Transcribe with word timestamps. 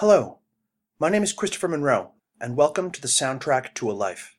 Hello, 0.00 0.38
my 0.98 1.10
name 1.10 1.22
is 1.22 1.34
Christopher 1.34 1.68
Monroe, 1.68 2.12
and 2.40 2.56
welcome 2.56 2.90
to 2.90 3.02
the 3.02 3.06
soundtrack 3.06 3.74
to 3.74 3.90
a 3.90 3.92
life. 3.92 4.34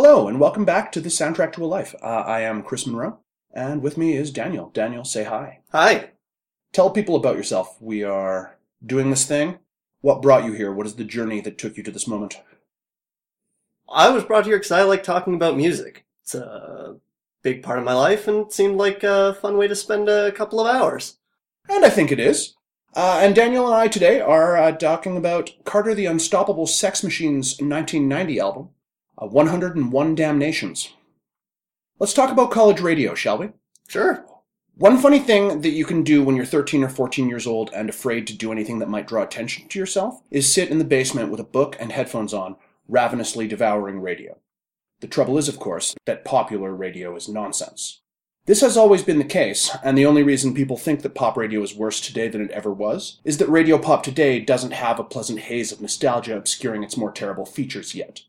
Hello, 0.00 0.28
and 0.28 0.38
welcome 0.38 0.64
back 0.64 0.92
to 0.92 1.00
the 1.00 1.08
soundtrack 1.08 1.52
to 1.54 1.64
a 1.64 1.66
life. 1.66 1.92
Uh, 2.00 2.22
I 2.24 2.42
am 2.42 2.62
Chris 2.62 2.86
Monroe, 2.86 3.18
and 3.52 3.82
with 3.82 3.98
me 3.98 4.14
is 4.14 4.30
Daniel. 4.30 4.70
Daniel, 4.72 5.02
say 5.02 5.24
hi. 5.24 5.58
Hi. 5.72 6.10
Tell 6.72 6.90
people 6.90 7.16
about 7.16 7.34
yourself. 7.34 7.76
We 7.82 8.04
are 8.04 8.56
doing 8.86 9.10
this 9.10 9.26
thing. 9.26 9.58
What 10.00 10.22
brought 10.22 10.44
you 10.44 10.52
here? 10.52 10.70
What 10.70 10.86
is 10.86 10.94
the 10.94 11.02
journey 11.02 11.40
that 11.40 11.58
took 11.58 11.76
you 11.76 11.82
to 11.82 11.90
this 11.90 12.06
moment? 12.06 12.40
I 13.88 14.10
was 14.10 14.22
brought 14.22 14.46
here 14.46 14.56
because 14.56 14.70
I 14.70 14.82
like 14.82 15.02
talking 15.02 15.34
about 15.34 15.56
music. 15.56 16.04
It's 16.22 16.36
a 16.36 16.98
big 17.42 17.64
part 17.64 17.80
of 17.80 17.84
my 17.84 17.94
life 17.94 18.28
and 18.28 18.46
it 18.46 18.52
seemed 18.52 18.76
like 18.76 19.02
a 19.02 19.34
fun 19.42 19.56
way 19.56 19.66
to 19.66 19.74
spend 19.74 20.08
a 20.08 20.30
couple 20.30 20.60
of 20.60 20.72
hours. 20.72 21.18
And 21.68 21.84
I 21.84 21.90
think 21.90 22.12
it 22.12 22.20
is. 22.20 22.54
Uh, 22.94 23.18
and 23.20 23.34
Daniel 23.34 23.66
and 23.66 23.74
I 23.74 23.88
today 23.88 24.20
are 24.20 24.56
uh, 24.56 24.70
talking 24.70 25.16
about 25.16 25.50
Carter 25.64 25.92
the 25.92 26.06
Unstoppable 26.06 26.68
Sex 26.68 27.02
Machine's 27.02 27.58
1990 27.58 28.38
album, 28.38 28.68
uh, 29.20 29.26
101 29.26 30.14
Damnations. 30.14 30.90
Let's 31.98 32.14
talk 32.14 32.30
about 32.30 32.50
college 32.50 32.80
radio, 32.80 33.14
shall 33.14 33.38
we? 33.38 33.50
Sure. 33.88 34.24
One 34.76 34.98
funny 34.98 35.18
thing 35.18 35.62
that 35.62 35.70
you 35.70 35.84
can 35.84 36.04
do 36.04 36.22
when 36.22 36.36
you're 36.36 36.44
13 36.44 36.84
or 36.84 36.88
14 36.88 37.28
years 37.28 37.48
old 37.48 37.70
and 37.74 37.88
afraid 37.88 38.28
to 38.28 38.36
do 38.36 38.52
anything 38.52 38.78
that 38.78 38.88
might 38.88 39.08
draw 39.08 39.22
attention 39.22 39.66
to 39.68 39.78
yourself 39.78 40.22
is 40.30 40.52
sit 40.52 40.70
in 40.70 40.78
the 40.78 40.84
basement 40.84 41.30
with 41.30 41.40
a 41.40 41.44
book 41.44 41.76
and 41.80 41.90
headphones 41.90 42.32
on, 42.32 42.54
ravenously 42.86 43.48
devouring 43.48 44.00
radio. 44.00 44.38
The 45.00 45.08
trouble 45.08 45.36
is, 45.36 45.48
of 45.48 45.58
course, 45.58 45.96
that 46.06 46.24
popular 46.24 46.72
radio 46.72 47.16
is 47.16 47.28
nonsense. 47.28 48.02
This 48.46 48.60
has 48.60 48.76
always 48.76 49.02
been 49.02 49.18
the 49.18 49.24
case, 49.24 49.76
and 49.82 49.98
the 49.98 50.06
only 50.06 50.22
reason 50.22 50.54
people 50.54 50.76
think 50.76 51.02
that 51.02 51.14
pop 51.14 51.36
radio 51.36 51.60
is 51.62 51.74
worse 51.74 52.00
today 52.00 52.28
than 52.28 52.40
it 52.40 52.50
ever 52.52 52.72
was 52.72 53.20
is 53.24 53.38
that 53.38 53.48
radio 53.48 53.78
pop 53.78 54.02
today 54.04 54.38
doesn't 54.40 54.72
have 54.72 55.00
a 55.00 55.04
pleasant 55.04 55.40
haze 55.40 55.72
of 55.72 55.80
nostalgia 55.80 56.36
obscuring 56.36 56.84
its 56.84 56.96
more 56.96 57.12
terrible 57.12 57.44
features 57.44 57.94
yet. 57.94 58.22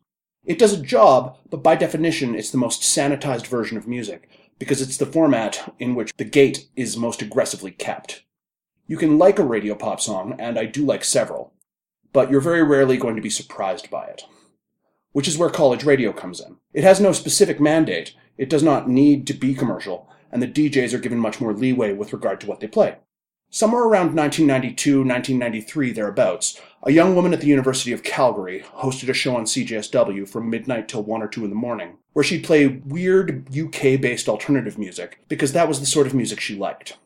It 0.45 0.57
does 0.57 0.73
a 0.73 0.81
job, 0.81 1.37
but 1.49 1.63
by 1.63 1.75
definition, 1.75 2.33
it's 2.33 2.51
the 2.51 2.57
most 2.57 2.81
sanitized 2.81 3.47
version 3.47 3.77
of 3.77 3.87
music, 3.87 4.29
because 4.57 4.81
it's 4.81 4.97
the 4.97 5.05
format 5.05 5.73
in 5.79 5.95
which 5.95 6.11
the 6.17 6.25
gate 6.25 6.67
is 6.75 6.97
most 6.97 7.21
aggressively 7.21 7.71
kept. 7.71 8.23
You 8.87 8.97
can 8.97 9.17
like 9.17 9.37
a 9.37 9.43
radio 9.43 9.75
pop 9.75 10.01
song, 10.01 10.35
and 10.39 10.57
I 10.57 10.65
do 10.65 10.85
like 10.85 11.03
several, 11.03 11.53
but 12.13 12.31
you're 12.31 12.41
very 12.41 12.63
rarely 12.63 12.97
going 12.97 13.15
to 13.15 13.21
be 13.21 13.29
surprised 13.29 13.89
by 13.89 14.05
it. 14.05 14.23
Which 15.11 15.27
is 15.27 15.37
where 15.37 15.49
college 15.49 15.83
radio 15.83 16.13
comes 16.13 16.39
in. 16.39 16.57
It 16.73 16.83
has 16.83 16.99
no 16.99 17.11
specific 17.11 17.59
mandate, 17.59 18.15
it 18.37 18.49
does 18.49 18.63
not 18.63 18.89
need 18.89 19.27
to 19.27 19.33
be 19.33 19.53
commercial, 19.53 20.09
and 20.31 20.41
the 20.41 20.47
DJs 20.47 20.93
are 20.93 20.99
given 20.99 21.19
much 21.19 21.41
more 21.41 21.53
leeway 21.53 21.93
with 21.93 22.13
regard 22.13 22.39
to 22.41 22.47
what 22.47 22.59
they 22.59 22.67
play. 22.67 22.97
Somewhere 23.51 23.81
around 23.81 24.15
1992, 24.15 24.99
1993, 24.99 25.91
thereabouts, 25.91 26.61
a 26.83 26.91
young 26.91 27.15
woman 27.15 27.33
at 27.33 27.41
the 27.41 27.47
University 27.47 27.91
of 27.91 28.03
Calgary 28.03 28.63
hosted 28.75 29.09
a 29.09 29.13
show 29.13 29.35
on 29.35 29.45
CJSW 29.45 30.29
from 30.29 30.51
midnight 30.51 30.87
till 30.87 31.01
1 31.01 31.23
or 31.23 31.27
2 31.27 31.45
in 31.45 31.49
the 31.49 31.55
morning, 31.55 31.97
where 32.13 32.23
she'd 32.23 32.43
play 32.43 32.67
weird 32.67 33.47
UK 33.49 33.99
based 33.99 34.29
alternative 34.29 34.77
music 34.77 35.23
because 35.27 35.53
that 35.53 35.67
was 35.67 35.79
the 35.79 35.87
sort 35.87 36.05
of 36.05 36.13
music 36.13 36.39
she 36.39 36.55
liked. 36.55 36.97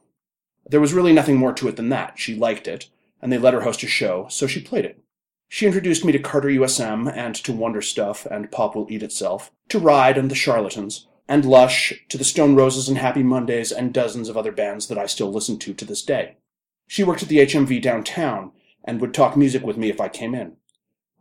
There 0.69 0.81
was 0.81 0.93
really 0.93 1.13
nothing 1.13 1.37
more 1.37 1.53
to 1.53 1.69
it 1.69 1.77
than 1.77 1.87
that. 1.89 2.19
She 2.19 2.35
liked 2.35 2.67
it, 2.67 2.89
and 3.21 3.31
they 3.31 3.37
let 3.37 3.53
her 3.53 3.61
host 3.61 3.81
a 3.83 3.87
show, 3.87 4.27
so 4.29 4.45
she 4.45 4.59
played 4.59 4.83
it. 4.83 5.01
She 5.47 5.65
introduced 5.65 6.03
me 6.03 6.11
to 6.11 6.19
Carter 6.19 6.49
USM 6.49 7.09
and 7.15 7.35
to 7.35 7.53
Wonder 7.53 7.81
Stuff 7.81 8.25
and 8.25 8.51
Pop 8.51 8.75
Will 8.75 8.87
Eat 8.89 9.03
Itself, 9.03 9.49
to 9.69 9.79
Ride 9.79 10.17
and 10.17 10.29
the 10.29 10.35
Charlatans, 10.35 11.07
and 11.27 11.45
Lush, 11.45 11.93
to 12.09 12.17
the 12.17 12.23
Stone 12.23 12.55
Roses 12.55 12.89
and 12.89 12.97
Happy 12.97 13.23
Mondays, 13.23 13.71
and 13.71 13.93
dozens 13.93 14.27
of 14.27 14.35
other 14.35 14.51
bands 14.51 14.87
that 14.87 14.97
I 14.97 15.05
still 15.05 15.31
listen 15.31 15.57
to 15.59 15.73
to 15.73 15.85
this 15.85 16.03
day. 16.03 16.35
She 16.87 17.03
worked 17.03 17.23
at 17.23 17.29
the 17.29 17.39
HMV 17.39 17.81
downtown 17.81 18.51
and 18.83 18.99
would 18.99 19.13
talk 19.13 19.37
music 19.37 19.63
with 19.63 19.77
me 19.77 19.89
if 19.89 20.01
I 20.01 20.09
came 20.09 20.35
in. 20.35 20.57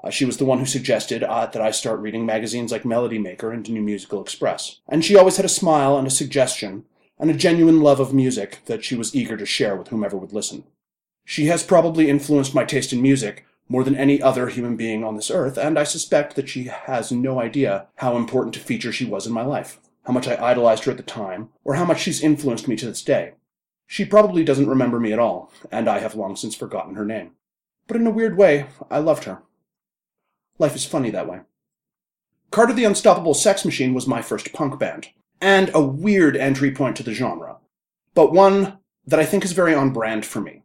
Uh, 0.03 0.11
she 0.11 0.25
was 0.25 0.39
the 0.39 0.45
one 0.45 0.59
who 0.59 0.67
suggested 0.67 1.23
uh, 1.23 1.47
that 1.47 1.63
I 1.63 1.71
start 1.71 2.01
reading 2.01 2.27
magazines 2.27 2.73
like 2.73 2.85
Melody 2.85 3.19
Maker 3.19 3.53
and 3.53 3.69
New 3.71 3.81
Musical 3.81 4.21
Express. 4.21 4.81
And 4.89 5.05
she 5.05 5.17
always 5.17 5.37
had 5.37 5.47
a 5.47 5.49
smile 5.49 5.97
and 5.97 6.07
a 6.07 6.11
suggestion 6.11 6.85
and 7.21 7.31
a 7.31 7.35
genuine 7.35 7.81
love 7.81 8.01
of 8.01 8.13
music 8.13 8.59
that 8.67 8.85
she 8.85 8.97
was 8.97 9.15
eager 9.15 9.37
to 9.37 9.47
share 9.47 9.77
with 9.77 9.89
whomever 9.89 10.17
would 10.17 10.33
listen. 10.33 10.65
She 11.25 11.47
has 11.47 11.63
probably 11.63 12.11
influenced 12.11 12.53
my 12.53 12.65
taste 12.65 12.93
in 12.93 13.01
music 13.01 13.47
more 13.69 13.85
than 13.85 13.95
any 13.95 14.21
other 14.21 14.49
human 14.49 14.77
being 14.77 15.05
on 15.05 15.15
this 15.15 15.31
earth, 15.31 15.57
and 15.57 15.79
I 15.79 15.85
suspect 15.85 16.35
that 16.35 16.49
she 16.49 16.65
has 16.65 17.13
no 17.13 17.41
idea 17.41 17.87
how 17.97 18.17
important 18.17 18.57
a 18.57 18.61
feature 18.61 18.91
she 18.91 19.05
was 19.05 19.25
in 19.25 19.33
my 19.33 19.45
life 19.45 19.79
how 20.05 20.13
much 20.13 20.27
I 20.29 20.37
idolized 20.37 20.85
her 20.85 20.91
at 20.91 20.97
the 20.97 21.03
time, 21.03 21.51
or 21.65 21.75
how 21.75 21.85
much 21.85 22.01
she's 22.01 22.23
influenced 22.23 22.69
me 22.69 22.77
to 22.77 22.87
this 22.87 23.03
day. 23.03 23.35
She 23.87 24.05
probably 24.05 24.43
doesn't 24.45 24.69
remember 24.69 24.99
me 24.99 25.13
at 25.13 25.19
all, 25.19 25.53
and 25.71 25.89
I 25.89 25.99
have 25.99 26.15
long 26.15 26.37
since 26.37 26.55
forgotten 26.55 26.95
her 26.95 27.05
name. 27.05 27.33
But 27.87 27.97
in 27.97 28.07
a 28.07 28.11
weird 28.11 28.37
way, 28.37 28.67
I 28.91 28.99
loved 28.99 29.25
her. 29.25 29.43
Life 30.59 30.75
is 30.75 30.87
funny 30.87 31.11
that 31.11 31.29
way. 31.29 31.41
Carter 32.51 32.73
the 32.73 32.85
Unstoppable 32.85 33.35
Sex 33.35 33.65
Machine 33.65 33.95
was 33.95 34.07
my 34.07 34.23
first 34.23 34.53
punk 34.53 34.79
band, 34.79 35.09
and 35.41 35.71
a 35.75 35.83
weird 35.83 36.37
entry 36.37 36.71
point 36.71 36.97
to 36.97 37.03
the 37.03 37.15
genre, 37.15 37.57
but 38.15 38.33
one 38.33 38.79
that 39.07 39.21
I 39.21 39.25
think 39.25 39.45
is 39.45 39.53
very 39.53 39.75
on 39.75 39.93
brand 39.93 40.25
for 40.25 40.41
me. 40.41 40.63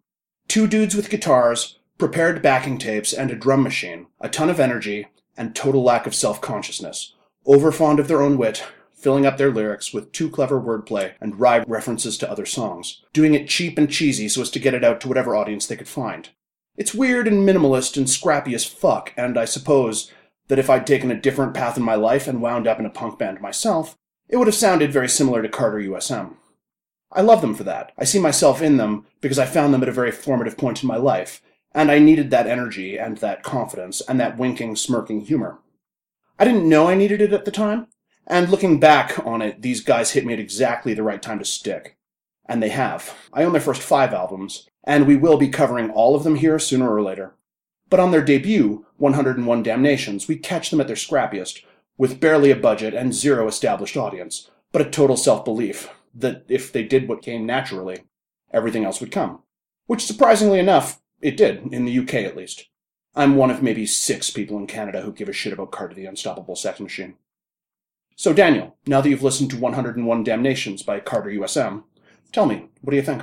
Two 0.47 0.67
dudes 0.67 0.95
with 0.95 1.09
guitars, 1.09 1.79
prepared 1.97 2.41
backing 2.41 2.77
tapes, 2.77 3.13
and 3.13 3.31
a 3.31 3.35
drum 3.35 3.63
machine, 3.63 4.07
a 4.21 4.29
ton 4.29 4.49
of 4.49 4.59
energy, 4.59 5.07
and 5.35 5.55
total 5.55 5.83
lack 5.83 6.05
of 6.07 6.15
self 6.15 6.41
consciousness, 6.41 7.15
overfond 7.45 7.99
of 7.99 8.07
their 8.07 8.21
own 8.21 8.37
wit, 8.37 8.63
filling 8.97 9.25
up 9.25 9.37
their 9.37 9.51
lyrics 9.51 9.93
with 9.93 10.11
too 10.11 10.29
clever 10.29 10.59
wordplay 10.59 11.13
and 11.21 11.39
wry 11.39 11.59
references 11.67 12.17
to 12.17 12.29
other 12.29 12.45
songs, 12.45 13.03
doing 13.13 13.35
it 13.35 13.47
cheap 13.47 13.77
and 13.77 13.91
cheesy 13.91 14.27
so 14.27 14.41
as 14.41 14.49
to 14.49 14.59
get 14.59 14.73
it 14.73 14.83
out 14.83 14.99
to 14.99 15.07
whatever 15.07 15.35
audience 15.35 15.67
they 15.67 15.75
could 15.75 15.87
find. 15.87 16.29
It's 16.75 16.95
weird 16.95 17.27
and 17.27 17.47
minimalist 17.47 17.95
and 17.95 18.09
scrappy 18.09 18.55
as 18.55 18.65
fuck, 18.65 19.13
and 19.15 19.37
I 19.37 19.45
suppose 19.45 20.11
that 20.47 20.59
if 20.59 20.69
I'd 20.69 20.87
taken 20.87 21.11
a 21.11 21.19
different 21.19 21.53
path 21.53 21.77
in 21.77 21.83
my 21.83 21.95
life 21.95 22.27
and 22.27 22.41
wound 22.41 22.67
up 22.67 22.79
in 22.79 22.85
a 22.85 22.89
punk 22.89 23.19
band 23.19 23.39
myself, 23.39 23.95
it 24.29 24.37
would 24.37 24.47
have 24.47 24.55
sounded 24.55 24.91
very 24.91 25.09
similar 25.09 25.41
to 25.41 25.49
Carter 25.49 25.79
USM. 25.79 26.35
I 27.11 27.21
love 27.21 27.41
them 27.41 27.55
for 27.55 27.63
that. 27.63 27.93
I 27.97 28.03
see 28.03 28.19
myself 28.19 28.61
in 28.61 28.77
them 28.77 29.05
because 29.21 29.39
I 29.39 29.45
found 29.45 29.73
them 29.73 29.83
at 29.83 29.89
a 29.89 29.93
very 29.93 30.11
formative 30.11 30.57
point 30.57 30.81
in 30.83 30.87
my 30.87 30.97
life, 30.97 31.41
and 31.71 31.91
I 31.91 31.99
needed 31.99 32.31
that 32.31 32.47
energy 32.47 32.97
and 32.97 33.17
that 33.19 33.43
confidence 33.43 34.01
and 34.01 34.19
that 34.19 34.37
winking, 34.37 34.75
smirking 34.75 35.21
humor. 35.21 35.59
I 36.39 36.45
didn't 36.45 36.67
know 36.67 36.87
I 36.87 36.95
needed 36.95 37.21
it 37.21 37.33
at 37.33 37.45
the 37.45 37.51
time, 37.51 37.87
and 38.27 38.49
looking 38.49 38.79
back 38.79 39.25
on 39.25 39.41
it, 39.41 39.61
these 39.61 39.81
guys 39.81 40.11
hit 40.11 40.25
me 40.25 40.33
at 40.33 40.39
exactly 40.39 40.93
the 40.93 41.03
right 41.03 41.21
time 41.21 41.39
to 41.39 41.45
stick. 41.45 41.97
And 42.45 42.61
they 42.61 42.69
have. 42.69 43.15
I 43.33 43.43
own 43.43 43.53
their 43.53 43.61
first 43.61 43.81
five 43.81 44.13
albums, 44.13 44.69
and 44.83 45.07
we 45.07 45.15
will 45.15 45.37
be 45.37 45.49
covering 45.49 45.89
all 45.89 46.15
of 46.15 46.23
them 46.23 46.35
here 46.35 46.59
sooner 46.59 46.93
or 46.93 47.01
later. 47.01 47.35
But 47.89 48.01
on 48.01 48.11
their 48.11 48.23
debut, 48.23 48.85
101 48.97 49.63
Damnations, 49.63 50.27
we 50.27 50.35
catch 50.37 50.69
them 50.69 50.81
at 50.81 50.87
their 50.87 50.95
scrappiest, 50.95 51.63
with 51.97 52.19
barely 52.19 52.51
a 52.51 52.55
budget 52.55 52.93
and 52.93 53.13
zero 53.13 53.47
established 53.47 53.97
audience, 53.97 54.51
but 54.71 54.81
a 54.81 54.89
total 54.89 55.17
self 55.17 55.45
belief 55.45 55.89
that 56.13 56.43
if 56.47 56.71
they 56.71 56.83
did 56.83 57.07
what 57.07 57.21
came 57.21 57.45
naturally, 57.45 58.03
everything 58.51 58.83
else 58.83 58.99
would 58.99 59.11
come. 59.11 59.41
Which, 59.85 60.05
surprisingly 60.05 60.59
enough, 60.59 61.01
it 61.21 61.37
did, 61.37 61.73
in 61.73 61.85
the 61.85 61.99
UK 61.99 62.15
at 62.15 62.35
least. 62.35 62.67
I'm 63.15 63.35
one 63.35 63.49
of 63.49 63.63
maybe 63.63 63.85
six 63.85 64.29
people 64.29 64.57
in 64.57 64.67
Canada 64.67 65.01
who 65.01 65.11
give 65.11 65.29
a 65.29 65.33
shit 65.33 65.53
about 65.53 65.71
Carter 65.71 65.95
the 65.95 66.05
Unstoppable 66.05 66.55
Sex 66.55 66.79
Machine. 66.79 67.15
So, 68.17 68.33
Daniel, 68.33 68.75
now 68.87 68.99
that 68.99 69.09
you've 69.09 69.21
listened 69.21 69.51
to 69.51 69.57
101 69.57 70.23
Damnations 70.23 70.83
by 70.83 70.99
Carter 70.99 71.29
USM, 71.29 71.83
tell 72.31 72.47
me, 72.47 72.67
what 72.81 72.89
do 72.89 72.97
you 72.97 73.03
think? 73.03 73.21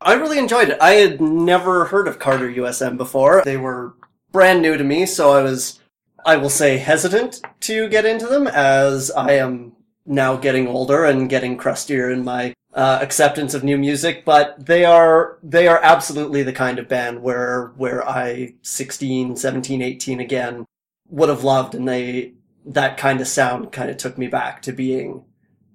I 0.00 0.14
really 0.14 0.38
enjoyed 0.38 0.70
it. 0.70 0.78
I 0.80 0.94
had 0.94 1.20
never 1.20 1.84
heard 1.84 2.08
of 2.08 2.18
Carter 2.18 2.50
USM 2.50 2.96
before. 2.96 3.42
They 3.44 3.56
were 3.56 3.94
brand 4.32 4.62
new 4.62 4.76
to 4.76 4.82
me, 4.82 5.06
so 5.06 5.30
I 5.30 5.42
was, 5.42 5.78
I 6.26 6.36
will 6.36 6.50
say, 6.50 6.76
hesitant 6.78 7.40
to 7.60 7.88
get 7.88 8.04
into 8.04 8.26
them 8.26 8.48
as 8.48 9.12
I 9.12 9.34
am 9.34 9.76
now 10.04 10.36
getting 10.36 10.66
older 10.66 11.04
and 11.04 11.30
getting 11.30 11.56
crustier 11.56 12.10
in 12.10 12.24
my 12.24 12.52
uh, 12.74 12.98
acceptance 13.00 13.54
of 13.54 13.62
new 13.62 13.78
music. 13.78 14.24
But 14.24 14.66
they 14.66 14.84
are, 14.84 15.38
they 15.40 15.68
are 15.68 15.80
absolutely 15.80 16.42
the 16.42 16.52
kind 16.52 16.80
of 16.80 16.88
band 16.88 17.22
where, 17.22 17.72
where 17.76 18.06
I, 18.06 18.54
16, 18.62 19.36
17, 19.36 19.82
18 19.82 20.18
again, 20.18 20.66
would 21.10 21.28
have 21.28 21.44
loved 21.44 21.76
and 21.76 21.86
they, 21.86 22.32
that 22.64 22.96
kind 22.96 23.20
of 23.20 23.26
sound 23.28 23.72
kind 23.72 23.90
of 23.90 23.96
took 23.96 24.16
me 24.18 24.26
back 24.26 24.62
to 24.62 24.72
being 24.72 25.24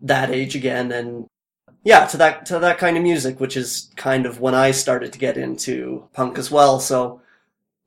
that 0.02 0.30
age 0.32 0.56
again 0.56 0.92
and 0.92 1.28
yeah 1.84 2.06
to 2.06 2.18
that 2.18 2.46
to 2.46 2.58
that 2.60 2.78
kind 2.78 2.98
of 2.98 3.04
music 3.04 3.40
which 3.40 3.56
is 3.58 3.92
kind 3.96 4.26
of 4.26 4.40
when 4.40 4.56
i 4.56 4.72
started 4.72 5.12
to 5.14 5.20
get 5.20 5.38
into 5.38 6.08
punk 6.14 6.38
as 6.38 6.50
well 6.50 6.80
so 6.80 7.22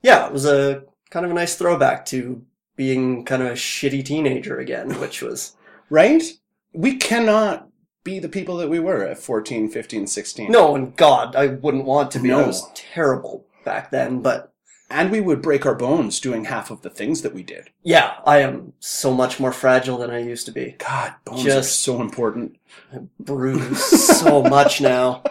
Yeah, 0.03 0.27
it 0.27 0.33
was 0.33 0.45
a 0.47 0.85
kind 1.11 1.25
of 1.25 1.31
a 1.31 1.35
nice 1.35 1.55
throwback 1.57 2.05
to 2.07 2.43
being 2.77 3.25
kind 3.25 3.43
of 3.43 3.49
a 3.49 3.53
shitty 3.53 4.05
teenager 4.05 4.59
again, 4.59 4.91
which 5.01 5.23
was 5.23 5.57
Right? 5.91 6.23
We 6.73 6.97
cannot 6.97 7.69
be 8.03 8.19
the 8.19 8.29
people 8.29 8.57
that 8.57 8.69
we 8.71 8.81
were 8.81 9.05
at 9.05 9.19
14, 9.19 9.69
15, 9.69 10.07
16. 10.07 10.51
no, 10.51 10.75
and 10.75 10.97
God, 10.97 11.37
I 11.37 11.47
wouldn't 11.49 11.85
want 11.85 12.11
to 12.13 12.19
be. 12.19 12.33
I 12.33 12.41
No. 12.41 12.47
was 12.47 12.69
terrible 12.75 13.45
back 13.65 13.91
then, 13.91 14.23
but 14.23 14.52
And 14.93 15.11
we 15.11 15.21
would 15.21 15.43
break 15.43 15.65
our 15.67 15.75
bones 15.75 16.21
doing 16.21 16.45
half 16.45 16.71
of 16.71 16.83
the 16.83 16.91
things 16.91 17.23
that 17.23 17.35
we 17.35 17.43
did. 17.43 17.71
yeah, 17.83 18.15
I 18.27 18.39
am 18.39 18.75
so 18.79 19.13
much 19.15 19.41
more 19.41 19.53
fragile 19.53 19.99
than 19.99 20.11
I 20.11 20.19
used 20.21 20.47
to 20.47 20.53
be. 20.53 20.77
God, 20.79 21.15
bones 21.25 21.41
are 21.47 21.49
Just- 21.49 21.81
so 21.81 22.01
important. 22.01 22.59
Bruised 23.19 23.77
so 23.79 24.43
much 24.57 24.81
now. 24.81 25.23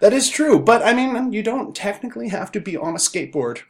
That 0.00 0.12
is 0.12 0.28
true, 0.30 0.58
but 0.58 0.82
I 0.82 0.94
mean, 0.94 1.32
you 1.32 1.42
don't 1.42 1.74
technically 1.76 2.28
have 2.28 2.50
to 2.52 2.60
be 2.60 2.76
on 2.76 2.94
a 2.94 2.98
skateboard. 2.98 3.60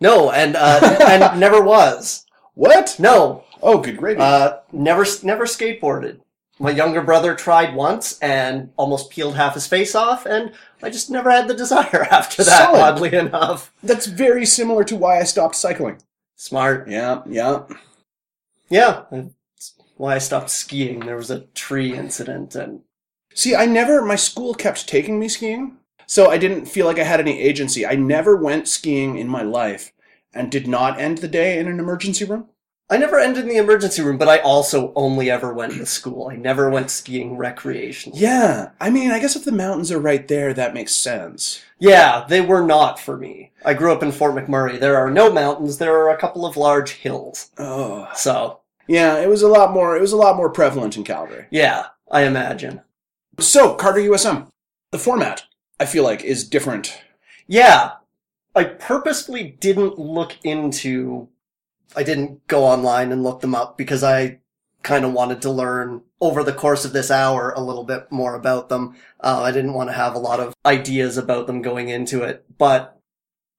No, 0.00 0.30
and 0.30 0.56
uh, 0.56 0.98
and 1.08 1.40
never 1.46 1.60
was. 1.62 2.26
What? 2.54 2.96
No, 2.98 3.44
Oh, 3.62 3.78
good 3.78 3.96
gravy. 3.96 4.20
uh, 4.20 4.58
never 4.72 5.04
never 5.22 5.44
skateboarded. 5.46 6.20
My 6.60 6.70
younger 6.70 7.00
brother 7.00 7.34
tried 7.34 7.74
once 7.74 8.18
and 8.20 8.70
almost 8.76 9.08
peeled 9.10 9.34
half 9.36 9.54
his 9.54 9.66
face 9.66 9.94
off, 9.94 10.26
and 10.26 10.52
I 10.82 10.90
just 10.90 11.10
never 11.10 11.30
had 11.30 11.48
the 11.48 11.54
desire 11.54 12.02
after 12.10 12.44
that. 12.44 12.66
Solid. 12.66 12.80
Oddly 12.80 13.14
enough, 13.14 13.72
That's 13.82 14.04
very 14.06 14.44
similar 14.44 14.84
to 14.84 14.94
why 14.94 15.18
I 15.18 15.24
stopped 15.24 15.56
cycling. 15.56 15.96
smart. 16.36 16.86
Yeah, 16.88 17.22
yeah. 17.26 17.62
Yeah, 18.68 19.04
that's 19.10 19.74
why 19.96 20.14
I 20.16 20.18
stopped 20.18 20.50
skiing. 20.50 21.00
There 21.00 21.16
was 21.16 21.30
a 21.30 21.40
tree 21.54 21.96
incident, 21.96 22.54
and 22.54 22.82
See, 23.34 23.54
I 23.56 23.64
never, 23.64 24.02
my 24.02 24.16
school 24.16 24.54
kept 24.54 24.86
taking 24.88 25.18
me 25.18 25.28
skiing, 25.28 25.78
so 26.06 26.30
I 26.30 26.36
didn't 26.36 26.66
feel 26.66 26.84
like 26.84 26.98
I 26.98 27.04
had 27.04 27.20
any 27.20 27.40
agency. 27.40 27.86
I 27.86 27.94
never 27.94 28.36
went 28.36 28.68
skiing 28.68 29.16
in 29.16 29.28
my 29.28 29.42
life 29.42 29.92
and 30.34 30.50
did 30.50 30.68
not 30.68 31.00
end 31.00 31.18
the 31.18 31.28
day 31.28 31.58
in 31.58 31.68
an 31.68 31.78
emergency 31.80 32.24
room. 32.24 32.48
I 32.90 32.98
never 32.98 33.18
ended 33.20 33.44
in 33.44 33.48
the 33.48 33.56
emergency 33.56 34.02
room. 34.02 34.18
But 34.18 34.28
I 34.28 34.38
also 34.38 34.92
only 34.96 35.30
ever 35.30 35.52
went 35.54 35.74
to 35.74 35.86
school. 35.86 36.28
I 36.28 36.36
never 36.36 36.68
went 36.68 36.90
skiing 36.90 37.36
recreationally. 37.36 38.12
Yeah, 38.14 38.70
I 38.80 38.90
mean, 38.90 39.10
I 39.12 39.20
guess 39.20 39.36
if 39.36 39.44
the 39.44 39.52
mountains 39.52 39.92
are 39.92 40.00
right 40.00 40.26
there, 40.26 40.52
that 40.54 40.74
makes 40.74 40.92
sense. 40.92 41.62
Yeah, 41.78 42.26
they 42.28 42.40
were 42.40 42.62
not 42.64 42.98
for 42.98 43.16
me. 43.16 43.52
I 43.64 43.74
grew 43.74 43.92
up 43.92 44.02
in 44.02 44.10
Fort 44.12 44.34
McMurray. 44.34 44.78
There 44.80 44.96
are 44.96 45.10
no 45.10 45.32
mountains. 45.32 45.78
There 45.78 45.94
are 45.96 46.10
a 46.10 46.16
couple 46.18 46.44
of 46.44 46.56
large 46.56 46.90
hills. 46.92 47.50
Oh, 47.58 48.08
So 48.14 48.60
yeah, 48.88 49.18
it 49.20 49.28
was 49.28 49.42
a 49.42 49.48
lot 49.48 49.72
more. 49.72 49.96
It 49.96 50.00
was 50.00 50.12
a 50.12 50.16
lot 50.16 50.36
more 50.36 50.50
prevalent 50.50 50.96
in 50.96 51.04
Calgary. 51.04 51.46
yeah, 51.50 51.86
I 52.10 52.22
imagine. 52.24 52.80
So, 53.38 53.74
Carter 53.74 54.00
USM, 54.00 54.48
the 54.90 54.98
format 54.98 55.44
I 55.78 55.86
feel 55.86 56.02
like 56.04 56.22
is 56.24 56.46
different. 56.46 57.00
Yeah, 57.46 57.92
I 58.54 58.64
purposefully 58.64 59.56
didn't 59.60 59.98
look 59.98 60.36
into. 60.44 61.28
I 61.96 62.02
didn't 62.02 62.46
go 62.46 62.64
online 62.64 63.12
and 63.12 63.22
look 63.22 63.40
them 63.40 63.54
up 63.54 63.76
because 63.76 64.02
I 64.02 64.38
kind 64.82 65.04
of 65.04 65.12
wanted 65.12 65.42
to 65.42 65.50
learn 65.50 66.02
over 66.20 66.42
the 66.42 66.52
course 66.52 66.84
of 66.84 66.92
this 66.92 67.10
hour 67.10 67.52
a 67.52 67.60
little 67.60 67.84
bit 67.84 68.10
more 68.10 68.34
about 68.34 68.68
them. 68.68 68.96
Uh, 69.20 69.42
I 69.42 69.52
didn't 69.52 69.74
want 69.74 69.90
to 69.90 69.94
have 69.94 70.14
a 70.14 70.18
lot 70.18 70.40
of 70.40 70.54
ideas 70.64 71.16
about 71.16 71.46
them 71.46 71.62
going 71.62 71.88
into 71.88 72.22
it, 72.22 72.44
but 72.58 72.98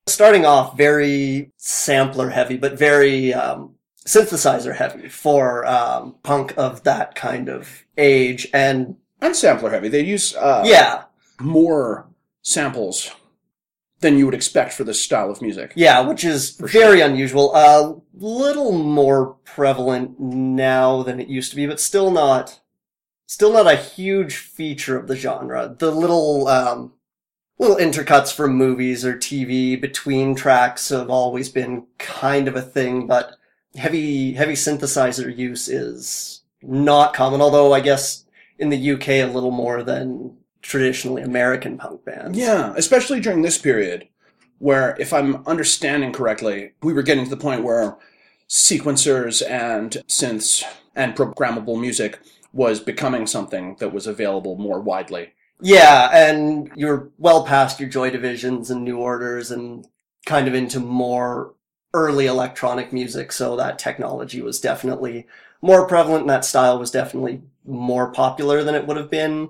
starting 0.07 0.45
off 0.45 0.77
very 0.77 1.51
sampler 1.57 2.29
heavy, 2.29 2.57
but 2.57 2.77
very 2.77 3.33
um, 3.33 3.75
synthesizer 4.05 4.75
heavy 4.75 5.09
for 5.09 5.65
um, 5.65 6.15
punk 6.23 6.53
of 6.57 6.83
that 6.83 7.15
kind 7.15 7.49
of 7.49 7.85
age, 7.97 8.47
and 8.53 8.97
And 9.21 9.35
sampler 9.35 9.69
heavy. 9.69 9.89
They 9.89 10.03
use 10.03 10.35
uh, 10.35 10.63
yeah, 10.65 11.03
more 11.39 12.07
samples 12.41 13.11
than 14.01 14.18
you 14.18 14.25
would 14.25 14.36
expect 14.36 14.74
for 14.74 14.83
this 14.83 15.00
style 15.00 15.30
of 15.30 15.42
music. 15.42 15.74
Yeah, 15.75 16.01
which 16.01 16.24
is 16.24 16.57
For 16.57 16.68
very 16.68 17.01
unusual. 17.01 17.56
A 17.56 17.95
little 18.13 18.71
more 18.71 19.36
prevalent 19.45 20.19
now 20.19 21.03
than 21.03 21.19
it 21.19 21.27
used 21.27 21.51
to 21.51 21.56
be, 21.56 21.68
but 21.68 21.80
still 21.80 22.12
not, 22.12 22.59
still 23.27 23.53
not 23.53 23.71
a 23.71 23.75
huge 23.75 24.36
feature 24.36 24.98
of 24.98 25.07
the 25.07 25.15
genre. 25.15 25.75
The 25.77 25.92
little, 25.92 26.48
um, 26.48 26.94
little 27.59 27.77
intercuts 27.77 28.33
from 28.33 28.56
movies 28.56 29.06
or 29.06 29.15
TV 29.15 29.80
between 29.80 30.36
tracks 30.36 30.89
have 30.89 31.12
always 31.12 31.50
been 31.50 31.86
kind 32.00 32.48
of 32.48 32.56
a 32.56 32.62
thing, 32.62 33.06
but 33.06 33.36
heavy, 33.75 34.33
heavy 34.33 34.53
synthesizer 34.53 35.36
use 35.36 35.69
is 35.69 36.42
not 36.63 37.13
common, 37.13 37.39
although 37.39 37.71
I 37.71 37.81
guess 37.81 38.25
in 38.57 38.69
the 38.69 38.92
UK 38.94 39.09
a 39.09 39.25
little 39.25 39.51
more 39.51 39.83
than 39.83 40.38
traditionally 40.61 41.21
American 41.21 41.77
punk 41.77 42.05
bands. 42.05 42.37
Yeah, 42.37 42.73
especially 42.75 43.19
during 43.19 43.41
this 43.41 43.57
period, 43.57 44.07
where, 44.59 44.95
if 44.99 45.13
I'm 45.13 45.45
understanding 45.47 46.13
correctly, 46.13 46.73
we 46.81 46.93
were 46.93 47.03
getting 47.03 47.23
to 47.23 47.29
the 47.29 47.37
point 47.37 47.63
where 47.63 47.97
sequencers 48.47 49.41
and 49.47 49.91
synths 50.07 50.63
and 50.95 51.15
programmable 51.15 51.79
music 51.79 52.19
was 52.53 52.79
becoming 52.79 53.25
something 53.25 53.75
that 53.79 53.93
was 53.93 54.07
available 54.07 54.57
more 54.57 54.81
widely. 54.81 55.33
Yeah, 55.61 56.09
and 56.11 56.69
you're 56.75 57.09
well 57.17 57.45
past 57.45 57.79
your 57.79 57.89
Joy 57.89 58.09
Divisions 58.09 58.69
and 58.69 58.83
New 58.83 58.97
Orders 58.97 59.51
and 59.51 59.87
kind 60.25 60.47
of 60.47 60.53
into 60.53 60.79
more 60.79 61.53
early 61.93 62.25
electronic 62.25 62.91
music, 62.91 63.31
so 63.31 63.55
that 63.55 63.79
technology 63.79 64.41
was 64.41 64.59
definitely 64.59 65.27
more 65.61 65.87
prevalent 65.87 66.21
and 66.21 66.29
that 66.29 66.45
style 66.45 66.79
was 66.79 66.91
definitely 66.91 67.41
more 67.65 68.11
popular 68.11 68.63
than 68.63 68.75
it 68.75 68.87
would 68.87 68.97
have 68.97 69.09
been 69.09 69.49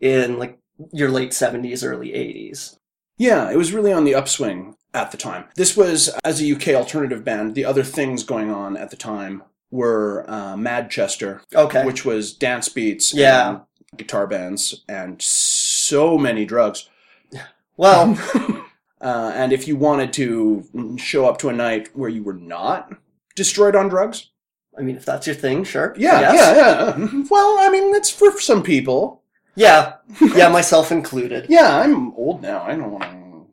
in 0.00 0.38
like 0.38 0.58
your 0.92 1.10
late 1.10 1.30
70s, 1.30 1.84
early 1.86 2.08
80s. 2.10 2.76
Yeah, 3.18 3.50
it 3.50 3.56
was 3.56 3.72
really 3.72 3.92
on 3.92 4.04
the 4.04 4.14
upswing 4.14 4.76
at 4.92 5.10
the 5.10 5.16
time. 5.16 5.44
This 5.56 5.76
was, 5.76 6.08
as 6.24 6.40
a 6.42 6.52
UK 6.54 6.68
alternative 6.68 7.24
band, 7.24 7.54
the 7.54 7.64
other 7.64 7.82
things 7.82 8.22
going 8.24 8.50
on 8.50 8.76
at 8.76 8.90
the 8.90 8.96
time 8.96 9.42
were 9.70 10.24
uh, 10.28 10.54
Madchester, 10.54 11.40
Okay. 11.54 11.84
which 11.84 12.04
was 12.04 12.32
dance 12.34 12.68
beats, 12.68 13.14
Yeah. 13.14 13.48
and 13.48 13.60
guitar 13.96 14.26
bands, 14.26 14.84
and 14.88 15.20
so 15.22 16.18
many 16.18 16.44
drugs. 16.44 16.88
well, 17.76 18.18
Uh, 18.98 19.30
and 19.34 19.52
if 19.52 19.68
you 19.68 19.76
wanted 19.76 20.10
to 20.10 20.64
show 20.96 21.26
up 21.28 21.36
to 21.38 21.50
a 21.50 21.52
night 21.52 21.90
where 21.94 22.08
you 22.08 22.22
were 22.24 22.32
not 22.32 22.90
destroyed 23.34 23.76
on 23.76 23.88
drugs, 23.90 24.30
I 24.76 24.80
mean, 24.80 24.96
if 24.96 25.04
that's 25.04 25.26
your 25.26 25.36
thing, 25.36 25.64
sure. 25.64 25.94
Yeah, 25.98 26.32
yeah, 26.32 26.54
yeah. 26.96 27.22
Well, 27.30 27.56
I 27.60 27.68
mean, 27.70 27.92
that's 27.92 28.08
for 28.10 28.32
some 28.40 28.62
people. 28.62 29.22
Yeah. 29.56 29.94
Yeah, 30.20 30.48
myself 30.48 30.92
included. 30.92 31.46
Yeah, 31.48 31.78
I'm 31.80 32.12
old 32.14 32.40
now. 32.42 32.62
I 32.62 32.76
don't 32.76 32.90
want 32.92 33.04
to 33.04 33.46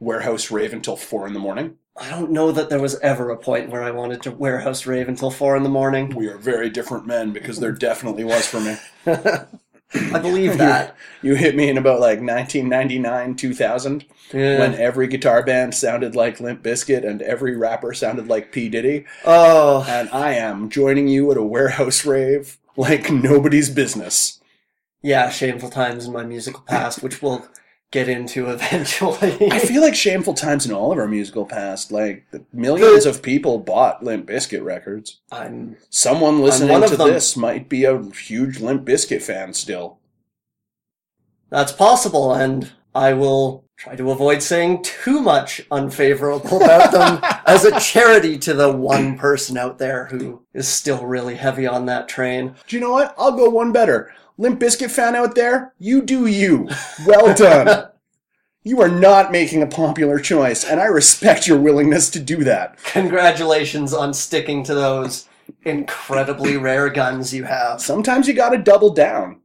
warehouse 0.00 0.50
rave 0.50 0.72
until 0.72 0.96
four 0.96 1.26
in 1.26 1.32
the 1.32 1.38
morning. 1.40 1.76
I 1.98 2.10
don't 2.10 2.30
know 2.30 2.52
that 2.52 2.68
there 2.68 2.80
was 2.80 2.98
ever 3.00 3.30
a 3.30 3.36
point 3.38 3.70
where 3.70 3.82
I 3.82 3.90
wanted 3.90 4.20
to 4.22 4.30
warehouse 4.30 4.84
rave 4.86 5.08
until 5.08 5.30
four 5.30 5.56
in 5.56 5.62
the 5.62 5.68
morning. 5.70 6.14
We 6.14 6.28
are 6.28 6.36
very 6.36 6.68
different 6.68 7.06
men 7.06 7.32
because 7.32 7.58
there 7.60 7.72
definitely 7.72 8.24
was 8.24 8.46
for 8.46 8.60
me. 8.60 8.76
I 10.12 10.18
believe 10.18 10.58
that. 10.58 10.96
You 11.22 11.36
hit 11.36 11.54
me 11.56 11.70
in 11.70 11.78
about 11.78 12.00
like 12.00 12.18
1999, 12.18 13.36
2000, 13.36 14.04
Yeah. 14.34 14.58
when 14.58 14.74
every 14.74 15.06
guitar 15.06 15.42
band 15.44 15.74
sounded 15.74 16.14
like 16.14 16.40
Limp 16.40 16.62
Bizkit 16.62 17.06
and 17.08 17.22
every 17.22 17.56
rapper 17.56 17.94
sounded 17.94 18.26
like 18.28 18.52
P. 18.52 18.68
Diddy. 18.68 19.06
oh, 19.24 19.86
And 19.88 20.10
I 20.10 20.32
am 20.34 20.68
joining 20.68 21.08
you 21.08 21.30
at 21.30 21.36
a 21.38 21.42
warehouse 21.42 22.04
rave 22.04 22.58
like 22.76 23.10
nobody's 23.10 23.70
business. 23.70 24.40
Yeah, 25.02 25.30
shameful 25.30 25.70
times 25.70 26.06
in 26.06 26.12
my 26.12 26.24
musical 26.24 26.62
past, 26.62 27.02
which 27.02 27.22
we'll 27.22 27.46
get 27.92 28.08
into 28.08 28.46
eventually. 28.50 29.50
I 29.52 29.58
feel 29.60 29.80
like 29.82 29.94
shameful 29.94 30.34
times 30.34 30.66
in 30.66 30.72
all 30.72 30.90
of 30.92 30.98
our 30.98 31.06
musical 31.08 31.46
past. 31.46 31.92
Like 31.92 32.26
millions 32.52 33.06
of 33.06 33.22
people 33.22 33.58
bought 33.58 34.02
Limp 34.02 34.26
Bizkit 34.28 34.64
records. 34.64 35.20
I'm 35.30 35.76
Someone 35.90 36.40
listening 36.40 36.82
of 36.82 36.90
to 36.90 36.96
them. 36.96 37.08
this 37.08 37.36
might 37.36 37.68
be 37.68 37.84
a 37.84 38.02
huge 38.10 38.60
Limp 38.60 38.84
Bizkit 38.84 39.22
fan 39.22 39.52
still. 39.54 39.98
that's 41.50 41.72
possible, 41.72 42.34
and 42.34 42.72
I 42.94 43.12
will 43.12 43.64
try 43.76 43.94
to 43.94 44.10
avoid 44.10 44.42
saying 44.42 44.82
too 44.82 45.20
much 45.20 45.60
unfavorable 45.70 46.56
about 46.62 46.90
them 46.92 47.20
as 47.46 47.64
a 47.66 47.78
charity 47.78 48.38
to 48.38 48.54
the 48.54 48.72
one 48.72 49.18
person 49.18 49.58
out 49.58 49.76
there 49.78 50.06
who 50.06 50.42
is 50.54 50.66
still 50.66 51.04
really 51.06 51.34
heavy 51.34 51.66
on 51.66 51.84
that 51.86 52.08
train. 52.08 52.54
Do 52.66 52.74
you 52.76 52.80
know 52.80 52.92
what? 52.92 53.14
I'll 53.18 53.36
go 53.36 53.50
one 53.50 53.72
better. 53.72 54.12
Limp 54.38 54.60
Bizkit 54.60 54.90
fan 54.90 55.14
out 55.14 55.34
there, 55.34 55.72
you 55.78 56.02
do 56.02 56.26
you. 56.26 56.68
Well 57.06 57.34
done. 57.34 57.88
you 58.62 58.80
are 58.82 58.88
not 58.88 59.32
making 59.32 59.62
a 59.62 59.66
popular 59.66 60.18
choice, 60.18 60.64
and 60.64 60.80
I 60.80 60.86
respect 60.86 61.46
your 61.46 61.58
willingness 61.58 62.10
to 62.10 62.20
do 62.20 62.44
that. 62.44 62.76
Congratulations 62.84 63.94
on 63.94 64.12
sticking 64.12 64.62
to 64.64 64.74
those 64.74 65.28
incredibly 65.62 66.56
rare 66.56 66.90
guns 66.90 67.32
you 67.32 67.44
have. 67.44 67.80
Sometimes 67.80 68.28
you 68.28 68.34
gotta 68.34 68.58
double 68.58 68.92
down. 68.92 69.40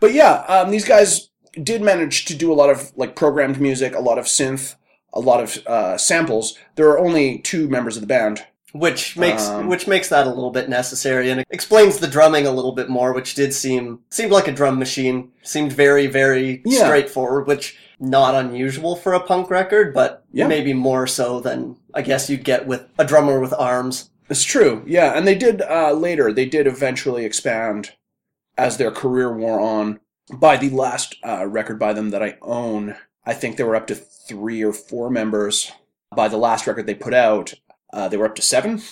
But 0.00 0.14
yeah, 0.14 0.44
um, 0.48 0.70
these 0.70 0.84
guys 0.84 1.28
did 1.62 1.82
manage 1.82 2.24
to 2.26 2.34
do 2.34 2.52
a 2.52 2.54
lot 2.54 2.70
of 2.70 2.92
like 2.96 3.16
programmed 3.16 3.60
music, 3.60 3.94
a 3.94 4.00
lot 4.00 4.18
of 4.18 4.24
synth, 4.24 4.76
a 5.12 5.20
lot 5.20 5.42
of 5.42 5.66
uh, 5.66 5.98
samples. 5.98 6.56
There 6.76 6.88
are 6.88 6.98
only 6.98 7.38
two 7.38 7.68
members 7.68 7.96
of 7.96 8.00
the 8.00 8.06
band. 8.06 8.46
Which 8.72 9.16
makes 9.16 9.48
Um, 9.48 9.68
which 9.68 9.86
makes 9.88 10.08
that 10.10 10.26
a 10.26 10.30
little 10.30 10.50
bit 10.50 10.68
necessary 10.68 11.30
and 11.30 11.44
explains 11.50 11.98
the 11.98 12.06
drumming 12.06 12.46
a 12.46 12.52
little 12.52 12.72
bit 12.72 12.88
more, 12.88 13.12
which 13.12 13.34
did 13.34 13.52
seem 13.52 14.00
seemed 14.10 14.30
like 14.30 14.46
a 14.46 14.52
drum 14.52 14.78
machine. 14.78 15.30
Seemed 15.42 15.72
very, 15.72 16.06
very 16.06 16.62
Yeah. 16.64 16.84
straightforward, 16.84 17.46
which 17.46 17.76
not 17.98 18.34
unusual 18.34 18.94
for 18.96 19.12
a 19.12 19.20
punk 19.20 19.50
record, 19.50 19.92
but 19.92 20.22
Yeah. 20.32 20.46
maybe 20.46 20.72
more 20.72 21.06
so 21.06 21.40
than 21.40 21.76
I 21.94 22.02
guess 22.02 22.30
you'd 22.30 22.44
get 22.44 22.66
with 22.66 22.82
a 22.98 23.04
drummer 23.04 23.40
with 23.40 23.52
arms. 23.58 24.10
It's 24.28 24.44
true, 24.44 24.82
yeah. 24.86 25.12
And 25.16 25.26
they 25.26 25.34
did 25.34 25.62
uh, 25.62 25.92
later. 25.92 26.32
They 26.32 26.46
did 26.46 26.68
eventually 26.68 27.24
expand 27.24 27.90
as 28.56 28.76
their 28.76 28.92
career 28.92 29.32
wore 29.32 29.58
on. 29.60 29.98
By 30.32 30.56
the 30.56 30.70
last 30.70 31.16
uh, 31.26 31.44
record 31.46 31.80
by 31.80 31.92
them 31.92 32.10
that 32.10 32.22
I 32.22 32.36
own, 32.40 32.94
I 33.26 33.34
think 33.34 33.56
they 33.56 33.64
were 33.64 33.74
up 33.74 33.88
to 33.88 33.96
three 33.96 34.62
or 34.62 34.72
four 34.72 35.10
members. 35.10 35.72
By 36.14 36.28
the 36.28 36.36
last 36.36 36.68
record 36.68 36.86
they 36.86 36.94
put 36.94 37.12
out, 37.14 37.54
uh, 37.92 38.08
they 38.08 38.16
were 38.16 38.26
up 38.26 38.36
to 38.36 38.42
seven. 38.42 38.82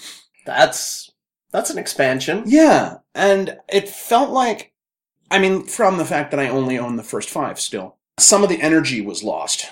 That's 0.46 1.10
that's 1.50 1.70
an 1.70 1.78
expansion. 1.78 2.44
Yeah, 2.46 2.98
and 3.14 3.58
it 3.68 3.88
felt 3.88 4.30
like, 4.30 4.72
I 5.30 5.38
mean, 5.38 5.64
from 5.64 5.96
the 5.96 6.04
fact 6.04 6.30
that 6.30 6.40
I 6.40 6.48
only 6.48 6.78
own 6.78 6.96
the 6.96 7.02
first 7.02 7.30
five 7.30 7.58
still, 7.58 7.96
some 8.18 8.42
of 8.42 8.48
the 8.48 8.60
energy 8.60 9.00
was 9.00 9.22
lost. 9.22 9.70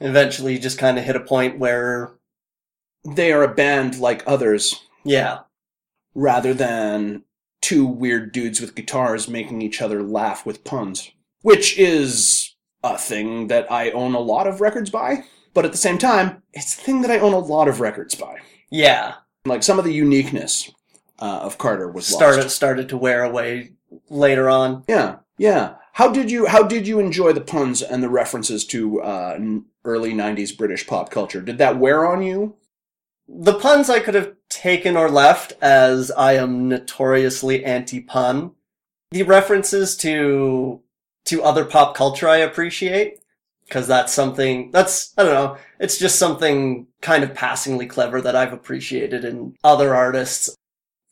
Eventually, 0.00 0.54
you 0.54 0.58
just 0.58 0.78
kind 0.78 0.98
of 0.98 1.04
hit 1.04 1.16
a 1.16 1.20
point 1.20 1.58
where, 1.58 2.14
They 3.04 3.32
are 3.32 3.42
a 3.42 3.54
band 3.54 3.98
like 3.98 4.22
others 4.26 4.86
yeah, 5.04 5.40
rather 6.14 6.54
than 6.54 7.24
two 7.60 7.84
weird 7.86 8.32
dudes 8.32 8.60
with 8.60 8.74
guitars 8.74 9.28
making 9.28 9.62
each 9.62 9.80
other 9.80 10.02
laugh 10.02 10.44
with 10.46 10.64
puns, 10.64 11.10
which 11.42 11.78
is 11.78 12.54
a 12.82 12.98
thing 12.98 13.48
that 13.48 13.70
I 13.70 13.90
own 13.90 14.14
a 14.14 14.20
lot 14.20 14.46
of 14.46 14.60
records 14.60 14.90
by, 14.90 15.24
but 15.54 15.64
at 15.64 15.72
the 15.72 15.78
same 15.78 15.98
time, 15.98 16.42
it's 16.52 16.74
a 16.78 16.80
thing 16.80 17.02
that 17.02 17.10
I 17.10 17.18
own 17.18 17.32
a 17.32 17.38
lot 17.38 17.68
of 17.68 17.80
records 17.80 18.14
by. 18.14 18.38
yeah, 18.70 19.14
Like 19.44 19.62
some 19.62 19.78
of 19.78 19.84
the 19.84 19.92
uniqueness 19.92 20.70
uh, 21.18 21.40
of 21.42 21.58
Carter 21.58 21.90
was 21.90 22.06
started 22.06 22.42
lost. 22.44 22.56
started 22.56 22.88
to 22.88 22.96
wear 22.96 23.22
away 23.24 23.72
later 24.08 24.48
on. 24.48 24.84
Yeah, 24.88 25.16
yeah. 25.38 25.74
How 25.94 26.08
did 26.10 26.30
you 26.30 26.46
how 26.46 26.62
did 26.62 26.86
you 26.88 26.98
enjoy 27.00 27.32
the 27.32 27.40
puns 27.42 27.82
and 27.82 28.02
the 28.02 28.08
references 28.08 28.64
to 28.66 29.02
uh, 29.02 29.38
early 29.84 30.12
'90s 30.14 30.56
British 30.56 30.86
pop 30.86 31.10
culture? 31.10 31.40
Did 31.42 31.58
that 31.58 31.78
wear 31.78 32.06
on 32.06 32.22
you? 32.22 32.56
The 33.28 33.54
puns 33.58 33.88
I 33.90 34.00
could 34.00 34.14
have 34.14 34.32
taken 34.48 34.96
or 34.96 35.08
left, 35.10 35.52
as 35.62 36.10
I 36.10 36.34
am 36.34 36.68
notoriously 36.68 37.64
anti-pun. 37.64 38.52
The 39.10 39.22
references 39.24 39.96
to 39.98 40.80
to 41.26 41.42
other 41.42 41.64
pop 41.64 41.94
culture 41.94 42.28
I 42.28 42.38
appreciate 42.38 43.18
because 43.66 43.86
that's 43.86 44.12
something 44.12 44.70
that's 44.70 45.12
I 45.16 45.22
don't 45.22 45.34
know. 45.34 45.56
It's 45.78 45.98
just 45.98 46.18
something 46.18 46.86
kind 47.00 47.24
of 47.24 47.34
passingly 47.34 47.86
clever 47.86 48.20
that 48.20 48.36
I've 48.36 48.52
appreciated 48.52 49.24
in 49.24 49.56
other 49.64 49.94
artists. 49.94 50.54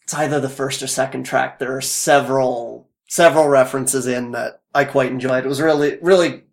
It's 0.02 0.14
either 0.14 0.40
the 0.40 0.48
first 0.48 0.82
or 0.82 0.86
second 0.86 1.24
track. 1.24 1.58
There 1.58 1.76
are 1.76 1.80
several 1.80 2.88
several 3.08 3.48
references 3.48 4.06
in 4.06 4.32
that 4.32 4.60
I 4.74 4.84
quite 4.84 5.10
enjoyed. 5.10 5.44
It 5.44 5.48
was 5.48 5.60
really 5.60 5.98
really 6.00 6.44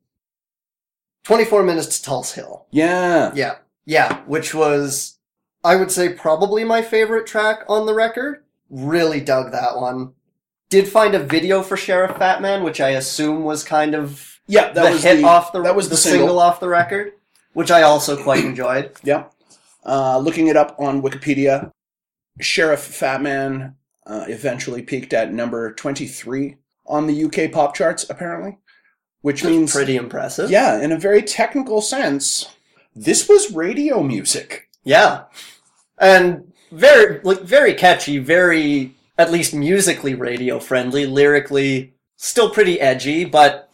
24 1.23 1.63
minutes 1.63 1.97
to 1.97 2.03
Tulse 2.03 2.31
Hill. 2.33 2.67
Yeah, 2.71 3.31
Yeah. 3.35 3.55
Yeah, 3.85 4.21
which 4.25 4.53
was, 4.53 5.17
I 5.63 5.77
would 5.77 5.91
say, 5.91 6.09
probably 6.09 6.63
my 6.65 6.81
favorite 6.81 7.25
track 7.25 7.63
on 7.69 7.85
the 7.85 7.93
record. 7.93 8.43
Really 8.69 9.21
dug 9.21 9.51
that 9.53 9.77
one. 9.77 10.13
Did 10.69 10.89
find 10.89 11.15
a 11.15 11.23
video 11.23 11.63
for 11.63 11.77
Sheriff 11.77 12.11
Fatman, 12.17 12.63
which 12.63 12.81
I 12.81 12.89
assume 12.89 13.43
was 13.43 13.63
kind 13.63 13.95
of 13.95 14.36
yeah. 14.47 14.71
That 14.71 14.85
the 14.85 14.91
was 14.91 15.03
hit 15.03 15.17
the, 15.17 15.23
off 15.23 15.51
the 15.51 15.61
that 15.61 15.75
was 15.75 15.89
the, 15.89 15.97
single. 15.97 16.27
single. 16.27 16.39
off 16.39 16.59
the 16.59 16.67
record, 16.69 17.13
which 17.53 17.71
I 17.71 17.83
also 17.83 18.21
quite 18.21 18.43
enjoyed. 18.43 18.91
Yeah. 19.03 19.25
Uh, 19.85 20.17
looking 20.17 20.47
it 20.47 20.57
up 20.57 20.75
on 20.79 21.01
Wikipedia, 21.01 21.71
Sheriff 22.41 22.81
Fatman 22.81 23.75
uh, 24.05 24.25
eventually 24.27 24.81
peaked 24.81 25.13
at 25.13 25.33
number 25.33 25.73
23 25.73 26.57
on 26.85 27.07
the 27.07 27.23
UK 27.25 27.51
pop 27.51 27.75
charts, 27.75 28.09
apparently. 28.09 28.57
Which 29.21 29.43
means, 29.43 29.73
Pretty 29.73 29.95
impressive. 29.95 30.49
yeah, 30.49 30.79
in 30.81 30.91
a 30.91 30.97
very 30.97 31.21
technical 31.21 31.81
sense, 31.81 32.47
this 32.95 33.27
was 33.27 33.51
radio 33.51 34.01
music. 34.01 34.69
Yeah. 34.83 35.23
And 35.97 36.53
very, 36.71 37.19
like, 37.23 37.41
very 37.41 37.73
catchy, 37.73 38.19
very, 38.19 38.93
at 39.17 39.31
least 39.31 39.53
musically 39.53 40.13
radio 40.13 40.59
friendly, 40.59 41.05
lyrically 41.05 41.93
still 42.15 42.49
pretty 42.49 42.79
edgy, 42.79 43.25
but 43.25 43.66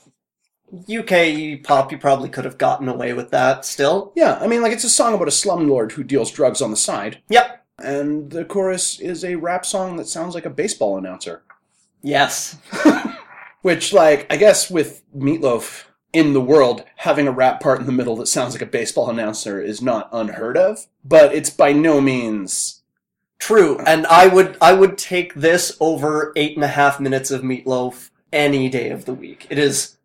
UK 0.89 1.61
pop, 1.63 1.91
you 1.91 1.97
probably 1.97 2.29
could 2.29 2.45
have 2.45 2.57
gotten 2.57 2.87
away 2.89 3.13
with 3.13 3.29
that 3.31 3.65
still. 3.65 4.11
Yeah, 4.15 4.37
I 4.41 4.47
mean, 4.47 4.61
like, 4.61 4.71
it's 4.73 4.83
a 4.83 4.89
song 4.89 5.13
about 5.13 5.27
a 5.27 5.31
slumlord 5.31 5.91
who 5.93 6.03
deals 6.03 6.31
drugs 6.31 6.61
on 6.61 6.71
the 6.71 6.77
side, 6.77 7.21
Yep. 7.29 7.63
and 7.79 8.31
the 8.31 8.45
chorus 8.45 8.99
is 8.99 9.23
a 9.23 9.35
rap 9.35 9.65
song 9.65 9.97
that 9.97 10.07
sounds 10.07 10.35
like 10.35 10.45
a 10.45 10.49
baseball 10.49 10.97
announcer. 10.97 11.43
Yes. 12.01 12.57
Which, 13.61 13.93
like, 13.93 14.25
I 14.31 14.35
guess 14.37 14.69
with 14.69 15.03
Meatloaf 15.15 15.85
in 16.11 16.33
the 16.33 16.41
world, 16.41 16.83
having 16.97 17.27
a 17.27 17.31
rap 17.31 17.61
part 17.61 17.79
in 17.79 17.85
the 17.85 17.91
middle 17.91 18.15
that 18.17 18.27
sounds 18.27 18.53
like 18.53 18.61
a 18.61 18.65
baseball 18.67 19.09
announcer 19.09 19.61
is 19.61 19.81
not 19.81 20.09
unheard 20.11 20.57
of, 20.57 20.87
but 21.05 21.33
it's 21.33 21.49
by 21.49 21.71
no 21.71 22.01
means. 22.01 22.81
True, 23.39 23.77
and 23.85 24.05
I 24.07 24.27
would 24.27 24.57
I 24.61 24.73
would 24.73 24.97
take 24.97 25.33
this 25.33 25.75
over 25.81 26.31
eight 26.35 26.55
and 26.55 26.63
a 26.63 26.67
half 26.69 26.99
minutes 26.99 27.29
of 27.31 27.41
Meatloaf 27.41 28.09
any 28.31 28.69
day 28.69 28.89
of 28.89 29.03
the 29.05 29.13
week. 29.13 29.47
It 29.49 29.57
is 29.57 29.97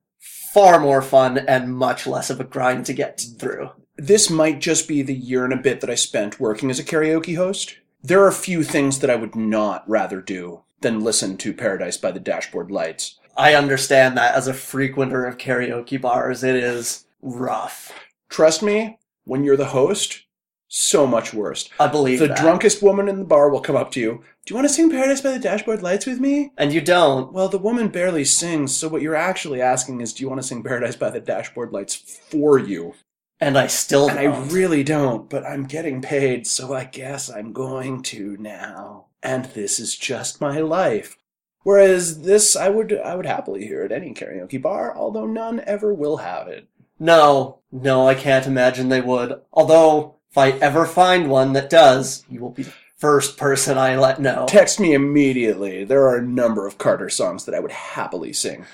far 0.52 0.80
more 0.80 1.02
fun 1.02 1.38
and 1.38 1.76
much 1.76 2.06
less 2.06 2.30
of 2.30 2.40
a 2.40 2.44
grind 2.44 2.86
to 2.86 2.92
get 2.92 3.20
through. 3.38 3.70
This 3.96 4.30
might 4.30 4.60
just 4.60 4.88
be 4.88 5.02
the 5.02 5.14
year 5.14 5.44
and 5.44 5.52
a 5.52 5.56
bit 5.56 5.80
that 5.80 5.90
I 5.90 5.94
spent 5.94 6.40
working 6.40 6.70
as 6.70 6.78
a 6.78 6.84
karaoke 6.84 7.36
host. 7.36 7.78
There 8.02 8.22
are 8.22 8.28
a 8.28 8.32
few 8.32 8.62
things 8.62 9.00
that 9.00 9.10
I 9.10 9.16
would 9.16 9.34
not 9.34 9.88
rather 9.88 10.20
do 10.20 10.62
than 10.80 11.00
listen 11.00 11.36
to 11.38 11.52
Paradise 11.52 11.96
by 11.96 12.12
the 12.12 12.20
Dashboard 12.20 12.70
Lights. 12.70 13.18
I 13.36 13.54
understand 13.54 14.16
that 14.16 14.34
as 14.34 14.46
a 14.46 14.52
frequenter 14.54 15.26
of 15.26 15.38
karaoke 15.38 16.00
bars, 16.00 16.42
it 16.42 16.56
is 16.56 17.06
rough. 17.20 17.92
Trust 18.28 18.62
me, 18.62 18.98
when 19.24 19.44
you're 19.44 19.56
the 19.56 19.66
host, 19.66 20.24
so 20.68 21.06
much 21.06 21.32
worse. 21.34 21.68
I 21.80 21.86
believe 21.88 22.18
The 22.18 22.28
that. 22.28 22.36
drunkest 22.38 22.82
woman 22.82 23.08
in 23.08 23.18
the 23.18 23.24
bar 23.24 23.48
will 23.50 23.60
come 23.60 23.76
up 23.76 23.90
to 23.92 24.00
you. 24.00 24.22
Do 24.44 24.52
you 24.52 24.56
want 24.56 24.68
to 24.68 24.72
sing 24.74 24.90
Paradise 24.90 25.20
by 25.22 25.30
the 25.32 25.38
Dashboard 25.38 25.82
Lights 25.82 26.06
with 26.06 26.20
me? 26.20 26.52
and 26.58 26.72
you 26.72 26.80
don't. 26.80 27.32
Well, 27.32 27.48
the 27.48 27.58
woman 27.58 27.88
barely 27.88 28.24
sings, 28.24 28.76
so 28.76 28.88
what 28.88 29.02
you're 29.02 29.14
actually 29.16 29.60
asking 29.62 30.00
is, 30.00 30.12
do 30.12 30.22
you 30.22 30.28
want 30.28 30.40
to 30.40 30.46
sing 30.46 30.62
Paradise 30.62 30.96
by 30.96 31.10
the 31.10 31.20
Dashboard 31.20 31.72
Lights 31.72 31.94
for 31.94 32.58
you? 32.58 32.94
And 33.40 33.56
I 33.56 33.66
still 33.68 34.08
And 34.10 34.18
I 34.18 34.24
don't. 34.24 34.48
really 34.48 34.82
don't, 34.82 35.30
but 35.30 35.44
I'm 35.46 35.64
getting 35.64 36.02
paid, 36.02 36.46
so 36.46 36.74
I 36.74 36.84
guess 36.84 37.30
I'm 37.30 37.52
going 37.52 38.02
to 38.04 38.36
now. 38.38 39.06
And 39.22 39.44
this 39.46 39.78
is 39.78 39.96
just 39.96 40.40
my 40.40 40.58
life. 40.60 41.16
Whereas 41.62 42.22
this, 42.22 42.56
I 42.56 42.68
would, 42.68 42.92
I 42.92 43.14
would 43.14 43.26
happily 43.26 43.66
hear 43.66 43.82
at 43.84 43.92
any 43.92 44.12
karaoke 44.14 44.60
bar, 44.60 44.96
although 44.96 45.26
none 45.26 45.60
ever 45.66 45.92
will 45.94 46.18
have 46.18 46.48
it. 46.48 46.68
no, 46.98 47.58
no, 47.70 48.08
I 48.08 48.14
can't 48.14 48.46
imagine 48.46 48.88
they 48.88 49.00
would. 49.02 49.40
Although, 49.52 50.16
if 50.30 50.38
I 50.38 50.50
ever 50.52 50.86
find 50.86 51.30
one 51.30 51.52
that 51.54 51.70
does, 51.70 52.24
you 52.28 52.40
will 52.40 52.50
be 52.50 52.64
the 52.64 52.72
first 52.96 53.36
person 53.36 53.78
I 53.78 53.96
let 53.96 54.20
know. 54.20 54.46
Text 54.48 54.78
me 54.80 54.92
immediately. 54.92 55.84
There 55.84 56.06
are 56.06 56.16
a 56.16 56.22
number 56.22 56.66
of 56.66 56.78
Carter 56.78 57.08
songs 57.08 57.44
that 57.44 57.54
I 57.54 57.60
would 57.60 57.72
happily 57.72 58.32
sing 58.32 58.66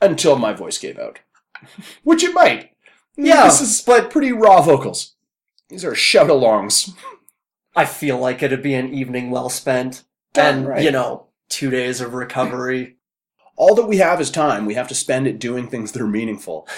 until 0.00 0.36
my 0.36 0.52
voice 0.52 0.78
gave 0.78 0.98
out, 0.98 1.20
which 2.02 2.24
it 2.24 2.34
might. 2.34 2.72
Yeah, 3.16 3.44
this 3.44 3.60
is 3.60 3.82
but 3.82 4.10
pretty 4.10 4.32
raw 4.32 4.60
vocals. 4.60 5.14
These 5.68 5.84
are 5.84 5.94
shout-alongs. 5.94 6.94
I 7.74 7.84
feel 7.84 8.18
like 8.18 8.42
it'd 8.42 8.62
be 8.62 8.74
an 8.74 8.92
evening 8.92 9.30
well 9.30 9.48
spent. 9.48 10.04
And, 10.34 10.68
right. 10.68 10.82
you 10.82 10.90
know, 10.90 11.28
two 11.48 11.70
days 11.70 12.02
of 12.02 12.12
recovery. 12.12 12.96
All 13.56 13.74
that 13.74 13.86
we 13.86 13.96
have 13.96 14.20
is 14.20 14.30
time. 14.30 14.66
We 14.66 14.74
have 14.74 14.88
to 14.88 14.94
spend 14.94 15.26
it 15.26 15.38
doing 15.38 15.66
things 15.66 15.92
that 15.92 16.02
are 16.02 16.06
meaningful. 16.06 16.68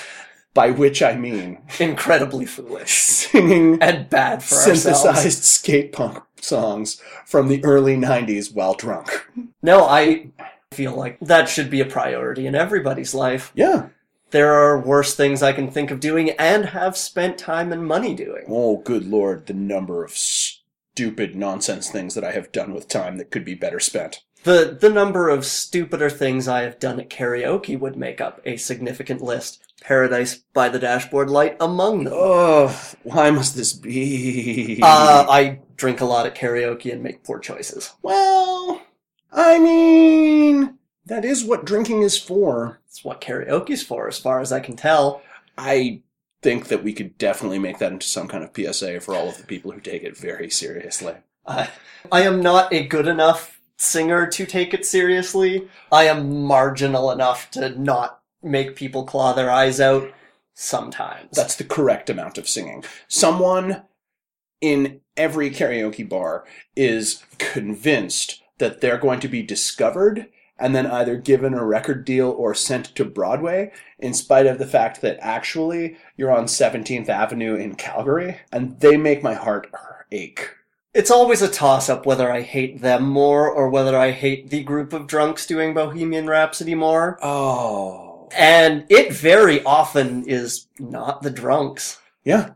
By 0.58 0.70
which 0.72 1.02
I 1.02 1.14
mean 1.14 1.58
Incredibly 1.78 2.44
foolish. 2.44 2.92
singing 2.94 3.78
And 3.80 4.10
bad 4.10 4.42
for 4.42 4.56
synthesized 4.56 5.06
ourselves. 5.06 5.44
skate 5.46 5.92
punk 5.92 6.18
songs 6.40 7.00
from 7.24 7.46
the 7.46 7.64
early 7.64 7.96
90s 7.96 8.52
while 8.52 8.74
drunk. 8.74 9.08
No, 9.62 9.84
I 9.84 10.30
feel 10.72 10.94
like 10.96 11.18
that 11.20 11.48
should 11.48 11.70
be 11.70 11.80
a 11.80 11.84
priority 11.86 12.44
in 12.46 12.56
everybody's 12.56 13.14
life. 13.14 13.52
Yeah. 13.54 13.90
There 14.30 14.52
are 14.52 14.80
worse 14.80 15.14
things 15.14 15.42
I 15.44 15.52
can 15.52 15.70
think 15.70 15.90
of 15.92 16.00
doing 16.00 16.30
and 16.30 16.66
have 16.66 16.96
spent 16.96 17.38
time 17.38 17.72
and 17.72 17.86
money 17.86 18.14
doing. 18.14 18.44
Oh, 18.48 18.78
good 18.78 19.06
lord, 19.06 19.46
the 19.46 19.54
number 19.54 20.02
of 20.04 20.10
stupid 20.10 21.36
nonsense 21.36 21.88
things 21.88 22.14
that 22.14 22.24
I 22.24 22.32
have 22.32 22.50
done 22.50 22.74
with 22.74 22.88
time 22.88 23.16
that 23.18 23.30
could 23.30 23.44
be 23.44 23.54
better 23.54 23.78
spent. 23.80 24.22
The 24.42 24.76
the 24.80 24.90
number 24.90 25.28
of 25.28 25.44
stupider 25.46 26.10
things 26.10 26.48
I 26.48 26.62
have 26.62 26.78
done 26.80 26.98
at 27.00 27.10
karaoke 27.10 27.78
would 27.78 27.96
make 27.96 28.20
up 28.20 28.40
a 28.44 28.56
significant 28.56 29.22
list. 29.22 29.62
Paradise 29.80 30.36
by 30.52 30.68
the 30.68 30.78
Dashboard 30.78 31.30
Light 31.30 31.56
among 31.60 32.04
them. 32.04 32.12
Oh, 32.16 32.78
why 33.04 33.30
must 33.30 33.56
this 33.56 33.72
be? 33.72 34.80
Uh, 34.82 35.26
I 35.28 35.60
drink 35.76 36.00
a 36.00 36.04
lot 36.04 36.26
at 36.26 36.34
karaoke 36.34 36.92
and 36.92 37.02
make 37.02 37.24
poor 37.24 37.38
choices. 37.38 37.94
well, 38.02 38.82
I 39.32 39.58
mean, 39.58 40.78
that 41.06 41.24
is 41.24 41.44
what 41.44 41.64
drinking 41.64 42.02
is 42.02 42.18
for. 42.18 42.80
It's 42.86 43.04
what 43.04 43.20
karaoke's 43.20 43.82
for, 43.82 44.08
as 44.08 44.18
far 44.18 44.40
as 44.40 44.52
I 44.52 44.60
can 44.60 44.76
tell. 44.76 45.22
I 45.56 46.02
think 46.42 46.68
that 46.68 46.84
we 46.84 46.92
could 46.92 47.18
definitely 47.18 47.58
make 47.58 47.78
that 47.78 47.92
into 47.92 48.06
some 48.06 48.28
kind 48.28 48.44
of 48.44 48.50
PSA 48.54 49.00
for 49.00 49.14
all 49.14 49.28
of 49.28 49.38
the 49.38 49.44
people 49.44 49.72
who 49.72 49.80
take 49.80 50.02
it 50.02 50.16
very 50.16 50.50
seriously. 50.50 51.14
I, 51.46 51.70
I 52.12 52.22
am 52.22 52.40
not 52.40 52.72
a 52.72 52.86
good 52.86 53.08
enough 53.08 53.60
singer 53.76 54.26
to 54.26 54.46
take 54.46 54.74
it 54.74 54.84
seriously. 54.84 55.68
I 55.90 56.04
am 56.04 56.44
marginal 56.44 57.10
enough 57.10 57.50
to 57.52 57.70
not 57.78 58.17
make 58.42 58.76
people 58.76 59.04
claw 59.04 59.32
their 59.32 59.50
eyes 59.50 59.80
out. 59.80 60.12
sometimes. 60.54 61.30
That's 61.36 61.54
the 61.54 61.64
correct 61.64 62.10
amount 62.10 62.36
of 62.36 62.48
singing. 62.48 62.82
Someone 63.06 63.82
in 64.60 65.00
every 65.16 65.50
karaoke 65.50 66.08
bar 66.08 66.44
is 66.74 67.22
convinced 67.38 68.42
that 68.58 68.80
they're 68.80 68.98
going 68.98 69.20
to 69.20 69.28
be 69.28 69.42
discovered 69.42 70.26
and 70.58 70.74
then 70.74 70.86
either 70.86 71.16
given 71.16 71.54
a 71.54 71.64
record 71.64 72.04
deal 72.04 72.30
or 72.30 72.52
sent 72.54 72.86
to 72.96 73.04
Broadway, 73.04 73.70
in 74.00 74.12
spite 74.12 74.46
of 74.46 74.58
the 74.58 74.66
fact 74.66 75.00
that 75.00 75.16
actually 75.20 75.96
you're 76.16 76.36
on 76.36 76.46
17th 76.46 77.08
Avenue 77.08 77.54
in 77.54 77.76
Calgary, 77.76 78.38
and 78.50 78.80
they 78.80 78.96
make 78.96 79.22
my 79.22 79.34
heart 79.34 79.70
ache. 80.10 80.50
It's 80.92 81.12
always 81.12 81.42
a 81.42 81.48
toss 81.48 81.88
up 81.88 82.04
whether 82.06 82.32
I 82.32 82.40
hate 82.40 82.80
them 82.80 83.08
more 83.08 83.48
or 83.48 83.70
whether 83.70 83.96
I 83.96 84.10
hate 84.10 84.50
the 84.50 84.64
group 84.64 84.92
of 84.92 85.06
drunks 85.06 85.46
doing 85.46 85.74
Bohemian 85.74 86.26
Rhapsody 86.26 86.74
more. 86.74 87.20
Oh. 87.22 88.07
And 88.36 88.84
it 88.88 89.12
very 89.12 89.62
often 89.64 90.24
is 90.28 90.66
not 90.78 91.22
the 91.22 91.30
drunks. 91.30 92.00
Yeah. 92.24 92.50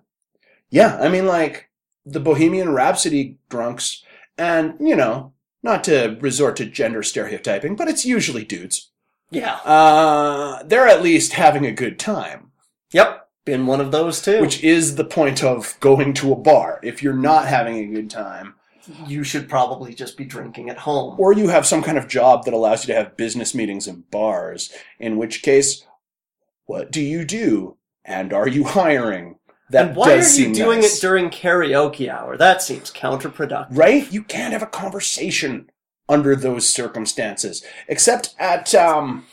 Yeah, 0.71 0.99
I 1.01 1.09
mean, 1.09 1.27
like, 1.27 1.69
the 2.07 2.21
Bohemian 2.21 2.71
Rhapsody 2.71 3.37
drunks, 3.49 4.03
and, 4.39 4.75
you 4.81 4.97
know, 4.97 5.33
not 5.63 5.85
to 5.85 6.17
resort 6.21 6.57
to 6.57 6.67
gender 6.67 7.03
stereotyping, 7.03 7.77
but 7.77 7.89
it's 7.89 8.05
usually 8.05 8.45
dudes. 8.45 8.91
Yeah. 9.31 9.57
Uh, 9.65 10.63
they're 10.65 10.89
at 10.89 11.03
least 11.03 11.35
having 11.35 11.65
a 11.67 11.73
good 11.73 11.99
time, 11.99 12.51
Yep. 12.93 13.29
Been 13.45 13.67
one 13.67 13.81
of 13.81 13.91
those 13.91 14.23
too. 14.23 14.41
which 14.41 14.63
is 14.63 14.95
the 14.95 15.05
point 15.05 15.43
of 15.43 15.77
going 15.81 16.15
to 16.15 16.33
a 16.33 16.37
bar. 16.37 16.79
If 16.85 17.03
you're 17.03 17.13
not 17.13 17.49
having 17.49 17.77
a 17.79 17.87
good 17.93 18.09
time, 18.09 18.55
you 19.07 19.25
should 19.25 19.49
probably 19.49 19.95
just 19.95 20.17
be 20.17 20.25
drinking 20.25 20.71
at 20.71 20.79
home. 20.79 21.17
or 21.19 21.33
you 21.33 21.49
have 21.49 21.67
some 21.67 21.83
kind 21.83 21.99
of 21.99 22.09
job 22.09 22.45
that 22.45 22.55
allows 22.55 22.87
you 22.87 22.93
to 22.93 22.99
have 22.99 23.17
business 23.17 23.55
meetings 23.55 23.87
in 23.87 24.05
bars, 24.11 24.73
in 24.99 25.17
which 25.17 25.43
case, 25.43 25.85
what 26.67 26.91
do 26.91 27.01
you 27.01 27.25
do? 27.25 27.77
And 28.05 28.33
are 28.33 28.49
you 28.49 28.65
hiring? 28.65 29.37
That 29.71 29.89
and 29.89 29.97
why 29.97 30.15
are 30.15 30.23
you 30.23 30.53
doing 30.53 30.81
nice. 30.81 30.99
it 30.99 31.01
during 31.01 31.31
karaoke 31.31 32.09
hour? 32.09 32.37
That 32.37 32.61
seems 32.61 32.91
counterproductive. 32.91 33.69
right? 33.71 34.11
You 34.13 34.23
can't 34.23 34.53
have 34.53 34.63
a 34.63 34.67
conversation 34.67 35.71
under 36.09 36.37
those 36.37 36.69
circumstances, 36.69 37.65
except 37.89 38.35
at 38.39 38.75
um, 38.75 39.25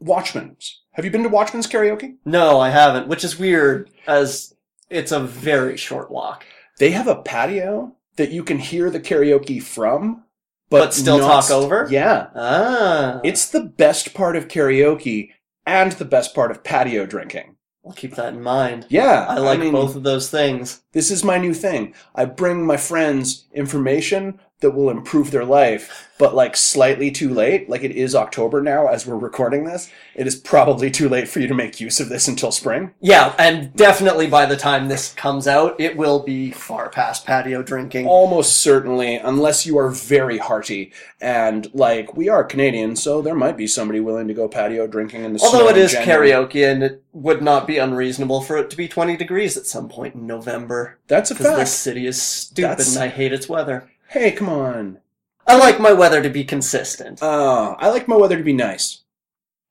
Watchman's. 0.00 0.82
Have 0.92 1.04
you 1.04 1.10
been 1.10 1.22
to 1.22 1.28
Watchman's 1.28 1.66
karaoke? 1.66 2.16
No, 2.24 2.58
I 2.58 2.70
haven't, 2.70 3.06
which 3.06 3.22
is 3.22 3.38
weird 3.38 3.90
as 4.06 4.54
it's 4.90 5.12
a 5.12 5.20
very 5.20 5.76
short 5.76 6.10
walk. 6.10 6.44
They 6.78 6.90
have 6.90 7.06
a 7.06 7.16
patio 7.16 7.95
that 8.16 8.30
you 8.30 8.42
can 8.42 8.58
hear 8.58 8.90
the 8.90 9.00
karaoke 9.00 9.62
from, 9.62 10.24
But 10.70 10.92
still 10.94 11.18
not 11.18 11.42
talk 11.44 11.50
over? 11.50 11.86
Yeah, 11.90 12.26
Ah. 12.34 13.20
it's 13.24 13.48
the 13.48 13.60
best 13.60 14.14
part 14.14 14.36
of 14.36 14.48
karaoke 14.48 15.30
and 15.64 15.92
the 15.92 16.04
best 16.04 16.34
part 16.34 16.50
of 16.50 16.64
patio 16.64 17.06
drinking. 17.06 17.56
I'll 17.86 17.92
keep 17.92 18.16
that 18.16 18.32
in 18.34 18.42
mind. 18.42 18.86
Yeah, 18.88 19.26
I 19.28 19.38
like 19.38 19.60
mean, 19.60 19.70
both 19.72 19.94
of 19.94 20.02
those 20.02 20.28
things. 20.28 20.82
This 20.92 21.10
is 21.10 21.22
my 21.22 21.38
new 21.38 21.54
thing. 21.54 21.94
I 22.16 22.24
bring 22.24 22.66
my 22.66 22.76
friends 22.76 23.44
information 23.54 24.40
that 24.60 24.70
will 24.70 24.88
improve 24.88 25.30
their 25.30 25.44
life, 25.44 26.08
but 26.18 26.34
like 26.34 26.56
slightly 26.56 27.10
too 27.10 27.28
late. 27.32 27.68
Like 27.68 27.82
it 27.84 27.90
is 27.90 28.14
October 28.14 28.62
now 28.62 28.86
as 28.86 29.06
we're 29.06 29.16
recording 29.18 29.64
this. 29.64 29.90
It 30.14 30.26
is 30.26 30.34
probably 30.34 30.90
too 30.90 31.10
late 31.10 31.28
for 31.28 31.40
you 31.40 31.46
to 31.46 31.52
make 31.54 31.78
use 31.78 32.00
of 32.00 32.08
this 32.08 32.26
until 32.26 32.50
spring. 32.50 32.92
Yeah, 33.00 33.34
and 33.38 33.74
definitely 33.76 34.26
by 34.28 34.46
the 34.46 34.56
time 34.56 34.88
this 34.88 35.12
comes 35.12 35.46
out, 35.46 35.78
it 35.78 35.98
will 35.98 36.20
be 36.20 36.52
far 36.52 36.88
past 36.88 37.26
patio 37.26 37.62
drinking. 37.62 38.06
Almost 38.06 38.56
certainly, 38.56 39.16
unless 39.16 39.66
you 39.66 39.76
are 39.76 39.90
very 39.90 40.38
hearty 40.38 40.90
and 41.20 41.68
like 41.74 42.16
we 42.16 42.30
are 42.30 42.42
Canadians, 42.42 43.02
so 43.02 43.20
there 43.20 43.34
might 43.34 43.58
be 43.58 43.66
somebody 43.66 44.00
willing 44.00 44.26
to 44.28 44.34
go 44.34 44.48
patio 44.48 44.86
drinking 44.86 45.22
in 45.24 45.34
the 45.34 45.40
Although 45.42 45.68
it 45.68 45.76
is 45.76 45.92
January. 45.92 46.30
karaoke, 46.30 46.66
and 46.70 46.82
it 46.82 47.02
would 47.12 47.42
not 47.42 47.66
be 47.66 47.76
unreasonable 47.76 48.40
for 48.40 48.56
it 48.56 48.70
to 48.70 48.76
be 48.76 48.88
20 48.88 49.18
degrees 49.18 49.58
at 49.58 49.66
some 49.66 49.88
point 49.90 50.14
in 50.14 50.26
November. 50.26 50.98
That's 51.08 51.30
a 51.30 51.34
fact. 51.34 51.58
this 51.58 51.74
city 51.74 52.06
is 52.06 52.20
stupid 52.20 52.70
That's- 52.70 52.94
and 52.94 53.04
I 53.04 53.08
hate 53.08 53.34
its 53.34 53.50
weather. 53.50 53.90
Hey, 54.08 54.32
come 54.32 54.48
on. 54.48 54.98
I 55.46 55.56
like 55.56 55.80
my 55.80 55.92
weather 55.92 56.22
to 56.22 56.28
be 56.30 56.44
consistent. 56.44 57.22
Uh, 57.22 57.76
I 57.78 57.88
like 57.88 58.08
my 58.08 58.16
weather 58.16 58.36
to 58.36 58.42
be 58.44 58.52
nice. 58.52 59.02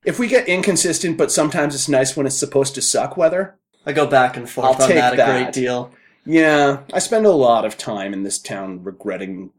If 0.05 0.19
we 0.19 0.27
get 0.27 0.47
inconsistent, 0.47 1.17
but 1.17 1.31
sometimes 1.31 1.75
it's 1.75 1.89
nice 1.89 2.15
when 2.15 2.25
it's 2.27 2.37
supposed 2.37 2.75
to 2.75 2.81
suck 2.81 3.17
weather, 3.17 3.57
I 3.85 3.91
go 3.91 4.07
back 4.07 4.37
and 4.37 4.49
forth 4.49 4.67
I'll 4.67 4.81
on 4.81 4.87
take 4.87 4.97
that 4.97 5.13
a 5.13 5.17
that. 5.17 5.43
great 5.43 5.53
deal. 5.53 5.91
Yeah, 6.25 6.81
I 6.93 6.99
spend 6.99 7.25
a 7.25 7.31
lot 7.31 7.65
of 7.65 7.77
time 7.77 8.13
in 8.13 8.23
this 8.23 8.39
town 8.39 8.83
regretting 8.83 9.51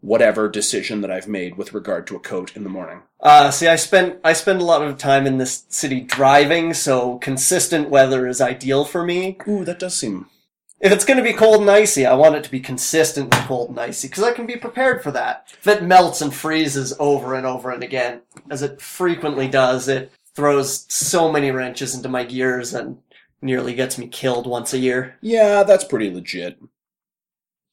whatever 0.00 0.48
decision 0.48 1.00
that 1.00 1.10
I've 1.10 1.26
made 1.28 1.56
with 1.56 1.72
regard 1.72 2.06
to 2.08 2.16
a 2.16 2.20
coat 2.20 2.54
in 2.56 2.62
the 2.62 2.70
morning. 2.70 3.02
Uh, 3.20 3.50
see, 3.50 3.66
I 3.66 3.76
spend 3.76 4.18
I 4.22 4.34
spend 4.34 4.60
a 4.60 4.64
lot 4.64 4.82
of 4.82 4.98
time 4.98 5.26
in 5.26 5.38
this 5.38 5.64
city 5.68 6.00
driving, 6.00 6.74
so 6.74 7.18
consistent 7.18 7.88
weather 7.88 8.26
is 8.26 8.40
ideal 8.40 8.84
for 8.84 9.04
me. 9.04 9.36
Ooh, 9.48 9.64
that 9.64 9.78
does 9.78 9.96
seem. 9.96 10.26
If 10.84 10.92
it's 10.92 11.06
going 11.06 11.16
to 11.16 11.24
be 11.24 11.32
cold 11.32 11.62
and 11.62 11.70
icy, 11.70 12.04
I 12.04 12.12
want 12.12 12.34
it 12.34 12.44
to 12.44 12.50
be 12.50 12.60
consistently 12.60 13.38
cold 13.46 13.70
and 13.70 13.80
icy 13.80 14.06
because 14.06 14.22
I 14.22 14.32
can 14.34 14.44
be 14.44 14.56
prepared 14.56 15.02
for 15.02 15.10
that. 15.12 15.48
If 15.58 15.66
it 15.66 15.82
melts 15.82 16.20
and 16.20 16.32
freezes 16.32 16.92
over 16.98 17.34
and 17.34 17.46
over 17.46 17.70
and 17.70 17.82
again, 17.82 18.20
as 18.50 18.60
it 18.60 18.82
frequently 18.82 19.48
does, 19.48 19.88
it 19.88 20.12
throws 20.34 20.84
so 20.92 21.32
many 21.32 21.50
wrenches 21.50 21.94
into 21.94 22.10
my 22.10 22.22
gears 22.22 22.74
and 22.74 22.98
nearly 23.40 23.72
gets 23.72 23.96
me 23.96 24.08
killed 24.08 24.46
once 24.46 24.74
a 24.74 24.78
year. 24.78 25.16
Yeah, 25.22 25.62
that's 25.62 25.84
pretty 25.84 26.10
legit. 26.10 26.60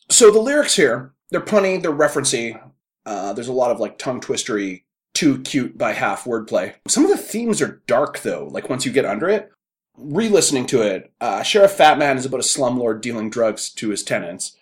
So 0.10 0.32
the 0.32 0.40
lyrics 0.40 0.78
here, 0.78 1.12
they're 1.32 1.42
punny, 1.42 1.82
they're 1.82 1.92
referency. 1.92 2.62
Uh, 3.06 3.34
there's 3.34 3.50
a 3.50 3.54
lot 3.54 3.72
of 3.72 3.82
like 3.82 3.98
tongue 3.98 4.22
twistery, 4.22 4.86
too 5.14 5.42
cute 5.42 5.78
by 5.78 5.92
half 5.92 6.24
wordplay. 6.24 6.76
Some 6.88 7.04
of 7.04 7.12
the 7.12 7.18
themes 7.18 7.62
are 7.62 7.82
dark 7.88 8.22
though. 8.22 8.48
Like 8.50 8.70
once 8.70 8.86
you 8.86 8.94
get 8.94 9.04
under 9.04 9.28
it, 9.28 9.52
re-listening 10.02 10.66
to 10.68 10.82
it, 10.82 11.12
uh, 11.22 11.44
Sheriff 11.44 11.78
Fatman 11.78 12.18
is 12.18 12.26
about 12.26 12.40
a 12.40 12.44
slumlord 12.44 13.02
dealing 13.02 13.30
drugs 13.30 13.70
to 13.72 13.90
his 13.90 14.04
tenants. 14.04 14.58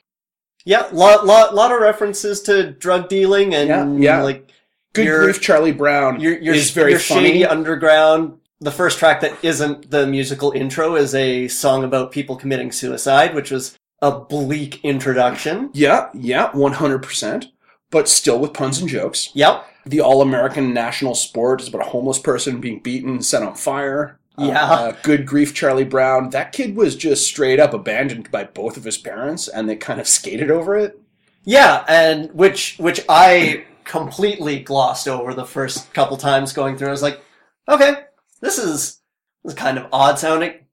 Yeah, 0.65 0.87
lot 0.91 1.25
lot 1.25 1.55
lot 1.55 1.71
of 1.71 1.79
references 1.81 2.41
to 2.43 2.71
drug 2.71 3.07
dealing 3.09 3.53
and 3.55 3.67
Yeah, 4.01 4.17
yeah. 4.17 4.21
like 4.23 4.49
Good 4.93 5.05
Your- 5.05 5.23
grief, 5.23 5.39
Charlie 5.41 5.71
Brown 5.71 6.19
your 6.19 6.37
your, 6.39 6.53
is 6.55 6.71
very 6.71 6.91
your 6.91 6.99
funny. 6.99 7.27
shady 7.29 7.45
underground. 7.45 8.37
The 8.59 8.71
first 8.71 8.99
track 8.99 9.21
that 9.21 9.33
isn't 9.43 9.89
the 9.89 10.05
musical 10.05 10.51
intro 10.51 10.95
is 10.95 11.15
a 11.15 11.47
song 11.47 11.83
about 11.85 12.11
people 12.11 12.35
committing 12.35 12.71
suicide, 12.73 13.33
which 13.33 13.51
was 13.51 13.77
a 14.01 14.11
bleak 14.19 14.83
introduction. 14.83 15.69
Yeah, 15.73 16.09
yeah, 16.13 16.51
100%. 16.51 17.45
But 17.91 18.09
still 18.09 18.39
with 18.39 18.53
puns 18.53 18.79
and 18.79 18.89
jokes. 18.89 19.29
Yep. 19.33 19.65
The 19.85 20.01
all 20.01 20.21
American 20.21 20.73
national 20.73 21.15
sport 21.15 21.61
is 21.61 21.67
about 21.69 21.81
a 21.87 21.89
homeless 21.89 22.19
person 22.19 22.59
being 22.59 22.79
beaten 22.81 23.09
and 23.11 23.25
set 23.25 23.41
on 23.43 23.55
fire. 23.55 24.18
Yeah. 24.39 24.63
Uh, 24.63 24.91
good 25.03 25.25
grief, 25.25 25.53
Charlie 25.53 25.83
Brown. 25.83 26.29
That 26.31 26.51
kid 26.51 26.75
was 26.75 26.95
just 26.95 27.25
straight 27.27 27.59
up 27.59 27.73
abandoned 27.73 28.31
by 28.31 28.43
both 28.45 28.77
of 28.77 28.83
his 28.83 28.97
parents 28.97 29.47
and 29.47 29.67
they 29.69 29.75
kind 29.75 29.99
of 29.99 30.07
skated 30.17 30.51
over 30.51 30.75
it. 30.75 30.99
Yeah, 31.45 31.83
and 31.87 32.31
which 32.33 32.77
which 32.77 33.01
I 33.09 33.65
completely 33.85 34.59
glossed 34.59 35.07
over 35.07 35.33
the 35.33 35.45
first 35.45 35.93
couple 35.93 36.17
times 36.17 36.53
going 36.53 36.77
through. 36.77 36.89
I 36.89 36.91
was 36.91 37.01
like, 37.01 37.21
okay, 37.67 38.03
this 38.41 38.57
is 38.59 38.99
this 39.43 39.53
is 39.53 39.59
kind 39.59 39.77
of 39.77 39.87
odd 39.91 40.19
sounding. 40.19 40.65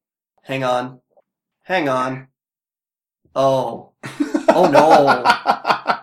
Hang 0.42 0.64
on, 0.64 1.00
hang 1.62 1.88
on. 1.88 2.28
Oh, 3.34 3.92
oh 4.48 4.68
no. 4.70 5.42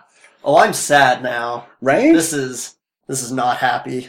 Oh, 0.46 0.58
I'm 0.58 0.74
sad 0.74 1.22
now. 1.22 1.68
right? 1.80 2.12
This 2.12 2.34
is 2.34 2.76
this 3.08 3.22
is 3.22 3.32
not 3.32 3.56
happy. 3.56 4.08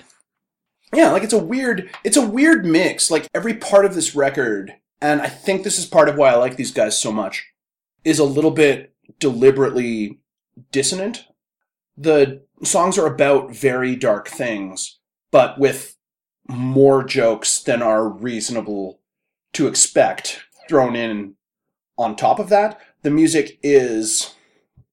Yeah, 0.93 1.11
like 1.11 1.23
it's 1.23 1.33
a 1.33 1.43
weird 1.43 1.89
it's 2.03 2.17
a 2.17 2.27
weird 2.27 2.65
mix. 2.65 3.11
Like 3.11 3.27
every 3.33 3.55
part 3.55 3.85
of 3.85 3.95
this 3.95 4.15
record, 4.15 4.75
and 5.01 5.21
I 5.21 5.27
think 5.27 5.63
this 5.63 5.79
is 5.79 5.85
part 5.85 6.09
of 6.09 6.15
why 6.15 6.29
I 6.29 6.35
like 6.35 6.55
these 6.55 6.71
guys 6.71 6.99
so 6.99 7.11
much, 7.11 7.45
is 8.03 8.19
a 8.19 8.23
little 8.23 8.51
bit 8.51 8.93
deliberately 9.19 10.19
dissonant. 10.71 11.25
The 11.97 12.43
songs 12.63 12.97
are 12.97 13.07
about 13.07 13.51
very 13.51 13.95
dark 13.95 14.27
things, 14.27 14.99
but 15.31 15.59
with 15.59 15.97
more 16.47 17.03
jokes 17.03 17.59
than 17.59 17.81
are 17.81 18.07
reasonable 18.07 18.99
to 19.53 19.67
expect 19.67 20.43
thrown 20.67 20.95
in 20.95 21.35
on 21.97 22.15
top 22.15 22.39
of 22.39 22.49
that. 22.49 22.79
The 23.01 23.09
music 23.09 23.59
is 23.63 24.35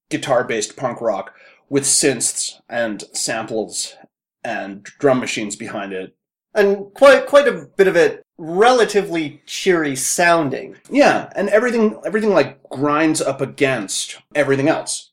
guitar 0.09 0.45
based 0.45 0.77
punk 0.77 1.01
rock 1.01 1.35
with 1.69 1.85
synths 1.85 2.61
and 2.69 3.05
samples 3.13 3.97
and 4.45 4.85
drum 4.85 5.21
machines 5.21 5.57
behind 5.57 5.93
it. 5.93 6.15
And 6.55 6.93
quite 6.95 7.27
quite 7.27 7.49
a 7.49 7.67
bit 7.77 7.89
of 7.89 7.97
it 7.97 8.23
relatively 8.39 9.41
cheery 9.47 9.97
sounding. 9.97 10.77
Yeah, 10.91 11.31
and 11.35 11.49
everything 11.49 11.99
everything 12.05 12.31
like 12.31 12.63
grinds 12.69 13.21
up 13.21 13.41
against 13.41 14.19
everything 14.35 14.69
else. 14.69 15.11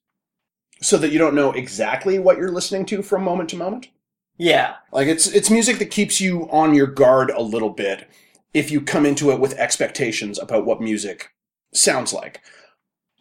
So 0.82 0.98
that 0.98 1.12
you 1.12 1.20
don't 1.20 1.36
know 1.36 1.52
exactly 1.52 2.20
what 2.20 2.38
you're 2.38 2.52
listening 2.52 2.86
to 2.88 3.02
from 3.02 3.24
moment 3.24 3.50
to 3.50 3.58
moment. 3.58 3.90
Yeah. 4.38 4.76
Like 4.92 5.08
it's 5.08 5.28
it's 5.28 5.50
music 5.50 5.78
that 5.80 5.92
keeps 5.92 6.20
you 6.22 6.50
on 6.52 6.74
your 6.74 6.88
guard 6.88 7.30
a 7.30 7.42
little 7.42 7.70
bit 7.70 8.10
if 8.54 8.72
you 8.72 8.82
come 8.82 9.06
into 9.06 9.32
it 9.32 9.40
with 9.40 9.54
expectations 9.60 10.40
about 10.40 10.66
what 10.66 10.82
music 10.82 11.32
sounds 11.74 12.14
like. 12.14 12.42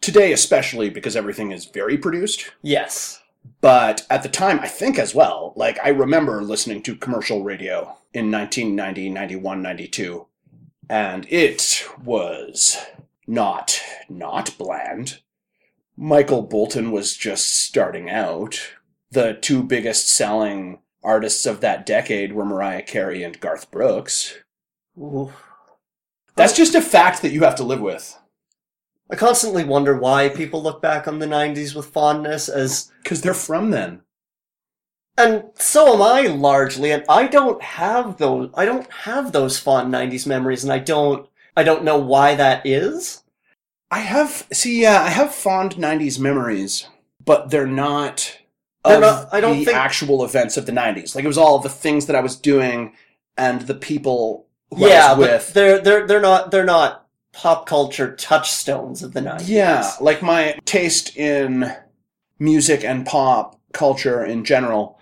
Today 0.01 0.31
especially 0.31 0.89
because 0.89 1.15
everything 1.17 1.51
is 1.51 1.65
very 1.65 1.97
produced, 1.97 2.51
Yes. 2.61 3.21
But 3.61 4.05
at 4.09 4.23
the 4.23 4.29
time 4.29 4.59
I 4.59 4.67
think 4.67 4.97
as 4.97 5.15
well, 5.15 5.53
like 5.55 5.79
I 5.83 5.89
remember 5.89 6.41
listening 6.41 6.81
to 6.83 6.95
commercial 6.95 7.43
radio 7.43 7.97
in 8.13 8.31
1990, 8.31 9.09
91, 9.09 9.61
92 9.61 10.25
and 10.89 11.27
it 11.29 11.87
was 12.03 12.77
not 13.27 13.79
not 14.09 14.57
bland. 14.57 15.19
Michael 15.95 16.41
Bolton 16.41 16.91
was 16.91 17.15
just 17.15 17.55
starting 17.55 18.09
out. 18.09 18.73
The 19.11 19.33
two 19.33 19.63
biggest 19.63 20.09
selling 20.09 20.79
artists 21.03 21.45
of 21.45 21.61
that 21.61 21.85
decade 21.85 22.33
were 22.33 22.45
Mariah 22.45 22.81
Carey 22.81 23.23
and 23.23 23.39
Garth 23.39 23.69
Brooks. 23.69 24.37
Ooh. 24.97 25.31
That's 26.35 26.55
just 26.55 26.75
a 26.75 26.81
fact 26.81 27.21
that 27.21 27.31
you 27.31 27.43
have 27.43 27.55
to 27.55 27.63
live 27.63 27.81
with. 27.81 28.17
I 29.11 29.15
constantly 29.15 29.63
wonder 29.63 29.97
why 29.97 30.29
people 30.29 30.61
look 30.61 30.81
back 30.81 31.07
on 31.07 31.19
the 31.19 31.25
90s 31.25 31.73
with 31.75 31.87
fondness 31.87 32.47
as 32.47 32.91
Because 33.03 33.21
they're 33.21 33.33
from 33.33 33.71
then. 33.71 34.01
and 35.17 35.45
so 35.55 35.93
am 35.95 36.01
I 36.01 36.21
largely 36.27 36.91
and 36.91 37.03
I 37.09 37.27
don't 37.27 37.61
have 37.61 38.17
those 38.17 38.49
I 38.55 38.65
don't 38.65 38.89
have 38.91 39.31
those 39.31 39.57
fond 39.59 39.91
90s 39.93 40.25
memories 40.27 40.63
and 40.63 40.71
I 40.71 40.79
don't 40.79 41.27
I 41.57 41.63
don't 41.63 41.83
know 41.83 41.97
why 41.97 42.35
that 42.35 42.65
is. 42.65 43.23
I 43.91 43.99
have 43.99 44.47
see, 44.53 44.81
yeah, 44.83 45.01
I 45.01 45.09
have 45.09 45.33
fond 45.33 45.71
'90s 45.75 46.19
memories, 46.19 46.87
but 47.25 47.49
they're 47.49 47.65
not. 47.67 48.37
They're 48.85 48.97
of 48.97 49.01
not- 49.01 49.33
I 49.33 49.41
don't 49.41 49.57
the 49.57 49.65
think- 49.65 49.77
actual 49.77 50.23
events 50.23 50.55
of 50.57 50.67
the 50.67 50.71
'90s. 50.71 51.15
Like 51.15 51.25
it 51.25 51.27
was 51.27 51.39
all 51.39 51.57
the 51.57 51.69
things 51.69 52.05
that 52.05 52.15
I 52.15 52.21
was 52.21 52.35
doing 52.37 52.93
and 53.35 53.61
the 53.61 53.73
people 53.73 54.45
who 54.69 54.87
yeah, 54.87 55.07
I 55.07 55.13
was 55.15 55.27
but 55.27 55.33
with. 55.33 55.53
they're 55.53 55.79
they're 55.79 56.07
they're 56.07 56.21
not 56.21 56.51
they're 56.51 56.63
not 56.65 57.07
pop 57.31 57.65
culture 57.65 58.15
touchstones 58.15 59.03
of 59.03 59.13
the 59.13 59.21
90s. 59.21 59.47
Yeah, 59.47 59.91
like 60.01 60.21
my 60.21 60.57
taste 60.65 61.15
in 61.15 61.71
music 62.39 62.83
and 62.83 63.05
pop 63.05 63.59
culture 63.73 64.23
in 64.23 64.43
general 64.43 64.99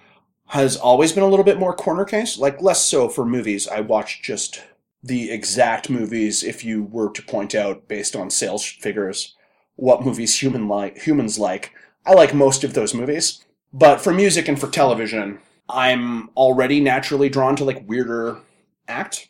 has 0.48 0.78
always 0.78 1.12
been 1.12 1.24
a 1.24 1.28
little 1.28 1.46
bit 1.46 1.60
more 1.60 1.76
corner 1.76 2.06
case. 2.06 2.38
Like 2.38 2.62
less 2.62 2.86
so 2.86 3.10
for 3.10 3.26
movies. 3.26 3.68
I 3.68 3.82
watch 3.82 4.22
just 4.22 4.64
the 5.04 5.32
exact 5.32 5.90
movies 5.90 6.44
if 6.44 6.64
you 6.64 6.84
were 6.84 7.12
to 7.12 7.22
point 7.22 7.54
out 7.54 7.88
based 7.88 8.16
on 8.16 8.30
sales 8.30 8.66
figures 8.66 9.36
what 9.76 10.04
movies 10.04 10.42
human 10.42 10.68
like 10.68 10.98
humans 10.98 11.40
like. 11.40 11.72
I 12.06 12.14
like 12.14 12.34
most 12.34 12.64
of 12.64 12.74
those 12.74 12.94
movies. 12.94 13.46
But 13.72 14.02
for 14.02 14.14
music 14.14 14.48
and 14.48 14.60
for 14.60 14.70
television, 14.70 15.40
I'm 15.70 16.30
already 16.30 16.80
naturally 16.80 17.30
drawn 17.30 17.56
to 17.58 17.66
like 17.66 17.88
weirder 17.88 18.40
act. 18.88 19.30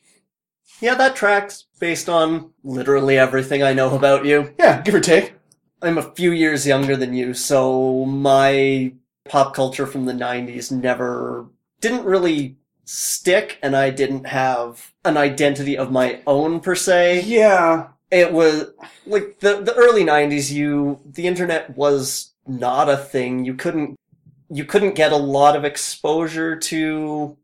Yeah, 0.80 0.96
that 0.96 1.16
tracks 1.16 1.66
based 1.80 2.10
on 2.10 2.52
literally 2.64 3.18
everything 3.18 3.64
I 3.64 3.74
know 3.74 3.96
about 3.96 4.26
you. 4.26 4.54
Yeah, 4.60 4.82
give 4.82 4.96
or 4.96 5.00
take. 5.00 5.34
I'm 5.82 5.98
a 5.98 6.14
few 6.14 6.32
years 6.32 6.66
younger 6.66 6.96
than 6.96 7.14
you, 7.14 7.34
so 7.34 8.06
my 8.06 8.94
pop 9.28 9.54
culture 9.54 9.86
from 9.86 10.06
the 10.06 10.14
90s 10.14 10.72
never 10.72 11.48
didn't 11.82 12.06
really 12.06 12.58
stick 12.86 13.60
and 13.62 13.76
I 13.76 13.90
didn't 13.90 14.26
have 14.28 14.94
an 15.04 15.18
identity 15.18 15.78
of 15.78 15.92
my 15.92 16.22
own 16.26 16.62
per 16.62 16.76
se. 16.76 17.24
Yeah. 17.24 17.90
It 18.10 18.32
was 18.32 18.72
like 19.06 19.40
the 19.42 19.62
the 19.62 19.76
early 19.76 20.06
90s 20.06 20.50
you 20.52 21.02
the 21.06 21.28
internet 21.28 21.76
was 21.76 22.34
not 22.48 22.90
a 22.90 22.96
thing. 22.98 23.44
You 23.44 23.54
couldn't 23.54 23.98
you 24.50 24.64
couldn't 24.64 24.96
get 24.96 25.12
a 25.12 25.18
lot 25.18 25.58
of 25.58 25.66
exposure 25.66 26.56
to 26.56 27.38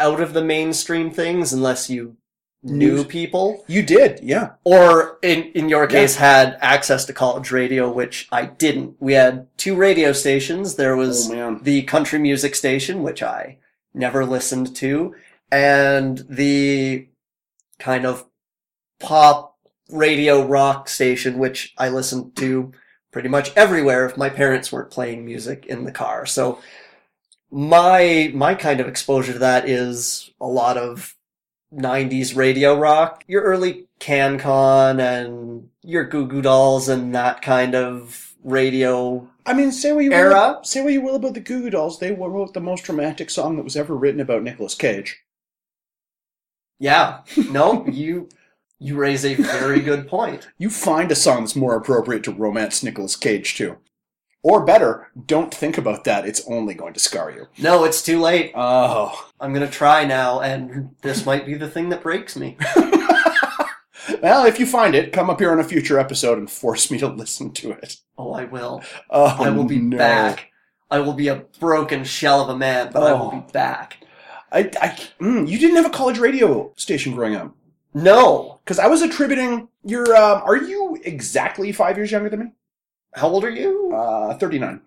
out 0.00 0.20
of 0.20 0.32
the 0.32 0.44
mainstream 0.44 1.10
things 1.12 1.52
unless 1.52 1.88
you 1.88 2.16
News. 2.62 3.04
people 3.04 3.64
You 3.68 3.82
did, 3.82 4.20
yeah. 4.20 4.50
or 4.64 5.18
in 5.22 5.44
in 5.52 5.68
your 5.68 5.86
case 5.86 6.16
had 6.16 6.58
access 6.60 7.04
to 7.04 7.12
college 7.12 7.52
radio 7.52 7.90
which 7.90 8.26
I 8.32 8.46
didn't. 8.46 8.96
We 8.98 9.12
had 9.12 9.46
two 9.56 9.76
radio 9.76 10.12
stations. 10.12 10.74
There 10.74 10.96
was 10.96 11.30
Oh 11.30 11.58
the 11.62 11.82
country 11.82 12.18
music 12.18 12.56
station 12.56 13.02
which 13.04 13.22
I 13.22 13.58
never 13.94 14.26
listened 14.26 14.74
to 14.76 15.14
and 15.52 16.24
the 16.28 17.08
kind 17.78 18.04
of 18.04 18.26
pop 18.98 19.56
radio 19.90 20.44
rock 20.44 20.88
station 20.88 21.38
which 21.38 21.74
I 21.78 21.88
listened 21.88 22.34
to 22.36 22.72
pretty 23.12 23.28
much 23.28 23.52
everywhere 23.56 24.04
if 24.04 24.16
my 24.16 24.28
parents 24.28 24.72
weren't 24.72 24.90
playing 24.90 25.24
music 25.24 25.64
in 25.66 25.84
the 25.84 25.92
car. 25.92 26.26
So 26.26 26.60
my 27.50 28.30
my 28.34 28.54
kind 28.54 28.80
of 28.80 28.88
exposure 28.88 29.32
to 29.32 29.38
that 29.38 29.68
is 29.68 30.30
a 30.40 30.46
lot 30.46 30.76
of 30.76 31.14
90s 31.74 32.34
radio 32.36 32.76
rock, 32.78 33.24
your 33.26 33.42
early 33.42 33.86
CanCon 34.00 35.00
and 35.00 35.68
your 35.82 36.04
Goo 36.04 36.26
Goo 36.26 36.42
Dolls 36.42 36.88
and 36.88 37.14
that 37.14 37.42
kind 37.42 37.74
of 37.74 38.34
radio. 38.42 39.28
I 39.44 39.54
mean, 39.54 39.72
say 39.72 39.92
what 39.92 40.04
you 40.04 40.12
Era? 40.12 40.54
will. 40.56 40.64
Say 40.64 40.82
what 40.82 40.92
you 40.92 41.00
will 41.00 41.16
about 41.16 41.34
the 41.34 41.40
Goo 41.40 41.62
Goo 41.62 41.70
Dolls. 41.70 41.98
They 41.98 42.12
wrote 42.12 42.54
the 42.54 42.60
most 42.60 42.88
romantic 42.88 43.30
song 43.30 43.56
that 43.56 43.64
was 43.64 43.76
ever 43.76 43.94
written 43.96 44.20
about 44.20 44.42
Nicolas 44.42 44.74
Cage. 44.74 45.22
Yeah, 46.78 47.20
no, 47.50 47.86
you 47.86 48.28
you 48.78 48.96
raise 48.96 49.24
a 49.24 49.34
very 49.34 49.80
good 49.90 50.06
point. 50.06 50.48
You 50.58 50.70
find 50.70 51.10
a 51.10 51.16
song 51.16 51.40
that's 51.40 51.56
more 51.56 51.76
appropriate 51.76 52.22
to 52.24 52.32
romance 52.32 52.82
Nicolas 52.82 53.16
Cage 53.16 53.56
too, 53.56 53.78
or 54.48 54.64
better, 54.64 55.08
don't 55.26 55.52
think 55.52 55.76
about 55.76 56.04
that. 56.04 56.24
It's 56.26 56.42
only 56.48 56.72
going 56.72 56.94
to 56.94 57.00
scar 57.00 57.30
you. 57.30 57.48
No, 57.58 57.84
it's 57.84 58.00
too 58.02 58.18
late. 58.18 58.52
Oh, 58.54 59.28
I'm 59.38 59.52
gonna 59.52 59.68
try 59.68 60.06
now, 60.06 60.40
and 60.40 60.94
this 61.02 61.26
might 61.26 61.44
be 61.44 61.52
the 61.54 61.68
thing 61.68 61.90
that 61.90 62.02
breaks 62.02 62.34
me. 62.34 62.56
well, 64.22 64.46
if 64.46 64.58
you 64.58 64.64
find 64.66 64.94
it, 64.94 65.12
come 65.12 65.28
up 65.28 65.38
here 65.38 65.52
on 65.52 65.60
a 65.60 65.64
future 65.64 65.98
episode 65.98 66.38
and 66.38 66.50
force 66.50 66.90
me 66.90 66.96
to 66.98 67.08
listen 67.08 67.52
to 67.52 67.72
it. 67.72 67.96
Oh, 68.16 68.32
I 68.32 68.44
will. 68.44 68.82
Oh, 69.10 69.36
I 69.38 69.50
will 69.50 69.64
be 69.64 69.78
no. 69.78 69.98
back. 69.98 70.46
I 70.90 71.00
will 71.00 71.12
be 71.12 71.28
a 71.28 71.44
broken 71.60 72.04
shell 72.04 72.40
of 72.40 72.48
a 72.48 72.56
man, 72.56 72.90
but 72.90 73.02
I 73.02 73.12
will 73.12 73.26
Oh. 73.26 73.40
be 73.42 73.52
back. 73.52 73.98
I, 74.50 74.60
I, 74.80 74.98
mm, 75.20 75.46
you 75.46 75.58
didn't 75.58 75.76
have 75.76 75.84
a 75.84 75.90
college 75.90 76.18
radio 76.18 76.72
station 76.76 77.14
growing 77.14 77.36
up. 77.36 77.54
No. 77.92 78.60
Because 78.64 78.78
I 78.78 78.86
was 78.86 79.02
attributing 79.02 79.68
your. 79.84 80.16
Um, 80.16 80.40
are 80.44 80.56
you 80.56 80.98
exactly 81.04 81.70
five 81.72 81.98
years 81.98 82.10
younger 82.10 82.30
than 82.30 82.40
me? 82.40 82.46
How 83.18 83.28
old 83.28 83.44
are 83.44 83.50
you? 83.50 83.92
Uh, 83.94 84.34
39. 84.34 84.80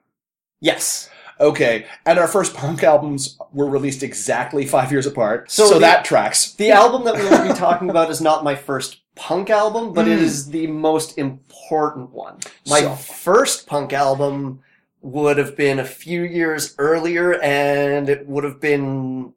Yes. 0.60 1.10
Okay, 1.40 1.86
and 2.06 2.20
our 2.20 2.28
first 2.28 2.54
punk 2.54 2.84
albums 2.84 3.38
were 3.52 3.68
released 3.68 4.04
exactly 4.04 4.66
five 4.66 4.92
years 4.92 5.08
apart, 5.08 5.50
So 5.52 5.66
so, 5.68 5.74
the- 5.76 5.80
that 5.80 6.06
tracks. 6.06 6.54
The 6.54 6.70
album 6.72 7.04
that 7.06 7.16
we 7.16 7.24
will 7.24 7.48
be 7.48 7.54
talking 7.60 7.90
about 7.90 8.12
is 8.12 8.22
not 8.22 8.44
my 8.44 8.54
first 8.56 8.98
punk 9.16 9.50
album, 9.50 9.92
but 9.92 10.08
it 10.08 10.20
Mm. 10.20 10.22
is 10.22 10.50
the 10.52 10.68
most 10.68 11.18
important 11.18 12.12
one. 12.12 12.38
My 12.70 12.82
So- 12.82 12.94
first 12.96 13.66
punk 13.66 13.92
album 13.92 14.60
would 15.02 15.38
have 15.40 15.56
been 15.58 15.80
a 15.80 15.84
few 15.86 16.22
years 16.24 16.76
earlier, 16.78 17.40
and 17.42 18.08
it 18.08 18.28
would 18.28 18.44
have 18.44 18.60
been 18.60 19.34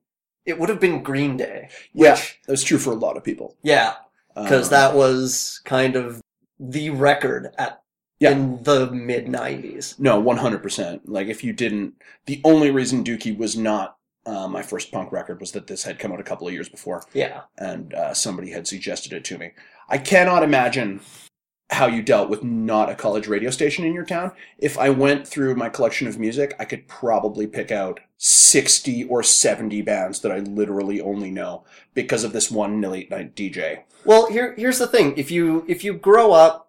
it 0.47 0.61
would 0.61 0.69
have 0.69 0.79
been 0.79 1.03
Green 1.03 1.39
Day. 1.39 1.71
Yeah, 1.95 2.11
Which, 2.13 2.39
that's 2.47 2.63
true 2.63 2.77
for 2.77 2.91
a 2.93 2.97
lot 2.97 3.17
of 3.17 3.25
people. 3.25 3.57
yeah, 3.63 3.95
because 4.37 4.67
Um, 4.67 4.71
that 4.73 4.95
was 4.95 5.63
kind 5.65 5.97
of 5.97 6.21
the 6.61 6.91
record 6.91 7.55
at 7.57 7.81
Yeah. 8.21 8.31
in 8.31 8.63
the 8.63 8.91
mid 8.91 9.27
'90s. 9.27 9.99
No, 9.99 10.21
one 10.21 10.37
hundred 10.39 10.63
percent. 10.63 11.09
Like 11.09 11.27
if 11.29 11.43
you 11.45 11.53
didn't, 11.53 11.95
the 12.27 12.41
only 12.45 12.71
reason 12.71 13.05
Dookie 13.05 13.37
was 13.37 13.57
not 13.57 13.97
uh, 14.27 14.49
my 14.49 14.63
first 14.63 14.91
punk 14.93 15.13
record 15.13 15.41
was 15.41 15.53
that 15.53 15.67
this 15.67 15.85
had 15.85 15.99
come 15.99 16.13
out 16.13 16.21
a 16.21 16.25
couple 16.25 16.47
of 16.47 16.55
years 16.55 16.69
before, 16.69 17.03
Yeah, 17.13 17.43
and 17.59 17.93
uh, 17.95 18.15
somebody 18.15 18.51
had 18.51 18.67
suggested 18.67 19.13
it 19.13 19.25
to 19.27 19.39
me. 19.39 19.51
I 19.89 19.99
cannot 19.99 20.43
imagine 20.43 21.01
how 21.71 21.87
you 21.87 22.03
dealt 22.03 22.29
with 22.31 22.45
not 22.45 22.91
a 22.91 22.95
college 22.95 23.27
radio 23.27 23.51
station 23.51 23.85
in 23.85 23.95
your 23.95 24.05
town. 24.05 24.33
If 24.59 24.79
I 24.79 24.91
went 24.91 25.27
through 25.27 25.57
my 25.57 25.69
collection 25.69 26.07
of 26.07 26.19
music, 26.19 26.55
I 26.59 26.65
could 26.65 26.87
probably 26.89 27.47
pick 27.47 27.71
out 27.73 28.01
sixty 28.17 29.05
or 29.05 29.23
seventy 29.23 29.83
bands 29.83 30.21
that 30.21 30.33
I 30.33 30.39
literally 30.39 31.01
only 31.01 31.31
know 31.31 31.65
because 31.95 32.25
of 32.25 32.33
this 32.33 32.51
one 32.51 32.81
late 32.81 33.11
night 33.11 33.35
DJ. 33.35 33.83
Well, 34.05 34.31
here 34.31 34.55
here's 34.57 34.79
the 34.79 34.87
thing. 34.87 35.15
If 35.17 35.31
you 35.31 35.65
if 35.69 35.85
you 35.85 35.95
grow 35.95 36.33
up 36.33 36.64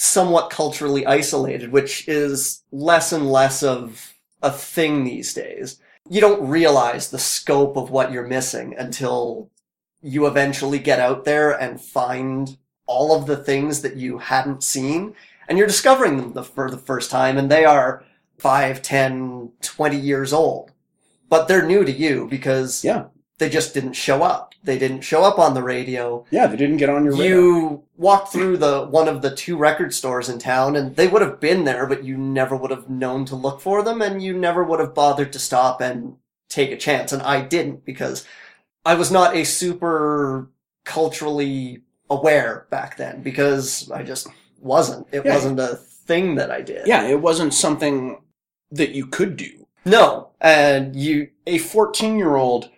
somewhat 0.00 0.48
culturally 0.48 1.04
isolated, 1.04 1.70
which 1.70 2.08
is 2.08 2.62
less 2.72 3.12
and 3.12 3.30
less 3.30 3.62
of 3.62 4.14
a 4.42 4.50
thing 4.50 5.04
these 5.04 5.34
days, 5.34 5.78
you 6.08 6.22
don't 6.22 6.48
realize 6.48 7.10
the 7.10 7.18
scope 7.18 7.76
of 7.76 7.90
what 7.90 8.10
you're 8.10 8.26
missing 8.26 8.74
until 8.78 9.50
you 10.00 10.26
eventually 10.26 10.78
get 10.78 11.00
out 11.00 11.26
there 11.26 11.50
and 11.50 11.78
find 11.78 12.56
all 12.86 13.14
of 13.14 13.26
the 13.26 13.36
things 13.36 13.82
that 13.82 13.96
you 13.96 14.16
hadn't 14.16 14.64
seen 14.64 15.14
and 15.48 15.58
you're 15.58 15.66
discovering 15.66 16.16
them 16.16 16.32
the, 16.32 16.42
for 16.44 16.70
the 16.70 16.78
first 16.78 17.10
time 17.10 17.36
and 17.36 17.50
they 17.50 17.66
are 17.66 18.02
5, 18.38 18.80
10, 18.80 19.52
20 19.60 19.96
years 19.98 20.32
old. 20.32 20.72
But 21.28 21.46
they're 21.46 21.66
new 21.66 21.84
to 21.84 21.92
you 21.92 22.26
because 22.26 22.82
Yeah. 22.82 23.04
they 23.36 23.50
just 23.50 23.74
didn't 23.74 23.92
show 23.92 24.22
up. 24.22 24.49
They 24.62 24.78
didn't 24.78 25.00
show 25.00 25.22
up 25.24 25.38
on 25.38 25.54
the 25.54 25.62
radio 25.62 26.24
Yeah, 26.30 26.46
they 26.46 26.56
didn't 26.56 26.76
get 26.76 26.90
on 26.90 27.04
your 27.04 27.14
radar. 27.14 27.26
you 27.26 27.82
walked 27.96 28.32
through 28.32 28.58
the 28.58 28.86
one 28.86 29.08
of 29.08 29.22
the 29.22 29.34
two 29.34 29.56
record 29.56 29.94
stores 29.94 30.28
in 30.28 30.38
town 30.38 30.76
and 30.76 30.96
they 30.96 31.08
would 31.08 31.22
have 31.22 31.40
been 31.40 31.64
there 31.64 31.86
but 31.86 32.04
you 32.04 32.16
never 32.16 32.54
would 32.56 32.70
have 32.70 32.88
known 32.90 33.24
to 33.26 33.36
look 33.36 33.60
for 33.60 33.82
them 33.82 34.00
and 34.02 34.22
you 34.22 34.32
never 34.36 34.62
would 34.64 34.80
have 34.80 34.94
bothered 34.94 35.32
to 35.32 35.38
stop 35.38 35.80
and 35.80 36.16
take 36.48 36.70
a 36.70 36.76
chance 36.76 37.12
and 37.12 37.22
I 37.22 37.40
didn't 37.42 37.84
because 37.84 38.26
I 38.84 38.94
was 38.94 39.10
not 39.10 39.34
a 39.36 39.44
super 39.44 40.50
culturally 40.84 41.82
aware 42.10 42.66
back 42.70 42.96
then 42.96 43.22
because 43.22 43.90
I 43.90 44.02
just 44.02 44.26
wasn't 44.60 45.06
it 45.12 45.24
Yeah. 45.24 45.34
wasn't 45.34 45.60
a 45.60 45.76
thing 45.76 46.34
that 46.34 46.50
I 46.50 46.60
did 46.60 46.86
Yeah, 46.86 47.04
it 47.06 47.20
wasn't 47.20 47.54
something 47.54 48.20
that 48.72 48.90
you 48.90 49.06
could 49.06 49.36
do. 49.36 49.66
no 49.84 50.28
and 50.40 50.94
you 50.96 51.28
A 51.46 51.58
14 51.58 52.16
year 52.18 52.36
old 52.36 52.68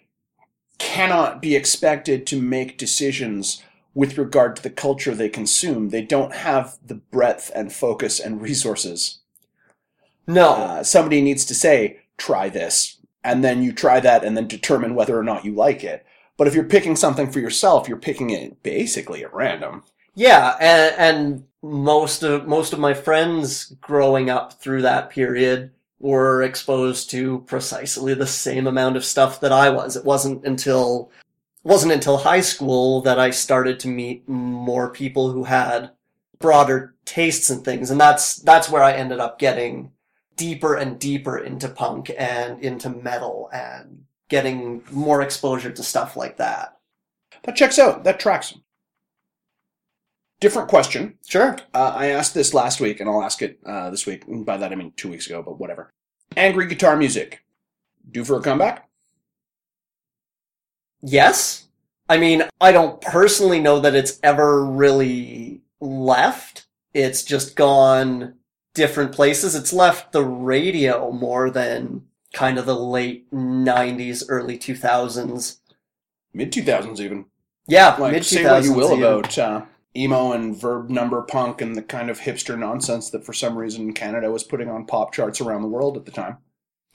cannot 0.82 1.40
be 1.40 1.54
expected 1.54 2.26
to 2.26 2.42
make 2.42 2.76
decisions 2.76 3.62
with 3.94 4.18
regard 4.18 4.56
to 4.56 4.62
the 4.62 4.68
culture 4.68 5.14
they 5.14 5.28
consume. 5.28 5.90
They 5.90 6.02
don't 6.02 6.34
have 6.34 6.76
the 6.84 6.96
breadth 6.96 7.52
and 7.54 7.72
focus 7.72 8.18
and 8.18 8.42
resources. 8.42 9.20
No. 10.26 10.50
Uh, 10.50 10.82
somebody 10.82 11.22
needs 11.22 11.44
to 11.44 11.54
say, 11.54 12.00
try 12.18 12.48
this. 12.48 12.98
And 13.22 13.44
then 13.44 13.62
you 13.62 13.72
try 13.72 14.00
that 14.00 14.24
and 14.24 14.36
then 14.36 14.48
determine 14.48 14.96
whether 14.96 15.16
or 15.16 15.22
not 15.22 15.44
you 15.44 15.54
like 15.54 15.84
it. 15.84 16.04
But 16.36 16.48
if 16.48 16.54
you're 16.54 16.64
picking 16.64 16.96
something 16.96 17.30
for 17.30 17.38
yourself, 17.38 17.86
you're 17.86 17.96
picking 17.96 18.30
it 18.30 18.60
basically 18.64 19.22
at 19.22 19.32
random. 19.32 19.84
Yeah, 20.16 20.56
and, 20.60 20.94
and 20.98 21.44
most 21.62 22.24
of 22.24 22.48
most 22.48 22.72
of 22.72 22.80
my 22.80 22.92
friends 22.92 23.76
growing 23.80 24.28
up 24.28 24.54
through 24.54 24.82
that 24.82 25.10
period 25.10 25.70
were 26.02 26.42
exposed 26.42 27.08
to 27.10 27.38
precisely 27.46 28.12
the 28.12 28.26
same 28.26 28.66
amount 28.66 28.96
of 28.96 29.04
stuff 29.04 29.40
that 29.40 29.52
I 29.52 29.70
was. 29.70 29.96
It 29.96 30.04
wasn't 30.04 30.44
until 30.44 31.10
wasn't 31.62 31.92
until 31.92 32.18
high 32.18 32.40
school 32.40 33.00
that 33.02 33.20
I 33.20 33.30
started 33.30 33.78
to 33.80 33.88
meet 33.88 34.28
more 34.28 34.90
people 34.90 35.30
who 35.30 35.44
had 35.44 35.92
broader 36.40 36.96
tastes 37.04 37.50
and 37.50 37.64
things, 37.64 37.90
and 37.90 38.00
that's 38.00 38.36
that's 38.36 38.68
where 38.68 38.82
I 38.82 38.92
ended 38.92 39.20
up 39.20 39.38
getting 39.38 39.92
deeper 40.36 40.74
and 40.74 40.98
deeper 40.98 41.38
into 41.38 41.68
punk 41.68 42.10
and 42.18 42.60
into 42.62 42.90
metal 42.90 43.48
and 43.52 44.04
getting 44.28 44.82
more 44.90 45.22
exposure 45.22 45.70
to 45.70 45.82
stuff 45.82 46.16
like 46.16 46.38
that. 46.38 46.78
That 47.44 47.56
checks 47.56 47.78
out. 47.78 48.04
That 48.04 48.18
tracks. 48.18 48.54
Different 50.42 50.68
question. 50.68 51.14
Sure. 51.24 51.56
Uh, 51.72 51.92
I 51.94 52.06
asked 52.06 52.34
this 52.34 52.52
last 52.52 52.80
week, 52.80 52.98
and 52.98 53.08
I'll 53.08 53.22
ask 53.22 53.42
it 53.42 53.60
uh, 53.64 53.90
this 53.90 54.06
week. 54.06 54.26
And 54.26 54.44
By 54.44 54.56
that 54.56 54.72
I 54.72 54.74
mean 54.74 54.92
two 54.96 55.08
weeks 55.08 55.26
ago, 55.26 55.40
but 55.40 55.60
whatever. 55.60 55.88
Angry 56.36 56.66
guitar 56.66 56.96
music. 56.96 57.44
Due 58.10 58.24
for 58.24 58.38
a 58.38 58.42
comeback? 58.42 58.88
Yes. 61.00 61.68
I 62.08 62.18
mean, 62.18 62.42
I 62.60 62.72
don't 62.72 63.00
personally 63.00 63.60
know 63.60 63.78
that 63.80 63.94
it's 63.94 64.18
ever 64.24 64.64
really 64.66 65.60
left. 65.80 66.66
It's 66.92 67.22
just 67.22 67.54
gone 67.54 68.34
different 68.74 69.12
places. 69.12 69.54
It's 69.54 69.72
left 69.72 70.10
the 70.10 70.24
radio 70.24 71.12
more 71.12 71.50
than 71.50 72.02
kind 72.32 72.58
of 72.58 72.66
the 72.66 72.74
late 72.74 73.30
90s, 73.30 74.24
early 74.28 74.58
2000s. 74.58 75.58
Mid 76.34 76.52
2000s, 76.52 76.98
even. 76.98 77.26
Yeah, 77.68 77.94
Like, 77.94 78.12
mid 78.12 78.24
say 78.24 78.44
what 78.44 78.64
you 78.64 78.72
will 78.72 78.88
2000s 78.90 78.92
even. 78.98 79.04
about 79.04 79.38
uh, 79.38 79.62
emo 79.96 80.32
and 80.32 80.56
verb 80.56 80.88
number 80.90 81.20
punk 81.22 81.60
and 81.60 81.74
the 81.76 81.82
kind 81.82 82.08
of 82.10 82.20
hipster 82.20 82.58
nonsense 82.58 83.10
that 83.10 83.24
for 83.24 83.32
some 83.32 83.56
reason 83.58 83.92
Canada 83.92 84.30
was 84.30 84.42
putting 84.44 84.68
on 84.70 84.86
pop 84.86 85.12
charts 85.12 85.40
around 85.40 85.62
the 85.62 85.68
world 85.68 85.96
at 85.96 86.04
the 86.06 86.10
time. 86.10 86.38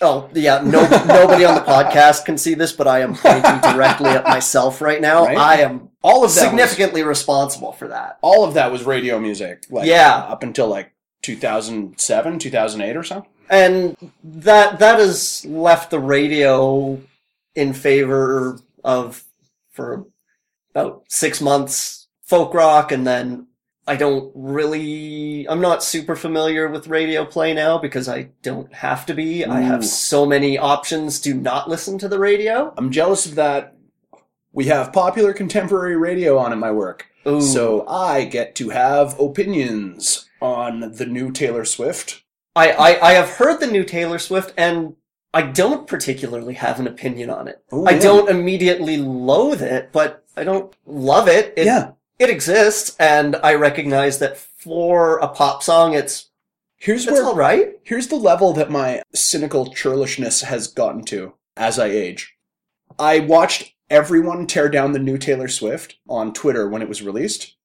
Oh, 0.02 0.30
yeah, 0.34 0.62
no, 0.64 0.82
nobody 1.08 1.44
on 1.46 1.56
the 1.56 1.62
podcast 1.62 2.26
can 2.26 2.38
see 2.38 2.54
this, 2.54 2.72
but 2.72 2.88
I 2.88 3.00
am 3.02 3.16
pointing 3.16 3.60
directly 3.62 4.10
at 4.12 4.24
myself 4.26 4.80
right 4.82 5.02
now. 5.02 5.26
Right? 5.26 5.38
I 5.38 5.56
am 5.62 5.90
All 6.04 6.24
of 6.24 6.34
that 6.36 6.42
was- 6.42 6.50
significantly 6.50 7.02
responsible 7.04 7.72
for 7.72 7.88
that. 7.88 8.18
all 8.22 8.44
of 8.44 8.54
that 8.56 8.72
was 8.72 8.84
radio 8.84 9.20
music. 9.20 9.66
Like, 9.72 9.88
Yeah. 9.88 10.16
Up 10.18 10.44
until 10.44 10.68
like 10.68 10.94
2007, 11.24 12.40
2008 12.40 12.96
or 12.96 13.04
so. 13.04 13.26
and 13.50 13.96
that 14.24 14.80
that 14.80 15.00
has 15.00 15.46
left 15.46 15.90
the 15.90 16.00
radio 16.00 17.00
in 17.56 17.74
favor 17.74 18.60
of 18.84 19.24
for 19.72 20.06
about 20.74 21.04
six 21.08 21.42
months 21.42 22.07
folk 22.28 22.54
rock 22.54 22.92
and 22.92 23.08
then 23.08 23.48
i 23.88 23.96
don't 23.96 24.32
really 24.36 25.48
i'm 25.50 25.62
not 25.62 25.84
super 25.84 26.16
familiar 26.16 26.68
with 26.68 26.88
radio 26.88 27.26
play 27.26 27.54
now 27.54 27.78
because 27.78 28.08
i 28.08 28.30
don't 28.44 28.72
have 28.74 29.06
to 29.06 29.14
be 29.14 29.44
i 29.46 29.62
have 29.62 29.80
mm. 29.80 29.86
so 29.86 30.26
many 30.26 30.58
options 30.58 31.20
to 31.20 31.34
not 31.34 31.68
listen 31.70 31.98
to 31.98 32.08
the 32.08 32.20
radio 32.20 32.74
I'm 32.78 32.92
jealous 32.92 33.26
of 33.26 33.36
that. 33.36 33.76
We 34.54 34.66
have 34.66 34.94
popular 34.94 35.34
contemporary 35.34 35.98
radio 35.98 36.38
on 36.38 36.52
at 36.52 36.58
my 36.58 36.72
work. 36.72 37.08
Ooh. 37.28 37.42
So 37.42 37.88
I 37.88 38.26
get 38.26 38.56
to 38.56 38.70
have 38.70 39.20
opinions 39.20 40.30
on 40.42 40.94
the 40.94 41.06
new 41.06 41.32
Taylor 41.32 41.66
Swift. 41.66 42.24
I, 42.56 42.72
I 42.72 43.10
i 43.10 43.12
have 43.14 43.30
heard 43.30 43.60
the 43.60 43.68
new 43.68 43.84
taylor 43.84 44.18
swift 44.18 44.52
and 44.58 44.96
i 45.32 45.44
don't 45.44 45.86
particularly 45.86 46.56
have 46.56 46.80
an 46.80 46.88
opinion 46.88 47.30
on 47.30 47.48
it 47.48 47.64
Oh, 47.72 47.86
i 47.86 47.92
yeah. 47.92 48.00
don't 48.00 48.30
immediately 48.30 48.98
loathe 48.98 49.62
it 49.62 49.92
but 49.92 50.24
i 50.36 50.44
don't 50.44 50.74
love 50.88 51.28
it, 51.28 51.54
it 51.56 51.68
yeah. 51.68 51.92
It 52.20 52.30
exists, 52.30 52.96
and 53.00 53.36
I 53.38 53.54
recognize 53.56 54.20
that 54.20 54.38
for 54.38 55.18
a 55.20 55.28
pop 55.28 55.64
song, 55.64 55.94
it's 55.94 56.30
Here's 56.78 57.04
it's 57.04 57.12
where 57.12 57.26
all 57.26 57.36
right. 57.36 57.74
here's 57.84 58.08
the 58.08 58.16
level 58.16 58.54
that 58.54 58.70
my 58.70 59.02
cynical 59.14 59.74
churlishness 59.74 60.44
has 60.44 60.68
gotten 60.68 61.04
to 61.06 61.34
as 61.56 61.80
I 61.80 61.88
age. 61.88 62.36
I 63.00 63.20
watched 63.20 63.74
everyone 63.90 64.46
tear 64.46 64.70
down 64.70 64.92
the 64.92 65.00
new 65.00 65.18
Taylor 65.18 65.48
Swift 65.48 65.98
on 66.08 66.34
Twitter 66.34 66.70
when 66.70 66.84
it 66.84 66.90
was 66.90 67.02
released. 67.02 67.56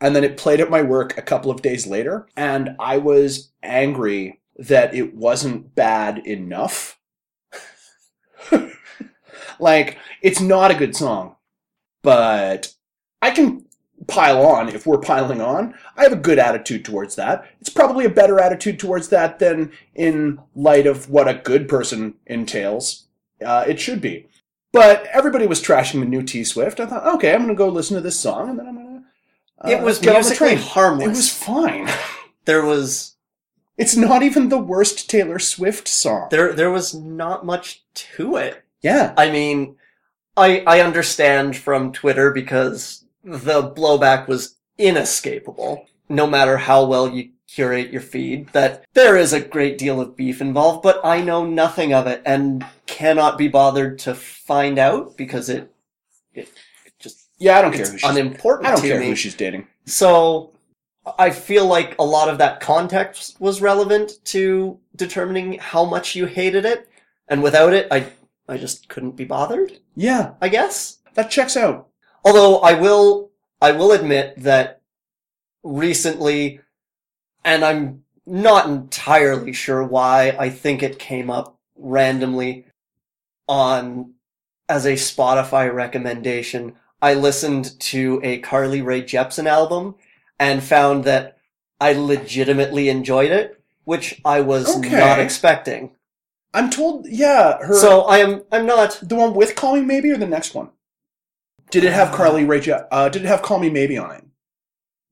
And 0.00 0.14
then 0.14 0.24
it 0.24 0.36
played 0.36 0.60
at 0.60 0.70
my 0.70 0.80
work 0.80 1.18
a 1.18 1.22
couple 1.22 1.50
of 1.50 1.60
days 1.60 1.86
later, 1.86 2.28
and 2.36 2.76
I 2.78 2.98
was 2.98 3.50
angry 3.64 4.40
that 4.56 4.94
it 4.94 5.12
wasn't 5.14 5.74
bad 5.74 6.24
enough. 6.24 7.00
like, 9.58 9.98
it's 10.22 10.40
not 10.40 10.70
a 10.70 10.76
good 10.76 10.94
song, 10.94 11.34
but 12.02 12.72
I 13.20 13.32
can 13.32 13.66
pile 14.08 14.44
on 14.44 14.68
if 14.70 14.86
we're 14.86 14.98
piling 14.98 15.40
on. 15.40 15.74
I 15.96 16.02
have 16.02 16.12
a 16.12 16.16
good 16.16 16.38
attitude 16.38 16.84
towards 16.84 17.14
that. 17.16 17.46
It's 17.60 17.68
probably 17.70 18.04
a 18.06 18.10
better 18.10 18.40
attitude 18.40 18.80
towards 18.80 19.08
that 19.10 19.38
than 19.38 19.70
in 19.94 20.40
light 20.56 20.86
of 20.86 21.08
what 21.10 21.28
a 21.28 21.34
good 21.34 21.68
person 21.68 22.14
entails. 22.26 23.04
Uh, 23.44 23.64
it 23.68 23.78
should 23.78 24.00
be. 24.00 24.26
But 24.72 25.06
everybody 25.12 25.46
was 25.46 25.62
trashing 25.62 26.00
the 26.00 26.06
new 26.06 26.22
T 26.22 26.42
Swift. 26.44 26.80
I 26.80 26.86
thought, 26.86 27.06
okay, 27.14 27.32
I'm 27.32 27.40
going 27.44 27.48
to 27.48 27.54
go 27.54 27.68
listen 27.68 27.94
to 27.96 28.00
this 28.02 28.18
song, 28.18 28.50
and 28.50 28.58
then 28.58 28.66
I'm 28.66 28.74
going 28.74 28.86
to. 28.86 29.66
Uh, 29.66 29.70
it 29.70 29.82
was 29.82 29.98
get 29.98 30.14
musically 30.14 30.54
harmless. 30.56 31.06
It 31.06 31.10
was 31.10 31.32
fine. 31.32 31.88
there 32.44 32.64
was 32.64 33.16
It's 33.76 33.96
not 33.96 34.22
even 34.22 34.48
the 34.48 34.58
worst 34.58 35.08
Taylor 35.10 35.38
Swift 35.38 35.88
song. 35.88 36.28
there 36.30 36.52
there 36.52 36.70
was 36.70 36.94
not 36.94 37.44
much 37.44 37.82
to 37.94 38.36
it. 38.36 38.64
yeah. 38.82 39.14
I 39.16 39.30
mean, 39.30 39.76
I 40.36 40.62
I 40.66 40.80
understand 40.80 41.56
from 41.56 41.92
Twitter 41.92 42.30
because 42.30 43.04
the 43.28 43.62
blowback 43.70 44.26
was 44.26 44.56
inescapable. 44.78 45.86
No 46.08 46.26
matter 46.26 46.56
how 46.56 46.84
well 46.86 47.08
you 47.10 47.30
curate 47.46 47.90
your 47.90 48.00
feed, 48.00 48.48
that 48.48 48.84
there 48.94 49.16
is 49.16 49.32
a 49.32 49.40
great 49.40 49.76
deal 49.78 50.00
of 50.00 50.16
beef 50.16 50.40
involved, 50.40 50.82
but 50.82 51.00
I 51.04 51.20
know 51.20 51.44
nothing 51.44 51.92
of 51.92 52.06
it 52.06 52.22
and 52.24 52.64
cannot 52.86 53.36
be 53.36 53.48
bothered 53.48 53.98
to 54.00 54.14
find 54.14 54.78
out 54.78 55.16
because 55.16 55.48
it 55.50 55.70
it, 56.32 56.48
it 56.86 56.92
just 56.98 57.28
Yeah, 57.38 57.58
I 57.58 57.62
don't 57.62 57.72
care 57.72 57.86
who 57.86 57.98
she's 57.98 58.08
unimportant 58.10 58.68
I 58.68 58.72
don't 58.72 58.80
care 58.82 59.00
me. 59.00 59.08
who 59.08 59.14
she's 59.16 59.34
dating. 59.34 59.66
So 59.84 60.52
I 61.18 61.30
feel 61.30 61.66
like 61.66 61.96
a 61.98 62.04
lot 62.04 62.28
of 62.28 62.38
that 62.38 62.60
context 62.60 63.38
was 63.40 63.60
relevant 63.60 64.12
to 64.26 64.78
determining 64.96 65.58
how 65.58 65.84
much 65.84 66.14
you 66.16 66.26
hated 66.26 66.64
it, 66.64 66.88
and 67.28 67.42
without 67.42 67.72
it, 67.74 67.88
I 67.90 68.06
I 68.48 68.56
just 68.56 68.88
couldn't 68.88 69.16
be 69.16 69.24
bothered. 69.24 69.78
Yeah, 69.94 70.32
I 70.40 70.48
guess. 70.48 70.98
that 71.14 71.30
checks 71.30 71.56
out. 71.56 71.87
Although 72.28 72.58
I 72.58 72.74
will 72.74 73.30
I 73.62 73.72
will 73.72 73.90
admit 73.92 74.34
that 74.42 74.82
recently, 75.62 76.60
and 77.42 77.64
I'm 77.64 78.04
not 78.26 78.66
entirely 78.68 79.54
sure 79.54 79.82
why. 79.82 80.36
I 80.38 80.50
think 80.50 80.82
it 80.82 80.98
came 80.98 81.30
up 81.30 81.58
randomly 81.74 82.66
on 83.48 84.12
as 84.68 84.84
a 84.84 84.92
Spotify 84.92 85.72
recommendation. 85.72 86.74
I 87.00 87.14
listened 87.14 87.80
to 87.80 88.20
a 88.22 88.38
Carly 88.40 88.82
Rae 88.82 89.02
Jepsen 89.02 89.46
album 89.46 89.94
and 90.38 90.62
found 90.62 91.04
that 91.04 91.38
I 91.80 91.94
legitimately 91.94 92.90
enjoyed 92.90 93.30
it, 93.30 93.58
which 93.84 94.20
I 94.24 94.42
was 94.42 94.76
Okay. 94.76 94.90
not 94.98 95.18
expecting. 95.18 95.92
I'm 96.52 96.68
told, 96.68 97.06
yeah, 97.08 97.56
her. 97.58 97.74
So 97.74 98.02
I 98.02 98.18
am 98.18 98.42
I'm 98.52 98.66
not 98.66 99.00
the 99.02 99.14
one 99.14 99.32
with 99.32 99.56
"Call 99.56 99.76
Me 99.76 99.80
Maybe" 99.82 100.10
or 100.10 100.18
the 100.18 100.26
next 100.26 100.54
one? 100.54 100.70
Did 101.70 101.84
it 101.84 101.92
have 101.92 102.12
Carly 102.14 102.44
Rae? 102.44 102.60
Je- 102.60 102.72
Uh, 102.90 103.08
did 103.08 103.22
it 103.24 103.28
have 103.28 103.42
"Call 103.42 103.58
Me 103.58 103.68
Maybe" 103.70 103.98
on 103.98 104.10
it? 104.14 104.24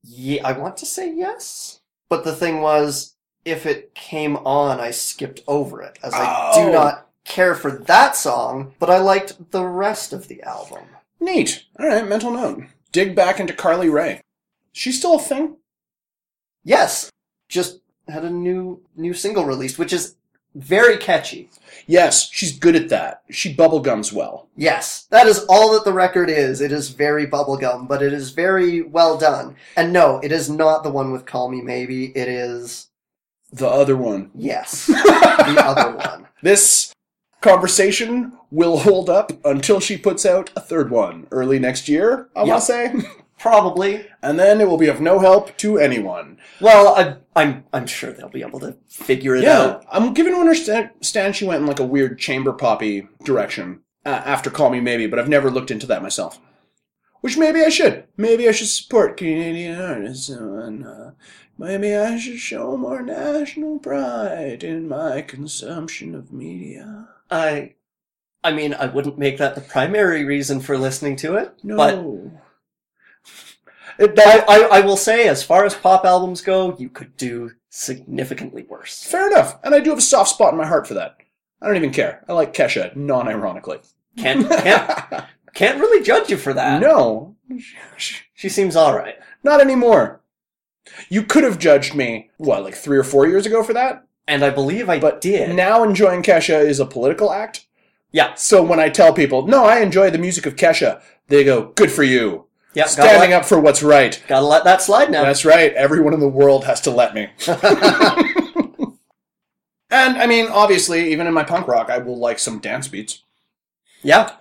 Yeah, 0.03 0.41
I 0.47 0.53
want 0.53 0.77
to 0.77 0.85
say 0.85 1.11
yes. 1.13 1.81
But 2.09 2.23
the 2.23 2.35
thing 2.35 2.61
was, 2.61 3.15
if 3.45 3.65
it 3.65 3.93
came 3.95 4.37
on, 4.37 4.79
I 4.79 4.91
skipped 4.91 5.41
over 5.47 5.81
it, 5.81 5.99
as 6.01 6.13
I 6.13 6.51
Oh. 6.53 6.65
do 6.65 6.71
not 6.71 7.09
care 7.25 7.53
for 7.55 7.71
that 7.71 8.15
song, 8.15 8.73
but 8.79 8.89
I 8.89 8.97
liked 8.99 9.51
the 9.51 9.65
rest 9.65 10.13
of 10.13 10.27
the 10.27 10.41
album. 10.43 10.85
Neat. 11.19 11.65
All 11.79 11.87
right, 11.87 12.07
mental 12.07 12.31
note. 12.31 12.63
Dig 12.91 13.15
back 13.15 13.39
into 13.39 13.53
Carly 13.53 13.89
Rae. 13.89 14.21
She's 14.71 14.97
still 14.97 15.15
a 15.15 15.19
thing. 15.19 15.57
Yes, 16.63 17.09
just 17.49 17.79
had 18.07 18.23
a 18.23 18.29
new 18.29 18.81
new 18.95 19.13
single 19.13 19.43
released, 19.45 19.77
which 19.79 19.91
is 19.93 20.15
very 20.57 20.97
catchy. 20.97 21.49
Yes, 21.85 22.29
she's 22.31 22.57
good 22.57 22.75
at 22.75 22.89
that. 22.89 23.21
She 23.29 23.55
bubblegums 23.55 24.11
well. 24.11 24.49
Yes, 24.57 25.03
that 25.11 25.25
is 25.27 25.45
all 25.47 25.71
that 25.73 25.85
the 25.85 25.93
record 25.93 26.29
is. 26.29 26.59
It 26.59 26.71
is 26.71 26.89
very 26.89 27.25
bubblegum, 27.25 27.87
but 27.87 28.01
it 28.01 28.11
is 28.11 28.31
very 28.31 28.81
well 28.81 29.17
done. 29.17 29.55
And 29.77 29.93
no, 29.93 30.19
it 30.21 30.31
is 30.33 30.49
not 30.49 30.83
the 30.83 30.89
one 30.89 31.11
with 31.11 31.25
Call 31.25 31.49
Me 31.49 31.61
Maybe. 31.61 32.05
It 32.17 32.27
is, 32.27 32.87
The 33.53 33.67
other 33.69 33.95
one. 33.95 34.31
yes, 34.35 34.87
the 34.87 35.55
other 35.63 35.95
one. 35.95 36.27
This 36.41 36.93
conversation 37.41 38.33
will 38.51 38.79
hold 38.79 39.09
up 39.09 39.31
until 39.45 39.79
she 39.79 39.97
puts 39.97 40.25
out 40.25 40.49
a 40.55 40.59
third 40.61 40.89
one 40.91 41.27
early 41.31 41.59
next 41.59 41.87
year, 41.87 42.27
I 42.35 42.41
Yep. 42.41 42.47
want 42.47 42.59
to 42.61 42.65
say. 42.65 42.93
Probably. 43.39 44.07
and 44.21 44.39
then 44.39 44.59
it 44.61 44.67
will 44.67 44.77
be 44.77 44.87
of 44.87 44.99
no 44.99 45.19
help 45.19 45.55
to 45.57 45.77
anyone. 45.77 46.37
Well, 46.59 46.95
I, 46.95 47.17
I'm 47.39 47.65
I'm 47.71 47.85
sure 47.87 48.11
they'll 48.11 48.29
be 48.29 48.41
able 48.41 48.59
to 48.61 48.75
figure 48.87 49.35
it 49.35 49.43
Yeah, 49.43 49.59
out. 49.59 49.85
I'm 49.91 50.13
given 50.13 50.33
to 50.33 50.39
understand 50.39 51.35
she 51.35 51.45
went 51.45 51.61
in 51.61 51.67
like 51.67 51.79
a 51.79 51.85
weird 51.85 52.17
chamber 52.19 52.51
poppy 52.53 53.07
direction 53.23 53.81
uh, 54.05 54.09
after 54.25 54.49
Call 54.49 54.69
Me 54.71 54.79
Maybe, 54.79 55.05
but 55.07 55.19
I've 55.19 55.29
never 55.29 55.51
looked 55.51 55.71
into 55.71 55.85
that 55.87 56.01
myself. 56.01 56.39
Which 57.21 57.37
maybe 57.37 57.61
I 57.61 57.69
should. 57.69 58.05
Maybe 58.15 58.47
I 58.47 58.51
should 58.51 58.67
support 58.67 59.17
Canadian 59.17 59.81
artists, 59.81 60.29
and 60.29 60.85
uh, 60.85 61.11
maybe 61.57 61.95
I 61.95 62.17
should 62.17 62.37
show 62.39 62.77
more 62.77 63.01
national 63.01 63.79
pride 63.79 64.63
in 64.63 64.87
my 64.87 65.21
consumption 65.23 66.13
of 66.13 66.31
media. 66.31 67.09
I, 67.29 67.73
I 68.43 68.51
mean, 68.53 68.73
I 68.75 68.85
wouldn't 68.85 69.17
make 69.17 69.39
that 69.39 69.55
the 69.55 69.61
primary 69.61 70.25
reason 70.25 70.59
for 70.59 70.77
listening 70.77 71.15
to 71.17 71.35
it. 71.37 71.53
No. 71.63 71.75
But 71.75 72.46
I, 73.99 74.43
I, 74.47 74.77
I 74.77 74.79
will 74.81 74.97
say, 74.97 75.27
as 75.27 75.43
far 75.43 75.65
as 75.65 75.73
pop 75.75 76.05
albums 76.05 76.41
go, 76.41 76.75
you 76.77 76.89
could 76.89 77.15
do 77.17 77.51
significantly 77.69 78.63
worse. 78.69 79.03
fair 79.03 79.27
enough, 79.27 79.57
and 79.63 79.73
I 79.73 79.79
do 79.79 79.89
have 79.91 79.99
a 79.99 80.01
soft 80.01 80.29
spot 80.31 80.51
in 80.53 80.57
my 80.57 80.65
heart 80.67 80.87
for 80.87 80.93
that. 80.95 81.17
I 81.61 81.67
don't 81.67 81.75
even 81.77 81.91
care. 81.91 82.23
I 82.29 82.33
like 82.33 82.53
Kesha, 82.53 82.95
non-ironically. 82.95 83.79
Can't 84.17 84.47
can't 84.49 85.25
can't 85.53 85.79
really 85.79 86.03
judge 86.03 86.29
you 86.29 86.37
for 86.37 86.53
that. 86.53 86.81
no, 86.81 87.35
She 88.33 88.49
seems 88.49 88.75
all 88.75 88.95
right. 88.95 89.15
not 89.43 89.61
anymore. 89.61 90.21
You 91.09 91.23
could 91.23 91.43
have 91.43 91.59
judged 91.59 91.95
me, 91.95 92.29
what, 92.37 92.63
like 92.63 92.75
three 92.75 92.97
or 92.97 93.03
four 93.03 93.27
years 93.27 93.45
ago 93.45 93.61
for 93.63 93.73
that? 93.73 94.05
And 94.27 94.43
I 94.43 94.49
believe 94.49 94.89
I 94.89 94.99
But 94.99 95.21
did. 95.21 95.55
now 95.55 95.83
enjoying 95.83 96.21
Kesha 96.23 96.59
is 96.65 96.79
a 96.79 96.85
political 96.85 97.31
act. 97.31 97.65
yeah, 98.11 98.33
So 98.35 98.63
when 98.63 98.79
I 98.79 98.89
tell 98.89 99.13
people, 99.13 99.47
no, 99.47 99.65
I 99.65 99.79
enjoy 99.79 100.09
the 100.11 100.17
music 100.17 100.45
of 100.45 100.55
Kesha, 100.55 101.01
they 101.27 101.43
go, 101.43 101.71
good 101.75 101.91
for 101.91 102.03
you. 102.03 102.46
Yeah. 102.77 102.85
Standing 102.85 103.31
let, 103.31 103.41
up 103.41 103.45
for 103.45 103.59
what's 103.59 103.81
right. 103.81 104.21
gotta 104.27 104.45
let 104.45 104.63
that 104.65 104.83
slide 104.83 105.09
now. 105.09 105.23
That's 105.23 105.43
right. 105.43 105.73
Everyone 105.73 106.13
in 106.13 106.19
the 106.19 106.27
world 106.27 106.63
has 106.65 106.79
to 106.81 106.91
let 106.91 107.15
me. 107.15 107.27
and 109.89 110.17
I 110.17 110.27
mean, 110.27 110.47
obviously, 110.47 111.11
even 111.11 111.25
in 111.25 111.33
my 111.33 111.43
punk 111.43 111.67
rock, 111.67 111.89
I 111.89 111.97
will 111.97 112.19
like 112.19 112.37
some 112.37 112.59
dance 112.59 112.87
beats. 112.87 113.23
yeah, 114.03 114.33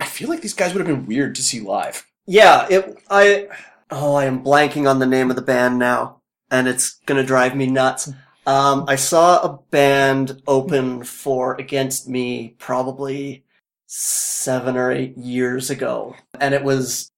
I 0.00 0.06
feel 0.06 0.30
like 0.30 0.40
these 0.40 0.54
guys 0.54 0.72
would 0.72 0.86
have 0.86 0.96
been 0.96 1.06
weird 1.06 1.34
to 1.34 1.42
see 1.42 1.60
live. 1.60 2.06
yeah. 2.26 2.66
It. 2.70 2.98
I. 3.10 3.48
Oh, 3.90 4.14
I 4.14 4.24
am 4.24 4.42
blanking 4.42 4.88
on 4.88 5.00
the 5.00 5.06
name 5.06 5.30
of 5.30 5.36
the 5.36 5.42
band 5.42 5.78
now, 5.78 6.22
and 6.50 6.66
it's 6.66 7.00
gonna 7.04 7.24
drive 7.24 7.54
me 7.54 7.66
nuts. 7.66 8.10
Um, 8.46 8.86
I 8.88 8.96
saw 8.96 9.42
a 9.42 9.58
band 9.70 10.40
open 10.46 11.02
for 11.04 11.56
Against 11.56 12.08
Me 12.08 12.54
probably 12.58 13.44
seven 13.86 14.78
or 14.78 14.90
eight 14.90 15.18
years 15.18 15.68
ago, 15.68 16.16
and 16.40 16.54
it 16.54 16.64
was 16.64 17.10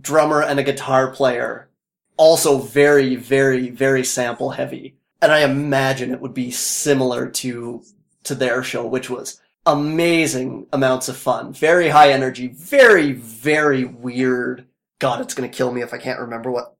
drummer 0.00 0.42
and 0.42 0.58
a 0.58 0.62
guitar 0.62 1.10
player, 1.10 1.68
also 2.16 2.58
very, 2.58 3.16
very, 3.16 3.70
very 3.70 4.04
sample 4.04 4.50
heavy. 4.50 4.96
And 5.20 5.30
I 5.30 5.40
imagine 5.40 6.10
it 6.10 6.20
would 6.20 6.34
be 6.34 6.50
similar 6.50 7.28
to 7.28 7.82
to 8.24 8.34
their 8.36 8.62
show, 8.62 8.86
which 8.86 9.10
was 9.10 9.40
amazing 9.66 10.66
amounts 10.72 11.08
of 11.08 11.16
fun, 11.16 11.52
very 11.52 11.88
high 11.88 12.12
energy, 12.12 12.48
very, 12.48 13.12
very 13.12 13.84
weird. 13.84 14.66
God, 14.98 15.20
it's 15.20 15.34
gonna 15.34 15.48
kill 15.48 15.72
me 15.72 15.82
if 15.82 15.92
I 15.92 15.98
can't 15.98 16.20
remember 16.20 16.50
what 16.50 16.76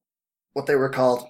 what 0.53 0.66
they 0.66 0.77
were 0.77 0.88
called. 0.88 1.27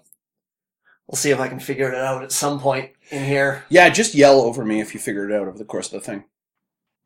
We'll 1.07 1.16
see 1.16 1.31
if 1.31 1.40
I 1.40 1.49
can 1.49 1.61
figure 1.61 1.88
it 1.88 1.95
out 1.95 2.23
at 2.23 2.33
some 2.33 2.61
point 2.61 2.92
in 3.11 3.25
here. 3.25 3.64
Yeah, 3.68 3.88
just 3.90 4.14
yell 4.14 4.40
over 4.40 4.64
me 4.64 4.81
if 4.81 4.95
you 4.95 5.01
figure 5.01 5.29
it 5.29 5.35
out 5.35 5.49
over 5.49 5.59
the 5.59 5.64
course 5.64 5.92
of 5.92 6.01
the 6.01 6.01
thing. 6.01 6.25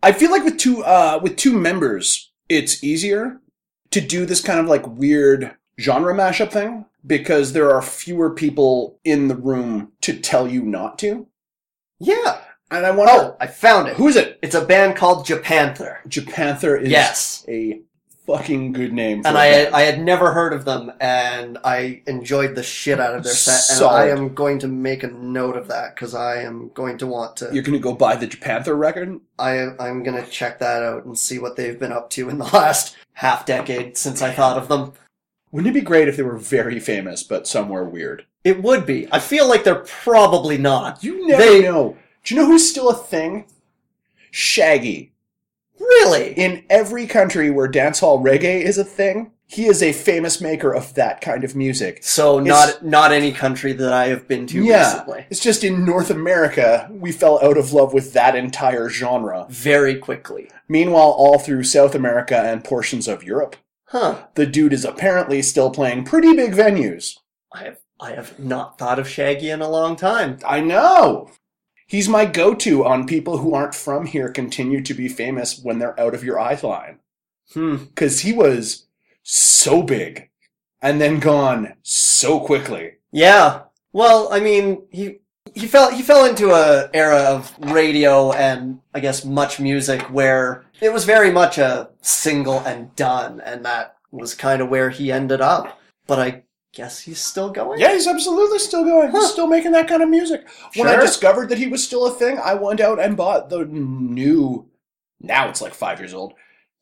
I 0.03 0.12
feel 0.12 0.31
like 0.31 0.45
with 0.45 0.59
two 0.59 0.85
uh 0.85 1.19
with 1.23 1.37
two 1.37 1.53
members, 1.53 2.31
it's 2.49 2.85
easier 2.85 3.41
to 3.90 4.01
do 4.01 4.27
this 4.27 4.40
kind 4.40 4.59
of 4.61 4.66
like 4.66 4.87
weird 4.87 5.55
genre 5.79 6.14
mashup 6.14 6.51
thing 6.51 6.85
because 7.07 7.53
there 7.53 7.70
are 7.70 7.83
fewer 7.83 8.31
people 8.31 8.99
in 9.05 9.29
the 9.29 9.37
room 9.37 9.92
to 10.03 10.18
tell 10.18 10.49
you 10.49 10.62
not 10.62 10.99
to. 11.01 11.27
Yeah. 11.99 12.40
And 12.70 12.85
I 12.85 12.90
wonder 12.90 13.12
Oh, 13.14 13.37
I 13.40 13.46
found 13.46 13.88
it. 13.88 13.96
who 13.96 14.09
is 14.09 14.16
it? 14.16 14.38
It's 14.42 14.55
a 14.55 14.64
band 14.64 14.96
called 14.96 15.27
Japanther. 15.27 15.99
Japanther 16.09 16.81
is 16.81 16.90
Yes. 16.90 17.44
a 17.49 17.81
fucking 18.27 18.72
good 18.72 18.92
name. 18.92 19.22
For 19.22 19.29
And 19.29 19.38
I 19.38 19.51
band. 19.53 19.75
I 19.77 19.83
had 19.83 20.03
never 20.03 20.33
heard 20.33 20.53
of 20.53 20.64
them, 20.64 20.90
and 21.01 21.59
I 21.62 22.03
enjoyed 22.09 22.57
the 22.57 22.64
shit 22.64 22.99
out 22.99 23.14
of 23.14 23.22
their 23.22 23.33
set. 23.33 23.53
And 23.70 23.79
Solid. 23.79 23.96
I 23.96 24.09
am 24.09 24.35
going 24.35 24.59
to 24.59 24.66
make 24.68 25.05
a 25.05 25.09
note 25.09 25.57
of 25.57 25.68
that 25.68 25.94
because 25.94 26.12
I 26.12 26.38
am 26.42 26.70
going 26.75 26.99
to 26.99 27.07
want 27.07 27.37
to. 27.37 27.51
you're 27.53 27.62
gonna 27.62 27.79
go 27.79 27.92
buy 27.94 28.16
the 28.16 28.27
Japanther 28.27 28.77
record. 28.77 29.20
I 29.38 29.68
I'm 29.79 30.03
going 30.03 30.20
to 30.20 30.29
check 30.29 30.59
that 30.59 30.83
out 30.83 31.05
and 31.05 31.16
see 31.16 31.38
what 31.38 31.55
they've 31.55 31.79
been 31.79 31.92
up 31.92 32.11
to 32.11 32.29
in 32.29 32.38
the 32.38 32.44
last 32.53 32.96
half 33.16 33.46
decade 33.46 33.96
since 33.96 34.20
I 34.22 34.31
thought 34.33 34.59
of 34.59 34.68
them. 34.68 34.92
Wouldn't 35.50 35.74
it 35.74 35.79
be 35.81 35.85
great 35.85 36.09
if 36.09 36.16
they 36.16 36.22
were 36.22 36.37
very 36.37 36.79
famous 36.79 37.22
but 37.22 37.46
somewhere 37.48 37.85
weird? 37.85 38.26
It 38.44 38.62
would 38.62 38.85
be. 38.85 39.09
I 39.11 39.18
feel 39.20 39.48
like 39.48 39.64
they're 39.64 39.74
probably 39.87 40.59
not. 40.59 41.02
You 41.02 41.26
never 41.26 41.42
They- 41.42 41.62
know. 41.62 41.96
Do 42.24 42.35
you 42.35 42.40
know 42.40 42.46
who's 42.46 42.68
still 42.68 42.90
a 42.90 42.94
thing? 42.96 43.46
Shaggy. 44.31 45.12
Really? 45.79 46.33
In 46.35 46.64
every 46.68 47.07
country 47.07 47.50
where 47.50 47.70
dancehall 47.70 48.22
reggae 48.22 48.61
is 48.62 48.76
a 48.79 48.85
thing, 48.85 49.31
he 49.48 49.66
is 49.66 49.80
a 49.82 49.92
famous 49.92 50.40
maker 50.40 50.74
of 50.74 50.94
that 50.94 51.20
kind 51.20 51.44
of 51.44 51.54
music. 51.54 52.02
So 52.02 52.40
not 52.40 52.85
not 52.85 53.12
any 53.12 53.32
country 53.32 53.72
that 53.74 53.92
I 53.92 54.09
have 54.09 54.26
been 54.26 54.46
to 54.48 54.64
yeah, 54.64 54.92
recently. 54.92 55.26
it's 55.30 55.40
just 55.40 55.62
in 55.64 55.85
North 55.85 56.11
America 56.11 56.88
we 56.90 57.12
fell 57.12 57.42
out 57.44 57.56
of 57.56 57.72
love 57.72 57.92
with 57.94 58.12
that 58.14 58.35
entire 58.37 58.88
genre. 58.88 59.46
Very 59.48 59.96
quickly. 59.96 60.50
Meanwhile, 60.68 61.11
all 61.16 61.38
through 61.38 61.62
South 61.64 61.94
America 61.94 62.37
and 62.37 62.64
portions 62.64 63.06
of 63.06 63.22
Europe, 63.22 63.54
Huh. 63.90 64.26
the 64.35 64.46
dude 64.46 64.72
is 64.72 64.85
apparently 64.85 65.42
still 65.42 65.70
playing 65.70 66.04
pretty 66.04 66.35
big 66.35 66.52
venues. 66.52 67.18
I 67.52 67.64
have 67.64 67.78
I 68.00 68.11
have 68.12 68.38
not 68.38 68.78
thought 68.78 68.98
of 68.98 69.09
Shaggy 69.09 69.48
in 69.50 69.62
a 69.62 69.70
long 69.70 69.94
time. 69.96 70.38
I 70.44 70.61
know. 70.61 71.30
He's 71.87 72.09
my 72.09 72.24
go-to 72.26 72.85
on 72.85 73.06
people 73.06 73.38
who 73.38 73.54
aren't 73.54 73.76
from 73.76 74.06
here 74.06 74.28
continue 74.28 74.82
to 74.82 74.92
be 74.92 75.06
famous 75.09 75.61
when 75.62 75.78
they're 75.78 75.98
out 76.00 76.14
of 76.16 76.24
your 76.24 76.38
eye 76.40 76.59
line. 76.61 76.98
Hmm. 77.54 77.76
Cause 77.94 78.20
he 78.20 78.32
was 78.32 78.86
so 79.29 79.83
big 79.83 80.31
and 80.81 81.01
then 81.01 81.19
gone 81.19 81.75
so 81.83 82.39
quickly. 82.39 82.93
Yeah. 83.11 83.62
Well, 83.93 84.33
I 84.33 84.41
mean, 84.41 84.87
he 84.91 85.19
he 85.55 85.67
fell 85.67 85.91
he 85.91 86.03
fell 86.03 86.25
into 86.25 86.53
a 86.53 86.89
era 86.95 87.19
of 87.19 87.53
radio 87.59 88.33
and 88.33 88.81
I 88.95 89.01
guess 89.01 89.25
MuchMusic 89.25 90.11
where 90.11 90.65
it 90.81 90.93
was 90.93 91.05
very 91.05 91.33
much 91.33 91.59
a 91.59 91.91
single 92.03 92.61
and 92.61 92.95
done, 92.95 93.41
and 93.41 93.65
that 93.65 93.97
was 94.12 94.35
kind 94.35 94.62
of 94.62 94.69
where 94.69 94.91
he 94.91 95.11
ended 95.11 95.41
up. 95.41 95.79
But 96.07 96.21
I 96.21 96.45
guess 96.73 97.01
he's 97.01 97.21
still 97.21 97.51
going. 97.51 97.81
Yeah, 97.81 97.95
he's 97.95 98.07
absolutely 98.07 98.59
still 98.61 98.85
going. 98.85 99.11
Huh. 99.11 99.21
He's 99.21 99.33
still 99.33 99.49
making 99.49 99.73
that 99.73 99.89
kind 99.89 100.03
of 100.03 100.09
music. 100.09 100.47
When 100.77 100.87
I 100.87 100.97
discovered 100.97 101.49
that 101.49 101.59
he 101.59 101.67
was 101.67 101.83
still 101.83 102.07
a 102.07 102.12
thing, 102.12 102.39
I 102.39 102.55
went 102.55 102.81
out 102.81 103.01
and 103.01 103.17
bought 103.17 103.49
the 103.49 103.65
new, 103.65 104.69
now 105.21 105.49
it's 105.49 105.62
like 105.62 105.75
five 105.75 105.99
years 105.99 106.15
old, 106.15 106.35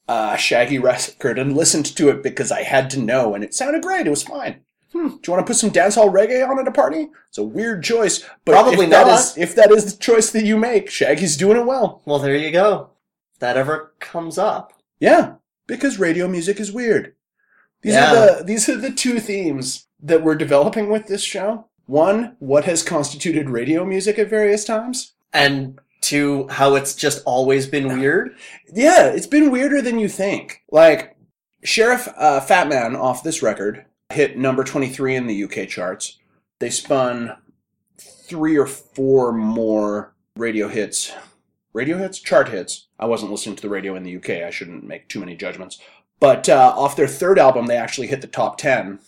uh, 0.08 0.36
Shaggy 0.36 0.78
record 0.78 1.38
and 1.38 1.56
listened 1.56 1.86
to 1.96 2.08
it 2.10 2.22
because 2.22 2.52
I 2.52 2.62
had 2.62 2.90
to 2.90 3.00
know, 3.00 3.34
and 3.34 3.42
it 3.44 3.54
sounded 3.54 3.82
great. 3.82 4.06
It 4.06 4.10
was 4.10 4.22
fine. 4.22 4.60
Hmm. 4.92 5.08
Do 5.08 5.20
you 5.26 5.32
want 5.32 5.44
to 5.46 5.50
put 5.50 5.56
some 5.56 5.70
dancehall 5.70 6.12
reggae 6.12 6.48
on 6.48 6.58
at 6.58 6.68
a 6.68 6.72
party? 6.72 7.08
It's 7.28 7.38
a 7.38 7.42
weird 7.42 7.82
choice, 7.82 8.24
but 8.44 8.52
Probably 8.52 8.84
if 8.86 8.90
not. 8.92 9.08
is- 9.08 9.36
if 9.38 9.54
that 9.56 9.70
is 9.72 9.92
the 9.92 9.98
choice 10.00 10.30
that 10.30 10.44
you 10.44 10.56
make, 10.56 10.88
Shaggy's 10.90 11.36
doing 11.36 11.56
it 11.56 11.66
well. 11.66 12.02
Well, 12.04 12.18
there 12.20 12.36
you 12.36 12.52
go. 12.52 12.90
If 13.32 13.40
that 13.40 13.56
ever 13.56 13.92
comes 13.98 14.38
up. 14.38 14.72
Yeah, 15.00 15.34
because 15.66 15.98
radio 15.98 16.28
music 16.28 16.60
is 16.60 16.70
weird. 16.70 17.14
These 17.82 17.94
Yeah. 17.94 18.12
are 18.12 18.36
the 18.38 18.44
these 18.44 18.68
are 18.68 18.76
the 18.76 18.92
two 18.92 19.18
themes 19.18 19.88
that 20.00 20.22
we're 20.22 20.36
developing 20.36 20.88
with 20.90 21.06
this 21.08 21.22
show. 21.24 21.66
One, 21.86 22.36
what 22.38 22.64
has 22.64 22.82
constituted 22.82 23.50
radio 23.50 23.84
music 23.84 24.18
at 24.18 24.30
various 24.30 24.64
times? 24.64 25.12
And 25.32 25.78
to 26.04 26.48
how 26.48 26.74
it's 26.74 26.94
just 26.94 27.22
always 27.24 27.66
been 27.66 27.98
weird. 27.98 28.36
Yeah, 28.72 29.06
it's 29.08 29.26
been 29.26 29.50
weirder 29.50 29.80
than 29.82 29.98
you 29.98 30.08
think. 30.08 30.62
Like 30.70 31.16
Sheriff 31.62 32.08
uh, 32.16 32.40
Fatman 32.40 32.98
off 32.98 33.22
this 33.22 33.42
record 33.42 33.84
hit 34.12 34.36
number 34.38 34.64
23 34.64 35.16
in 35.16 35.26
the 35.26 35.44
UK 35.44 35.68
charts. 35.68 36.18
They 36.60 36.70
spun 36.70 37.36
three 37.98 38.56
or 38.56 38.66
four 38.66 39.32
more 39.32 40.14
radio 40.36 40.68
hits. 40.68 41.12
Radio 41.72 41.98
hits? 41.98 42.20
Chart 42.20 42.48
hits. 42.48 42.86
I 42.98 43.06
wasn't 43.06 43.32
listening 43.32 43.56
to 43.56 43.62
the 43.62 43.68
radio 43.68 43.96
in 43.96 44.02
the 44.04 44.16
UK. 44.16 44.44
I 44.46 44.50
shouldn't 44.50 44.84
make 44.84 45.08
too 45.08 45.20
many 45.20 45.34
judgments. 45.34 45.78
But 46.20 46.48
uh, 46.48 46.72
off 46.76 46.96
their 46.96 47.08
third 47.08 47.38
album, 47.38 47.66
they 47.66 47.76
actually 47.76 48.06
hit 48.06 48.20
the 48.20 48.26
top 48.26 48.56
10 48.58 49.00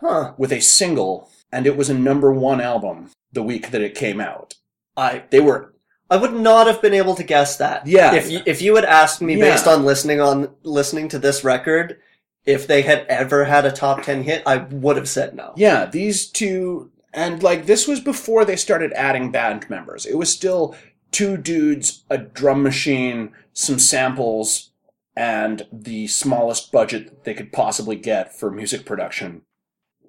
Huh. 0.00 0.32
with 0.38 0.50
a 0.52 0.60
single, 0.60 1.30
and 1.52 1.66
it 1.66 1.76
was 1.76 1.90
a 1.90 1.94
number 1.94 2.32
one 2.32 2.60
album 2.60 3.10
the 3.32 3.42
week 3.42 3.70
that 3.70 3.82
it 3.82 3.94
came 3.94 4.20
out. 4.20 4.54
I 4.96 5.24
They 5.30 5.40
were 5.40 5.74
I 6.10 6.16
would 6.16 6.34
not 6.34 6.66
have 6.66 6.82
been 6.82 6.94
able 6.94 7.14
to 7.14 7.22
guess 7.22 7.56
that. 7.58 7.86
Yeah. 7.86 8.14
If 8.14 8.30
you, 8.30 8.40
if 8.44 8.60
you 8.60 8.74
had 8.74 8.84
asked 8.84 9.22
me 9.22 9.36
Yeah. 9.36 9.50
based 9.52 9.66
on 9.66 9.84
listening 9.84 10.20
on 10.20 10.54
listening 10.64 11.08
to 11.10 11.18
this 11.18 11.44
record, 11.44 11.98
if 12.44 12.66
they 12.66 12.82
had 12.82 13.06
ever 13.08 13.44
had 13.44 13.64
a 13.64 13.70
top 13.70 14.02
10 14.02 14.24
hit, 14.24 14.42
I 14.46 14.56
would 14.56 14.96
have 14.96 15.08
said 15.08 15.34
no. 15.36 15.52
Yeah, 15.56 15.86
these 15.86 16.26
two, 16.26 16.90
and 17.12 17.42
like 17.42 17.66
this 17.66 17.86
was 17.86 18.00
before 18.00 18.44
they 18.44 18.56
started 18.56 18.92
adding 18.94 19.30
band 19.30 19.68
members. 19.70 20.04
It 20.06 20.16
was 20.18 20.32
still 20.32 20.74
two 21.12 21.36
dudes, 21.36 22.02
a 22.10 22.18
drum 22.18 22.62
machine, 22.62 23.32
some 23.52 23.78
samples, 23.78 24.70
and 25.16 25.66
the 25.70 26.06
smallest 26.06 26.72
budget 26.72 27.06
that 27.10 27.24
they 27.24 27.34
could 27.34 27.52
possibly 27.52 27.96
get 27.96 28.34
for 28.34 28.50
music 28.50 28.84
production. 28.86 29.42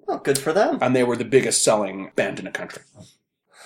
Well, 0.06 0.18
good 0.18 0.38
for 0.38 0.52
them. 0.52 0.78
And 0.80 0.96
they 0.96 1.04
were 1.04 1.16
the 1.16 1.24
biggest 1.24 1.62
selling 1.62 2.10
band 2.16 2.38
in 2.38 2.46
the 2.46 2.50
country. 2.50 2.82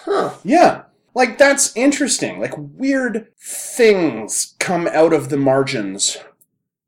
Huh. 0.05 0.34
Yeah. 0.45 0.82
Like, 1.17 1.39
that's 1.39 1.75
interesting. 1.75 2.41
Like, 2.41 2.53
weird 2.59 3.29
things 3.41 4.55
come 4.59 4.87
out 4.87 5.14
of 5.14 5.31
the 5.31 5.39
margins 5.39 6.19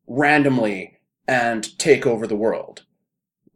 randomly 0.06 0.98
and 1.26 1.78
take 1.78 2.06
over 2.06 2.26
the 2.26 2.36
world. 2.36 2.84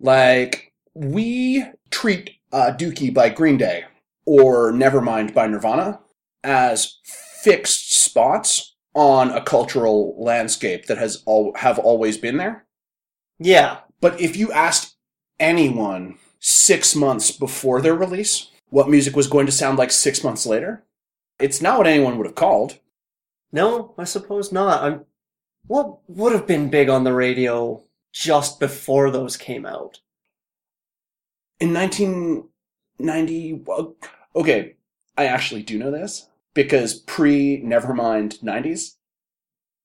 Like, 0.00 0.72
we 0.94 1.66
treat 1.90 2.38
uh, 2.52 2.72
Dookie 2.74 3.12
by 3.12 3.28
Green 3.28 3.58
Day 3.58 3.84
or 4.24 4.72
Nevermind 4.72 5.34
by 5.34 5.46
Nirvana 5.46 6.00
as 6.42 6.96
fixed 7.04 7.92
spots 7.94 8.74
on 8.94 9.28
a 9.28 9.42
cultural 9.42 10.16
landscape 10.18 10.86
that 10.86 10.96
has 10.96 11.22
all 11.26 11.52
have 11.56 11.78
always 11.78 12.16
been 12.16 12.38
there. 12.38 12.64
Yeah. 13.38 13.80
But 14.00 14.18
if 14.18 14.38
you 14.38 14.50
asked 14.52 14.96
anyone 15.38 16.16
six 16.38 16.96
months 16.96 17.30
before 17.30 17.82
their 17.82 17.94
release 17.94 18.48
what 18.72 18.88
music 18.88 19.14
was 19.14 19.26
going 19.26 19.44
to 19.44 19.52
sound 19.52 19.76
like 19.76 19.92
six 19.92 20.24
months 20.24 20.46
later, 20.46 20.82
it's 21.38 21.60
not 21.60 21.76
what 21.76 21.86
anyone 21.86 22.16
would 22.16 22.26
have 22.26 22.34
called. 22.34 22.78
No, 23.52 23.94
I 23.98 24.04
suppose 24.04 24.50
not. 24.50 24.82
I'm. 24.82 25.04
What 25.66 25.98
would 26.08 26.32
have 26.32 26.46
been 26.46 26.70
big 26.70 26.88
on 26.88 27.04
the 27.04 27.12
radio 27.12 27.82
just 28.14 28.58
before 28.58 29.10
those 29.10 29.36
came 29.36 29.66
out? 29.66 30.00
In 31.60 31.74
1990, 31.74 33.62
well, 33.66 33.94
okay, 34.34 34.76
I 35.18 35.26
actually 35.26 35.62
do 35.62 35.78
know 35.78 35.90
this 35.90 36.30
because 36.54 36.94
pre 36.94 37.62
Nevermind 37.62 38.42
90s 38.42 38.94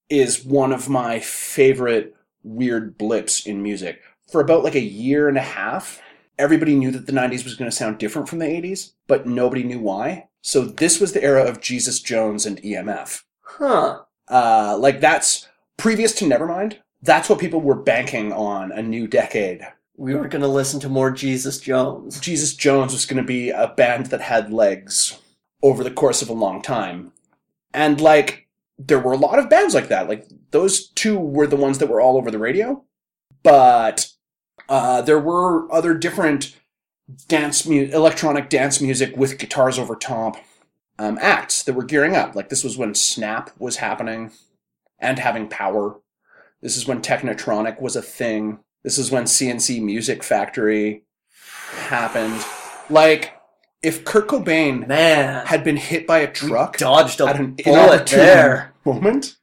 is 0.10 0.46
one 0.46 0.72
of 0.72 0.88
my 0.88 1.20
favorite 1.20 2.16
weird 2.42 2.98
blips 2.98 3.46
in 3.46 3.62
music. 3.62 4.00
For 4.32 4.40
about 4.40 4.64
like 4.64 4.76
a 4.76 4.80
year 4.80 5.28
and 5.28 5.38
a 5.38 5.42
half, 5.42 6.02
everybody 6.38 6.76
knew 6.76 6.92
that 6.92 7.06
the 7.06 7.12
90s 7.12 7.44
was 7.44 7.56
going 7.56 7.70
to 7.70 7.76
sound 7.76 7.98
different 7.98 8.30
from 8.30 8.40
the 8.40 8.46
80s, 8.46 8.94
but 9.08 9.28
nobody 9.28 9.64
knew 9.64 9.80
why. 9.80 10.28
So 10.42 10.64
this 10.64 11.00
was 11.00 11.14
the 11.14 11.24
era 11.24 11.44
of 11.44 11.62
Jesus 11.62 12.00
Jones 12.00 12.46
and 12.46 12.62
EMF. 12.62 13.24
Huh. 13.42 14.02
Uh, 14.30 14.78
like 14.80 15.00
that's 15.02 15.48
previous 15.78 16.14
to 16.16 16.26
Nevermind. 16.26 16.78
That's 17.02 17.30
what 17.30 17.40
people 17.40 17.62
were 17.62 17.76
banking 17.76 18.32
on 18.34 18.72
a 18.72 18.82
new 18.82 19.08
decade. 19.08 19.62
We 19.96 20.16
were 20.16 20.28
gonna 20.28 20.48
listen 20.48 20.80
to 20.82 20.90
more 20.90 21.12
Jesus 21.12 21.60
Jones. 21.60 22.20
Jesus 22.20 22.56
Jones 22.56 22.94
was 22.94 23.06
going 23.06 23.18
to 23.18 23.28
be 23.28 23.50
a 23.50 23.68
band 23.68 24.08
that 24.08 24.22
had 24.22 24.54
legs 24.54 25.18
over 25.64 25.84
the 25.84 25.92
course 25.92 26.22
of 26.22 26.30
a 26.30 26.34
long 26.34 26.62
time. 26.62 27.12
And 27.74 28.00
like, 28.00 28.48
there 28.80 29.00
were 29.00 29.14
a 29.14 29.18
lot 29.18 29.40
of 29.40 29.50
bands 29.50 29.74
like 29.74 29.88
that. 29.90 30.08
Like, 30.08 30.28
those 30.52 30.90
two 30.90 31.18
were 31.18 31.48
the 31.48 31.56
ones 31.56 31.80
that 31.80 31.90
were 31.90 32.02
all 32.02 32.18
over 32.18 32.32
the 32.32 32.40
radio. 32.40 32.84
But, 33.44 34.10
uh, 34.70 35.02
there 35.02 35.20
were 35.20 35.72
other 35.72 35.94
different 35.94 36.56
dance 37.28 37.66
mu- 37.66 37.90
electronic 37.94 38.50
dance 38.50 38.82
music 38.82 39.16
with 39.16 39.38
guitars 39.38 39.80
over 39.80 39.96
top, 39.96 40.38
um, 41.00 41.18
acts 41.22 41.64
that 41.64 41.74
were 41.74 41.84
gearing 41.84 42.16
up. 42.16 42.36
Like, 42.36 42.50
this 42.50 42.64
was 42.64 42.78
when 42.78 42.94
Snap 42.96 43.52
was 43.58 43.78
happening 43.78 44.32
and 45.00 45.20
having 45.20 45.48
power. 45.48 45.98
This 46.62 46.76
is 46.76 46.88
when 46.88 47.02
Technotronic 47.02 47.80
was 47.80 47.96
a 47.96 48.02
thing. 48.02 48.60
This 48.84 48.98
is 48.98 49.12
when 49.12 49.28
C&C 49.28 49.80
Music 49.80 50.24
Factory 50.24 51.04
happened. 51.72 52.44
Like, 52.90 53.34
if 53.84 54.04
Kurt 54.04 54.28
Cobain 54.28 54.88
Man, 54.88 55.46
had 55.46 55.64
been 55.64 55.78
hit 55.78 56.08
by 56.08 56.20
a 56.20 56.32
truck 56.32 56.78
dodged 56.78 57.22
a 57.22 57.26
at 57.26 57.40
an 57.40 57.56
bullet 57.64 58.08
there. 58.08 58.74
moment, 58.86 59.36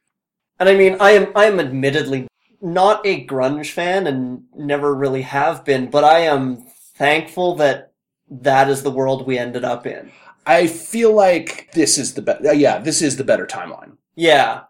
And 0.59 0.67
I 0.67 0.75
mean, 0.75 0.97
I 0.99 1.11
am 1.11 1.31
I 1.35 1.45
am 1.45 1.59
admittedly 1.59 2.27
not 2.65 3.05
a 3.05 3.25
grunge 3.25 3.69
fan 3.69 4.07
and 4.07 4.43
never 4.55 4.93
really 4.93 5.21
have 5.21 5.63
been, 5.63 5.89
but 5.89 6.03
I 6.03 6.19
am 6.21 6.65
thankful 6.95 7.55
that 7.55 7.93
that 8.29 8.69
is 8.69 8.81
the 8.81 8.91
world 8.91 9.25
we 9.25 9.37
ended 9.37 9.63
up 9.63 9.85
in. 9.85 10.11
I 10.47 10.67
feel 10.67 11.13
like 11.13 11.71
this 11.73 11.97
is 11.97 12.15
the 12.15 12.21
better. 12.21 12.49
Uh, 12.49 12.53
yeah, 12.53 12.79
this 12.79 13.01
is 13.01 13.17
the 13.17 13.23
better 13.23 13.45
timeline. 13.45 13.97
Yeah. 14.15 14.63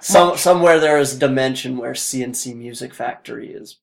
Some, 0.00 0.36
somewhere 0.36 0.80
there 0.80 0.98
is 0.98 1.14
a 1.14 1.18
dimension 1.18 1.78
where 1.78 1.94
C&C 1.94 2.52
Music 2.52 2.92
Factory 2.92 3.50
is 3.50 3.78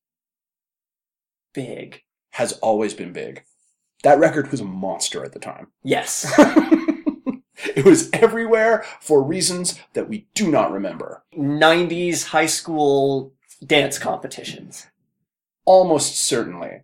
big. 1.54 2.02
Has 2.32 2.54
always 2.54 2.94
been 2.94 3.12
big. 3.12 3.44
That 4.04 4.20
record 4.20 4.52
was 4.52 4.60
a 4.60 4.66
monster 4.66 5.24
at 5.26 5.34
the 5.34 5.40
time. 5.40 5.68
Yes. 5.84 6.32
it 7.76 7.86
was 7.86 8.10
everywhere 8.14 8.86
for 9.00 9.24
reasons 9.24 9.80
that 9.94 10.10
we 10.10 10.28
do 10.34 10.50
not 10.50 10.72
remember. 10.72 11.24
90s 11.38 12.26
high 12.26 12.46
school 12.46 13.34
dance 13.66 13.98
competitions. 14.00 14.88
Almost 15.66 16.18
certainly. 16.18 16.82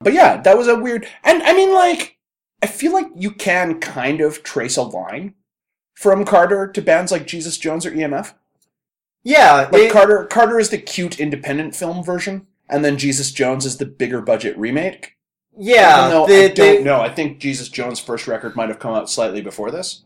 But 0.00 0.12
yeah, 0.12 0.40
that 0.42 0.58
was 0.58 0.68
a 0.68 0.76
weird. 0.78 1.06
And 1.24 1.42
I 1.42 1.52
mean, 1.54 1.72
like, 1.72 2.18
I 2.62 2.66
feel 2.66 2.92
like 2.92 3.06
you 3.16 3.30
can 3.30 3.80
kind 3.80 4.20
of 4.20 4.42
trace 4.42 4.76
a 4.76 4.82
line 4.82 5.34
from 5.94 6.24
Carter 6.24 6.66
to 6.68 6.82
bands 6.82 7.10
like 7.12 7.26
Jesus 7.26 7.56
Jones 7.58 7.86
or 7.86 7.90
EMF. 7.92 8.34
Yeah, 9.24 9.68
Like 9.72 9.82
it- 9.82 9.92
Carter, 9.92 10.24
Carter 10.26 10.58
is 10.60 10.70
the 10.70 10.78
cute 10.78 11.18
independent 11.18 11.74
film 11.74 12.04
version, 12.04 12.46
and 12.68 12.84
then 12.84 12.96
Jesus 12.98 13.32
Jones 13.32 13.64
is 13.64 13.78
the 13.78 13.86
bigger 13.86 14.20
budget 14.20 14.56
remake. 14.58 15.16
yeah. 15.58 16.06
Even 16.06 16.10
though 16.10 16.26
I 16.26 16.48
don't 16.48 16.84
know. 16.84 17.00
I 17.00 17.08
think 17.08 17.38
Jesus 17.38 17.68
Jones' 17.68 17.98
first 17.98 18.26
record 18.28 18.54
might 18.56 18.68
have 18.68 18.78
come 18.78 18.94
out 18.94 19.08
slightly 19.10 19.40
before 19.40 19.70
this. 19.70 20.02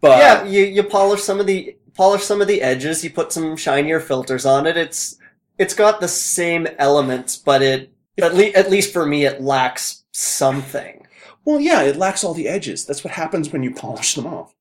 But 0.00 0.18
yeah, 0.18 0.44
you, 0.44 0.64
you 0.64 0.82
polish 0.82 1.20
some 1.22 1.40
of 1.40 1.46
the 1.46 1.76
polish 1.94 2.24
some 2.24 2.40
of 2.40 2.48
the 2.48 2.62
edges. 2.62 3.04
You 3.04 3.10
put 3.10 3.32
some 3.32 3.56
shinier 3.56 4.00
filters 4.00 4.46
on 4.46 4.66
it. 4.66 4.76
It's 4.76 5.16
it's 5.58 5.74
got 5.74 6.00
the 6.00 6.08
same 6.08 6.66
elements, 6.78 7.36
but 7.36 7.62
it 7.62 7.92
at 8.20 8.34
least 8.34 8.56
at 8.56 8.70
least 8.70 8.92
for 8.92 9.06
me, 9.06 9.24
it 9.24 9.40
lacks 9.40 10.04
something. 10.12 11.06
well, 11.44 11.60
yeah, 11.60 11.82
it 11.82 11.96
lacks 11.96 12.24
all 12.24 12.34
the 12.34 12.48
edges. 12.48 12.86
That's 12.86 13.04
what 13.04 13.14
happens 13.14 13.50
when 13.50 13.62
you 13.62 13.74
polish 13.74 14.14
them 14.14 14.26
off. 14.26 14.54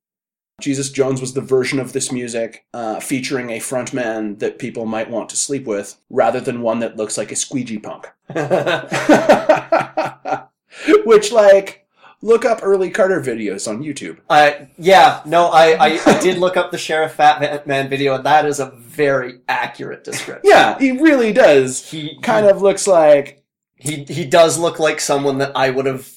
Jesus 0.60 0.92
Jones 0.92 1.22
was 1.22 1.34
the 1.34 1.42
version 1.42 1.80
of 1.80 1.94
this 1.94 2.12
music 2.12 2.66
uh, 2.74 3.00
featuring 3.00 3.50
a 3.50 3.60
frontman 3.60 4.40
that 4.40 4.60
people 4.60 4.86
might 4.86 5.10
want 5.10 5.30
to 5.30 5.38
sleep 5.38 5.66
with, 5.66 5.98
rather 6.10 6.40
than 6.40 6.62
one 6.62 6.80
that 6.80 6.98
looks 6.98 7.18
like 7.18 7.32
a 7.32 7.36
squeegee 7.36 7.80
punk. 7.80 8.08
Which, 11.06 11.32
like, 11.32 11.79
look 12.22 12.46
up 12.46 12.60
early 12.62 12.90
Carter 12.90 13.22
videos 13.22 13.68
on 13.68 13.84
YouTube. 13.84 14.18
I 14.30 14.70
yeah 14.78 15.22
no, 15.26 15.48
I, 15.48 15.72
I 15.74 16.00
I 16.06 16.20
did 16.20 16.38
look 16.38 16.58
up 16.58 16.72
the 16.72 16.78
Sheriff 16.78 17.16
Fatman 17.18 17.90
video, 17.90 18.16
and 18.16 18.26
that 18.26 18.46
is 18.46 18.60
a 18.60 18.72
very 18.72 19.40
accurate 19.48 20.04
description. 20.04 20.42
Yeah, 20.44 20.78
he 20.78 20.92
really 20.92 21.34
does. 21.34 21.90
He 21.90 22.20
Kind 22.22 22.48
of 22.48 22.62
looks 22.62 22.88
like 22.88 23.44
he 23.76 24.04
he 24.06 24.26
does 24.26 24.58
look 24.58 24.80
like 24.80 25.00
someone 25.00 25.38
that 25.40 25.52
I 25.56 25.70
would 25.70 25.86
have 25.86 26.10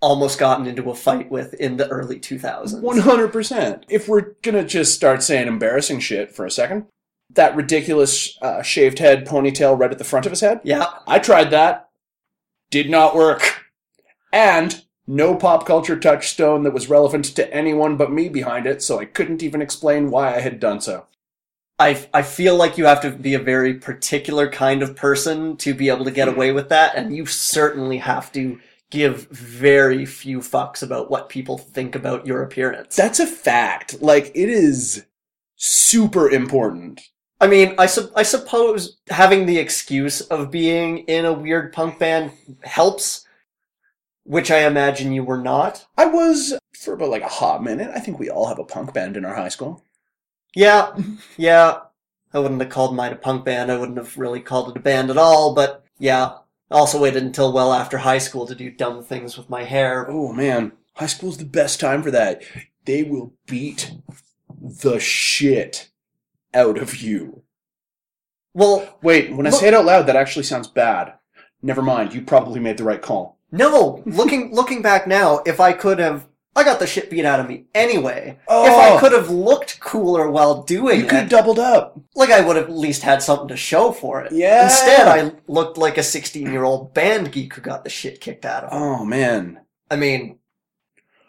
almost 0.00 0.38
gotten 0.38 0.66
into 0.66 0.90
a 0.90 0.94
fight 0.94 1.28
with 1.30 1.54
in 1.54 1.76
the 1.76 1.88
early 1.88 2.20
two 2.20 2.38
thousands. 2.38 2.84
100%. 2.84 3.84
If 3.88 4.08
we're 4.08 4.34
gonna 4.42 4.64
just 4.64 4.94
start 4.94 5.22
saying 5.22 5.48
embarrassing 5.48 6.00
shit 6.00 6.32
for 6.34 6.46
a 6.46 6.50
second, 6.50 6.86
that 7.30 7.56
ridiculous 7.56 8.38
uh, 8.40 8.62
shaved 8.62 9.00
head 9.00 9.26
ponytail 9.26 9.78
right 9.78 9.90
at 9.90 9.98
the 9.98 10.04
front 10.04 10.24
of 10.26 10.30
his 10.30 10.40
head, 10.40 10.60
Yeah, 10.62 10.86
I 11.06 11.18
tried 11.18 11.50
that. 11.50 11.88
Did 12.70 12.88
not 12.90 13.16
work. 13.16 13.64
And 14.32 14.84
no 15.08 15.34
pop 15.34 15.66
culture 15.66 15.98
touchstone 15.98 16.62
that 16.62 16.74
was 16.74 16.90
relevant 16.90 17.24
to 17.24 17.52
anyone 17.52 17.96
but 17.96 18.12
me 18.12 18.28
behind 18.28 18.66
it, 18.66 18.82
so 18.82 19.00
I 19.00 19.06
couldn't 19.06 19.42
even 19.42 19.62
explain 19.62 20.10
why 20.10 20.36
I 20.36 20.40
had 20.40 20.60
done 20.60 20.80
so. 20.80 21.06
I, 21.78 22.06
I 22.12 22.22
feel 22.22 22.56
like 22.56 22.76
you 22.76 22.86
have 22.86 23.00
to 23.02 23.10
be 23.10 23.34
a 23.34 23.38
very 23.38 23.74
particular 23.74 24.50
kind 24.50 24.82
of 24.82 24.96
person 24.96 25.56
to 25.58 25.74
be 25.74 25.88
able 25.88 26.04
to 26.04 26.10
get 26.10 26.28
away 26.28 26.52
with 26.52 26.68
that, 26.68 26.94
and 26.94 27.16
you 27.16 27.24
certainly 27.24 27.98
have 27.98 28.30
to 28.32 28.60
give 28.90 29.28
very 29.28 30.04
few 30.04 30.40
fucks 30.40 30.82
about 30.82 31.10
what 31.10 31.28
people 31.28 31.56
think 31.56 31.94
about 31.94 32.26
your 32.26 32.42
appearance. 32.42 32.96
That's 32.96 33.20
a 33.20 33.26
fact. 33.26 34.02
Like, 34.02 34.32
it 34.34 34.48
is 34.48 35.04
super 35.56 36.30
important. 36.30 37.00
I 37.40 37.46
mean, 37.46 37.74
I, 37.78 37.86
su- 37.86 38.10
I 38.16 38.24
suppose 38.24 38.98
having 39.08 39.46
the 39.46 39.58
excuse 39.58 40.20
of 40.22 40.50
being 40.50 40.98
in 41.00 41.24
a 41.24 41.32
weird 41.32 41.72
punk 41.72 41.98
band 41.98 42.32
helps, 42.64 43.24
which 44.28 44.50
I 44.50 44.66
imagine 44.66 45.12
you 45.12 45.24
were 45.24 45.38
not. 45.38 45.86
I 45.96 46.04
was, 46.04 46.52
for 46.78 46.92
about 46.92 47.08
like 47.08 47.22
a 47.22 47.28
hot 47.28 47.62
minute, 47.62 47.90
I 47.94 47.98
think 47.98 48.18
we 48.18 48.28
all 48.28 48.46
have 48.48 48.58
a 48.58 48.64
punk 48.64 48.92
band 48.92 49.16
in 49.16 49.24
our 49.24 49.34
high 49.34 49.48
school. 49.48 49.82
Yeah, 50.54 50.94
yeah. 51.38 51.78
I 52.34 52.38
wouldn't 52.38 52.60
have 52.60 52.70
called 52.70 52.94
mine 52.94 53.12
a 53.12 53.16
punk 53.16 53.46
band. 53.46 53.72
I 53.72 53.78
wouldn't 53.78 53.96
have 53.96 54.18
really 54.18 54.40
called 54.40 54.68
it 54.68 54.76
a 54.76 54.82
band 54.82 55.08
at 55.08 55.16
all, 55.16 55.54
but 55.54 55.82
yeah. 55.98 56.34
I 56.70 56.74
also 56.74 57.00
waited 57.00 57.22
until 57.22 57.54
well 57.54 57.72
after 57.72 57.96
high 57.96 58.18
school 58.18 58.46
to 58.46 58.54
do 58.54 58.70
dumb 58.70 59.02
things 59.02 59.38
with 59.38 59.48
my 59.48 59.64
hair. 59.64 60.06
Oh 60.10 60.34
man, 60.34 60.72
high 60.96 61.06
school's 61.06 61.38
the 61.38 61.46
best 61.46 61.80
time 61.80 62.02
for 62.02 62.10
that. 62.10 62.42
They 62.84 63.04
will 63.04 63.32
beat 63.46 63.92
the 64.60 65.00
shit 65.00 65.88
out 66.52 66.76
of 66.76 66.96
you. 66.96 67.44
Well, 68.52 68.98
Wait, 69.02 69.32
when 69.34 69.46
I 69.46 69.50
say 69.50 69.68
it 69.68 69.74
out 69.74 69.86
loud, 69.86 70.02
that 70.06 70.16
actually 70.16 70.42
sounds 70.42 70.68
bad. 70.68 71.14
Never 71.62 71.80
mind, 71.80 72.12
you 72.12 72.20
probably 72.20 72.60
made 72.60 72.76
the 72.76 72.84
right 72.84 73.00
call. 73.00 73.37
No, 73.50 74.02
looking 74.06 74.52
looking 74.54 74.82
back 74.82 75.06
now, 75.06 75.40
if 75.46 75.60
I 75.60 75.72
could 75.72 75.98
have 75.98 76.26
I 76.56 76.64
got 76.64 76.80
the 76.80 76.86
shit 76.88 77.08
beat 77.08 77.24
out 77.24 77.38
of 77.38 77.48
me 77.48 77.66
anyway. 77.72 78.30
If 78.40 78.44
Oh. 78.48 78.96
I 78.96 78.98
could 79.00 79.12
have 79.12 79.30
looked 79.30 79.78
cooler 79.78 80.28
while 80.28 80.62
doing 80.64 80.98
You 81.00 81.06
could 81.06 81.12
have 81.18 81.26
it, 81.26 81.30
doubled 81.30 81.58
up. 81.60 82.00
like 82.16 82.30
I 82.30 82.40
would 82.40 82.56
have 82.56 82.64
at 82.66 82.72
least 82.72 83.02
had 83.02 83.22
something 83.22 83.46
to 83.48 83.56
show 83.56 83.92
for 83.92 84.22
it. 84.22 84.32
Yeah. 84.32 84.64
Instead, 84.64 85.06
I 85.06 85.32
looked 85.46 85.78
like 85.78 85.98
a 85.98 86.02
16 86.02 86.50
year 86.50 86.64
old 86.64 86.94
band 86.94 87.30
geek 87.30 87.54
who 87.54 87.60
got 87.62 87.84
the 87.84 87.90
shit 87.90 88.20
kicked 88.20 88.44
out 88.44 88.64
of 88.64 88.72
him. 88.72 88.78
Oh 88.82 89.04
man. 89.04 89.60
I 89.90 89.96
mean, 89.96 90.38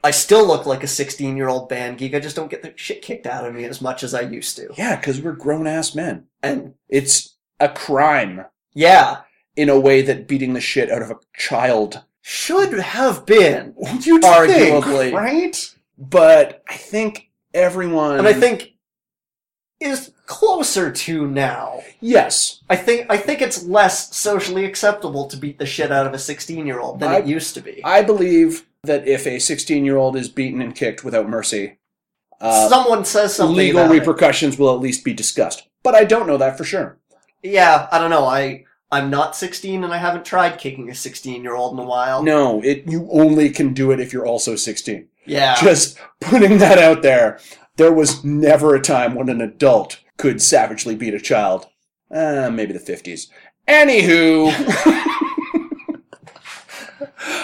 I 0.03 0.11
still 0.11 0.47
look 0.47 0.65
like 0.65 0.84
a 0.84 0.88
16 0.88 1.38
year 1.38 1.47
old 1.49 1.70
band 1.70 1.99
geek. 1.99 2.15
I 2.15 2.20
just 2.20 2.36
don't 2.36 2.49
get 2.49 2.63
the 2.63 2.74
shit 2.76 3.01
kicked 3.03 3.28
out 3.28 3.45
of 3.45 3.53
me 3.53 3.65
as 3.65 3.82
much 3.82 4.01
as 4.03 4.13
I 4.15 4.22
used 4.22 4.55
to. 4.57 4.70
Yeah, 4.78 4.95
because 4.95 5.22
we're 5.22 5.34
grown 5.34 5.67
ass 5.67 5.93
men. 5.93 6.26
And 6.41 6.74
It's 6.88 7.36
a 7.59 7.70
crime 7.70 8.45
yeah, 8.74 9.22
in 9.55 9.67
a 9.70 9.80
way 9.80 10.01
that 10.01 10.28
beating 10.28 10.53
the 10.53 10.61
shit 10.61 10.89
out 10.89 11.01
of 11.01 11.11
a 11.11 11.20
child 11.36 12.03
should 12.34 12.74
have 12.80 13.26
been. 13.26 13.74
You'd 14.02 14.22
Arguably. 14.22 15.02
think, 15.10 15.16
right? 15.16 15.76
But 15.98 16.64
I 16.70 16.76
think 16.76 17.32
everyone 17.56 18.20
And 18.20 18.28
I 18.28 18.34
think 18.34 18.74
is 19.80 20.12
closer 20.28 20.92
to 20.92 21.26
now. 21.26 21.82
yes, 22.02 22.62
I 22.70 22.76
think 22.76 23.08
I 23.10 23.18
think 23.18 23.42
it's 23.42 23.64
less 23.64 24.16
socially 24.16 24.64
acceptable 24.66 25.26
to 25.28 25.38
beat 25.38 25.58
the 25.58 25.66
shit 25.66 25.92
out 25.92 26.06
of 26.06 26.14
a 26.14 26.20
16 26.20 26.68
year 26.68 26.80
old 26.80 27.00
than 27.00 27.10
I- 27.10 27.18
it 27.20 27.26
used 27.26 27.56
to 27.56 27.62
be. 27.62 27.82
I 27.84 28.04
believe 28.04 28.68
that 28.84 29.08
if 29.08 29.26
a 29.26 29.40
16 29.40 29.84
year 29.84 29.98
old 29.98 30.16
is 30.16 30.30
beaten 30.30 30.62
and 30.62 30.76
kicked 30.76 31.04
without 31.04 31.28
mercy, 31.28 31.80
uh, 32.40 32.70
Someone 32.70 33.06
says 33.06 33.34
something 33.34 33.58
legal 33.58 33.82
about 33.82 33.96
it. 33.96 34.00
repercussions 34.00 34.60
will 34.60 34.74
at 34.76 34.80
least 34.80 35.04
be 35.04 35.14
discussed. 35.14 35.68
But 35.82 35.96
I 35.96 36.04
don't 36.04 36.28
know 36.28 36.38
that 36.38 36.58
for 36.60 36.64
sure. 36.64 36.98
Yeah, 37.42 37.88
I 37.92 37.98
don't 37.98 38.10
know. 38.12 38.26
I 38.26 38.66
I'm 38.92 39.10
not 39.10 39.36
16 39.36 39.84
and 39.84 39.94
I 39.94 39.98
haven't 39.98 40.26
tried 40.26 40.58
kicking 40.58 40.90
a 40.90 40.96
16 40.96 41.44
year 41.44 41.56
old 41.56 41.74
in 41.74 41.80
a 41.80 41.88
while. 41.88 42.24
No, 42.24 42.62
it 42.64 42.88
you 42.88 43.08
only 43.12 43.50
can 43.50 43.74
do 43.74 43.92
it 43.92 44.00
if 44.00 44.12
you're 44.12 44.26
also 44.26 44.56
16. 44.56 45.08
Yeah. 45.26 45.56
Just 45.62 46.00
putting 46.20 46.58
that 46.58 46.80
out 46.80 47.04
there. 47.04 47.40
There 47.76 47.94
was 47.94 48.24
never 48.24 48.76
a 48.76 48.82
time 48.82 49.16
when 49.16 49.30
an 49.30 49.42
adult 49.42 50.00
could 50.18 50.42
savagely 50.42 50.96
beat 50.96 51.14
a 51.14 51.20
child. 51.20 51.68
Uh, 52.12 52.50
maybe 52.52 52.74
the 52.74 52.80
50s. 52.80 53.28
Anywho, 53.68 54.50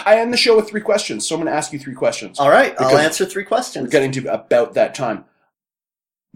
I 0.05 0.17
end 0.19 0.33
the 0.33 0.37
show 0.37 0.55
with 0.55 0.67
three 0.67 0.81
questions, 0.81 1.27
so 1.27 1.35
I'm 1.35 1.41
going 1.41 1.51
to 1.51 1.55
ask 1.55 1.71
you 1.71 1.77
three 1.77 1.93
questions. 1.93 2.39
All 2.39 2.49
right, 2.49 2.73
I'll 2.79 2.97
answer 2.97 3.25
three 3.25 3.43
questions. 3.43 3.83
We're 3.83 3.91
getting 3.91 4.11
to 4.13 4.33
about 4.33 4.73
that 4.73 4.95
time. 4.95 5.25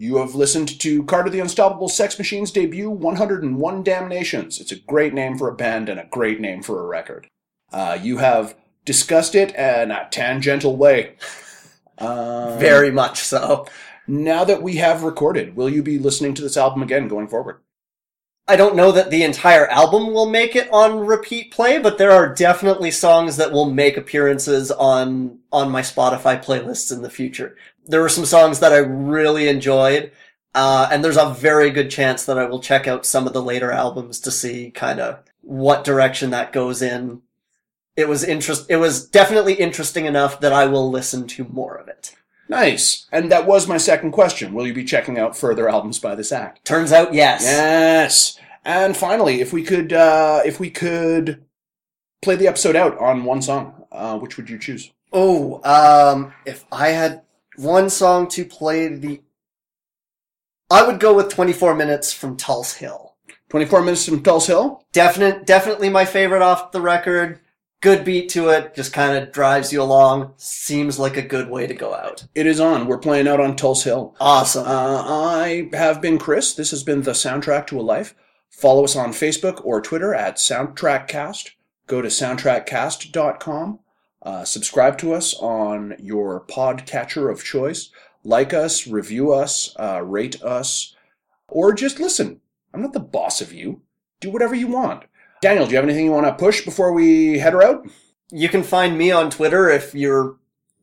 You 0.00 0.16
have 0.16 0.34
listened 0.34 0.80
to 0.80 1.04
Carter 1.04 1.28
the 1.28 1.40
Unstoppable 1.40 1.90
Sex 1.90 2.16
Machine's 2.16 2.50
debut, 2.50 2.88
101 2.88 3.84
Damnations. 3.84 4.58
It's 4.58 4.72
a 4.72 4.76
great 4.76 5.12
name 5.12 5.36
for 5.36 5.46
a 5.46 5.54
band 5.54 5.90
and 5.90 6.00
a 6.00 6.08
great 6.10 6.40
name 6.40 6.62
for 6.62 6.80
a 6.80 6.86
record. 6.86 7.26
Uh, 7.70 7.98
you 8.00 8.16
have 8.16 8.56
discussed 8.86 9.34
it 9.34 9.54
in 9.54 9.90
a 9.90 10.08
tangential 10.10 10.74
way. 10.76 11.16
Um, 11.98 12.58
Very 12.58 12.90
much 12.90 13.18
so. 13.18 13.66
Now 14.08 14.42
that 14.44 14.62
we 14.62 14.76
have 14.76 15.02
recorded, 15.02 15.54
will 15.54 15.68
you 15.68 15.82
be 15.82 15.98
listening 15.98 16.32
to 16.32 16.40
this 16.40 16.56
album 16.56 16.82
again 16.82 17.08
going 17.08 17.28
forward? 17.28 17.60
I 18.48 18.56
don't 18.56 18.74
know 18.74 18.90
that 18.90 19.10
the 19.10 19.22
entire 19.22 19.66
album 19.66 20.14
will 20.14 20.24
make 20.24 20.56
it 20.56 20.72
on 20.72 21.06
repeat 21.06 21.52
play, 21.52 21.78
but 21.78 21.98
there 21.98 22.10
are 22.10 22.34
definitely 22.34 22.90
songs 22.90 23.36
that 23.36 23.52
will 23.52 23.70
make 23.70 23.98
appearances 23.98 24.70
on 24.70 25.40
on 25.52 25.70
my 25.70 25.82
Spotify 25.82 26.42
playlists 26.42 26.90
in 26.90 27.02
the 27.02 27.10
future. 27.10 27.54
There 27.90 28.00
were 28.00 28.08
some 28.08 28.24
songs 28.24 28.60
that 28.60 28.72
I 28.72 28.78
really 28.78 29.48
enjoyed, 29.48 30.12
uh, 30.54 30.88
and 30.90 31.04
there's 31.04 31.16
a 31.16 31.34
very 31.34 31.70
good 31.70 31.90
chance 31.90 32.24
that 32.24 32.38
I 32.38 32.44
will 32.44 32.60
check 32.60 32.86
out 32.86 33.04
some 33.04 33.26
of 33.26 33.32
the 33.32 33.42
later 33.42 33.72
albums 33.72 34.20
to 34.20 34.30
see 34.30 34.70
kind 34.70 35.00
of 35.00 35.22
what 35.42 35.84
direction 35.84 36.30
that 36.30 36.52
goes 36.52 36.82
in. 36.82 37.22
It 37.96 38.08
was 38.08 38.22
interest. 38.24 38.66
It 38.70 38.76
was 38.76 39.06
definitely 39.06 39.54
interesting 39.54 40.06
enough 40.06 40.40
that 40.40 40.52
I 40.52 40.66
will 40.66 40.90
listen 40.90 41.26
to 41.28 41.44
more 41.44 41.74
of 41.74 41.88
it. 41.88 42.14
Nice. 42.48 43.06
And 43.12 43.30
that 43.30 43.46
was 43.46 43.68
my 43.68 43.76
second 43.76 44.12
question. 44.12 44.54
Will 44.54 44.66
you 44.66 44.74
be 44.74 44.84
checking 44.84 45.18
out 45.18 45.36
further 45.36 45.68
albums 45.68 45.98
by 45.98 46.14
this 46.14 46.32
act? 46.32 46.64
Turns 46.64 46.92
out, 46.92 47.14
yes. 47.14 47.42
Yes. 47.42 48.38
And 48.64 48.96
finally, 48.96 49.40
if 49.40 49.52
we 49.52 49.62
could, 49.62 49.92
uh, 49.92 50.42
if 50.44 50.58
we 50.58 50.70
could 50.70 51.44
play 52.22 52.36
the 52.36 52.48
episode 52.48 52.76
out 52.76 52.98
on 52.98 53.24
one 53.24 53.40
song, 53.40 53.84
uh, 53.92 54.18
which 54.18 54.36
would 54.36 54.50
you 54.50 54.58
choose? 54.58 54.90
Oh, 55.12 55.60
um, 55.64 56.32
if 56.44 56.64
I 56.72 56.88
had 56.88 57.22
one 57.60 57.90
song 57.90 58.28
to 58.28 58.44
play 58.44 58.88
the, 58.88 59.22
I 60.70 60.86
would 60.86 61.00
go 61.00 61.14
with 61.14 61.28
24 61.28 61.74
minutes 61.74 62.12
from 62.12 62.36
Tulse 62.36 62.74
Hill. 62.74 63.16
24 63.50 63.82
minutes 63.82 64.08
from 64.08 64.22
Tulse 64.22 64.46
Hill? 64.46 64.84
Definite, 64.92 65.46
definitely 65.46 65.88
my 65.88 66.04
favorite 66.04 66.42
off 66.42 66.72
the 66.72 66.80
record. 66.80 67.40
Good 67.80 68.04
beat 68.04 68.28
to 68.30 68.50
it, 68.50 68.74
just 68.74 68.92
kind 68.92 69.16
of 69.16 69.32
drives 69.32 69.72
you 69.72 69.82
along. 69.82 70.34
Seems 70.36 70.98
like 70.98 71.16
a 71.16 71.22
good 71.22 71.48
way 71.48 71.66
to 71.66 71.74
go 71.74 71.94
out. 71.94 72.26
It 72.34 72.46
is 72.46 72.60
on. 72.60 72.86
We're 72.86 72.98
playing 72.98 73.26
out 73.26 73.40
on 73.40 73.56
Tulse 73.56 73.84
Hill. 73.84 74.14
Awesome. 74.20 74.66
Uh, 74.66 75.02
I 75.06 75.70
have 75.72 76.02
been 76.02 76.18
Chris. 76.18 76.52
This 76.52 76.70
has 76.72 76.84
been 76.84 77.02
the 77.02 77.12
Soundtrack 77.12 77.66
to 77.68 77.80
a 77.80 77.82
Life. 77.82 78.14
Follow 78.50 78.84
us 78.84 78.96
on 78.96 79.12
Facebook 79.12 79.64
or 79.64 79.80
Twitter 79.80 80.14
at 80.14 80.36
SoundtrackCast. 80.36 81.52
Go 81.86 82.02
to 82.02 82.08
soundtrackcast.com. 82.08 83.78
Uh, 84.22 84.44
subscribe 84.44 84.98
to 84.98 85.14
us 85.14 85.34
on 85.34 85.96
your 85.98 86.44
podcatcher 86.46 87.30
of 87.30 87.44
choice. 87.44 87.90
Like 88.22 88.52
us, 88.52 88.86
review 88.86 89.32
us, 89.32 89.74
uh, 89.78 90.02
rate 90.02 90.42
us, 90.42 90.94
or 91.48 91.72
just 91.72 91.98
listen. 91.98 92.40
I'm 92.74 92.82
not 92.82 92.92
the 92.92 93.00
boss 93.00 93.40
of 93.40 93.52
you. 93.52 93.82
Do 94.20 94.30
whatever 94.30 94.54
you 94.54 94.68
want. 94.68 95.04
Daniel, 95.40 95.64
do 95.64 95.70
you 95.70 95.76
have 95.76 95.84
anything 95.84 96.04
you 96.04 96.12
want 96.12 96.26
to 96.26 96.44
push 96.44 96.64
before 96.64 96.92
we 96.92 97.38
head 97.38 97.54
her 97.54 97.62
out? 97.62 97.86
You 98.30 98.48
can 98.50 98.62
find 98.62 98.98
me 98.98 99.10
on 99.10 99.30
Twitter 99.30 99.70
if 99.70 99.94
you're 99.94 100.36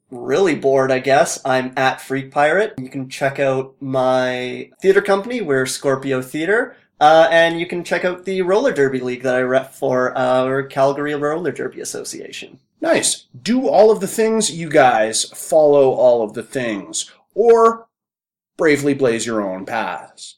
really 0.09 0.55
bored, 0.55 0.91
I 0.91 0.99
guess. 0.99 1.39
I'm 1.45 1.73
at 1.77 2.01
Freak 2.01 2.31
Pirate. 2.31 2.73
You 2.79 2.89
can 2.89 3.07
check 3.07 3.39
out 3.39 3.75
my 3.79 4.71
theater 4.81 5.01
company, 5.01 5.41
we're 5.41 5.65
Scorpio 5.65 6.21
Theater. 6.21 6.75
Uh, 6.99 7.27
and 7.29 7.59
you 7.59 7.67
can 7.67 7.83
check 7.83 8.03
out 8.03 8.25
the 8.25 8.41
roller 8.41 8.73
derby 8.73 8.99
league 8.99 9.21
that 9.21 9.35
I 9.35 9.41
rep 9.41 9.73
for 9.73 10.17
our 10.17 10.63
Calgary 10.63 11.13
Roller 11.13 11.51
Derby 11.51 11.79
Association. 11.79 12.59
Nice. 12.79 13.25
Do 13.39 13.67
all 13.67 13.91
of 13.91 13.99
the 13.99 14.07
things, 14.07 14.51
you 14.51 14.69
guys. 14.69 15.25
Follow 15.25 15.91
all 15.91 16.23
of 16.23 16.33
the 16.33 16.43
things. 16.43 17.11
Or 17.33 17.87
bravely 18.57 18.93
blaze 18.93 19.25
your 19.25 19.41
own 19.41 19.65
paths. 19.65 20.37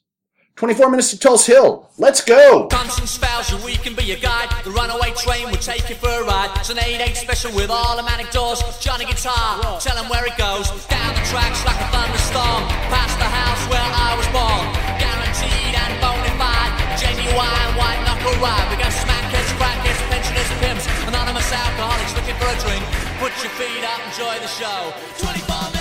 24 0.60 0.90
minutes 0.90 1.08
to 1.08 1.18
Tulse 1.18 1.46
Hill. 1.46 1.88
Let's 1.96 2.20
go! 2.20 2.68
Constant 2.68 3.08
spells, 3.08 3.48
your 3.48 3.64
we 3.64 3.80
can 3.80 3.96
be 3.96 4.12
guide. 4.20 4.52
The 4.62 4.70
runaway 4.70 5.16
train 5.16 5.48
will 5.48 5.56
take 5.56 5.88
you 5.88 5.96
for 5.96 6.12
a 6.12 6.22
ride. 6.22 6.52
It's 6.60 6.68
an 6.68 6.76
8-8 6.76 7.16
special 7.16 7.56
with 7.56 7.70
automatic 7.70 8.30
doors. 8.30 8.60
Johnny 8.78 9.06
Guitar, 9.06 9.80
tell 9.80 9.96
where 10.12 10.26
it 10.28 10.36
goes. 10.36 10.68
Down 10.92 11.16
the 11.16 11.24
tracks 11.32 11.64
like 11.64 11.80
a 11.80 11.88
thunderstorm. 11.88 12.68
Past 12.92 13.16
the 13.16 13.24
house 13.24 13.62
where 13.72 13.80
I 13.80 14.12
was 14.20 14.28
born. 14.36 14.68
Guaranteed 15.00 15.72
and 15.72 15.96
bona 15.96 16.28
fide. 16.36 16.76
Genuine 17.00 17.68
white 17.80 18.04
knuckle 18.04 18.36
ride. 18.44 18.68
We 18.68 18.76
got 18.84 18.92
crackers, 19.60 20.00
pensioners, 20.08 20.50
pimps. 20.64 20.86
Anonymous 21.06 21.52
alcoholics 21.52 22.16
looking 22.16 22.36
for 22.40 22.48
a 22.48 22.56
drink. 22.64 22.82
Put 23.20 23.32
your 23.44 23.52
feet 23.60 23.84
up, 23.84 24.00
enjoy 24.08 24.34
the 24.40 24.48
show. 24.48 24.94
24 25.20 25.70
minutes. 25.72 25.79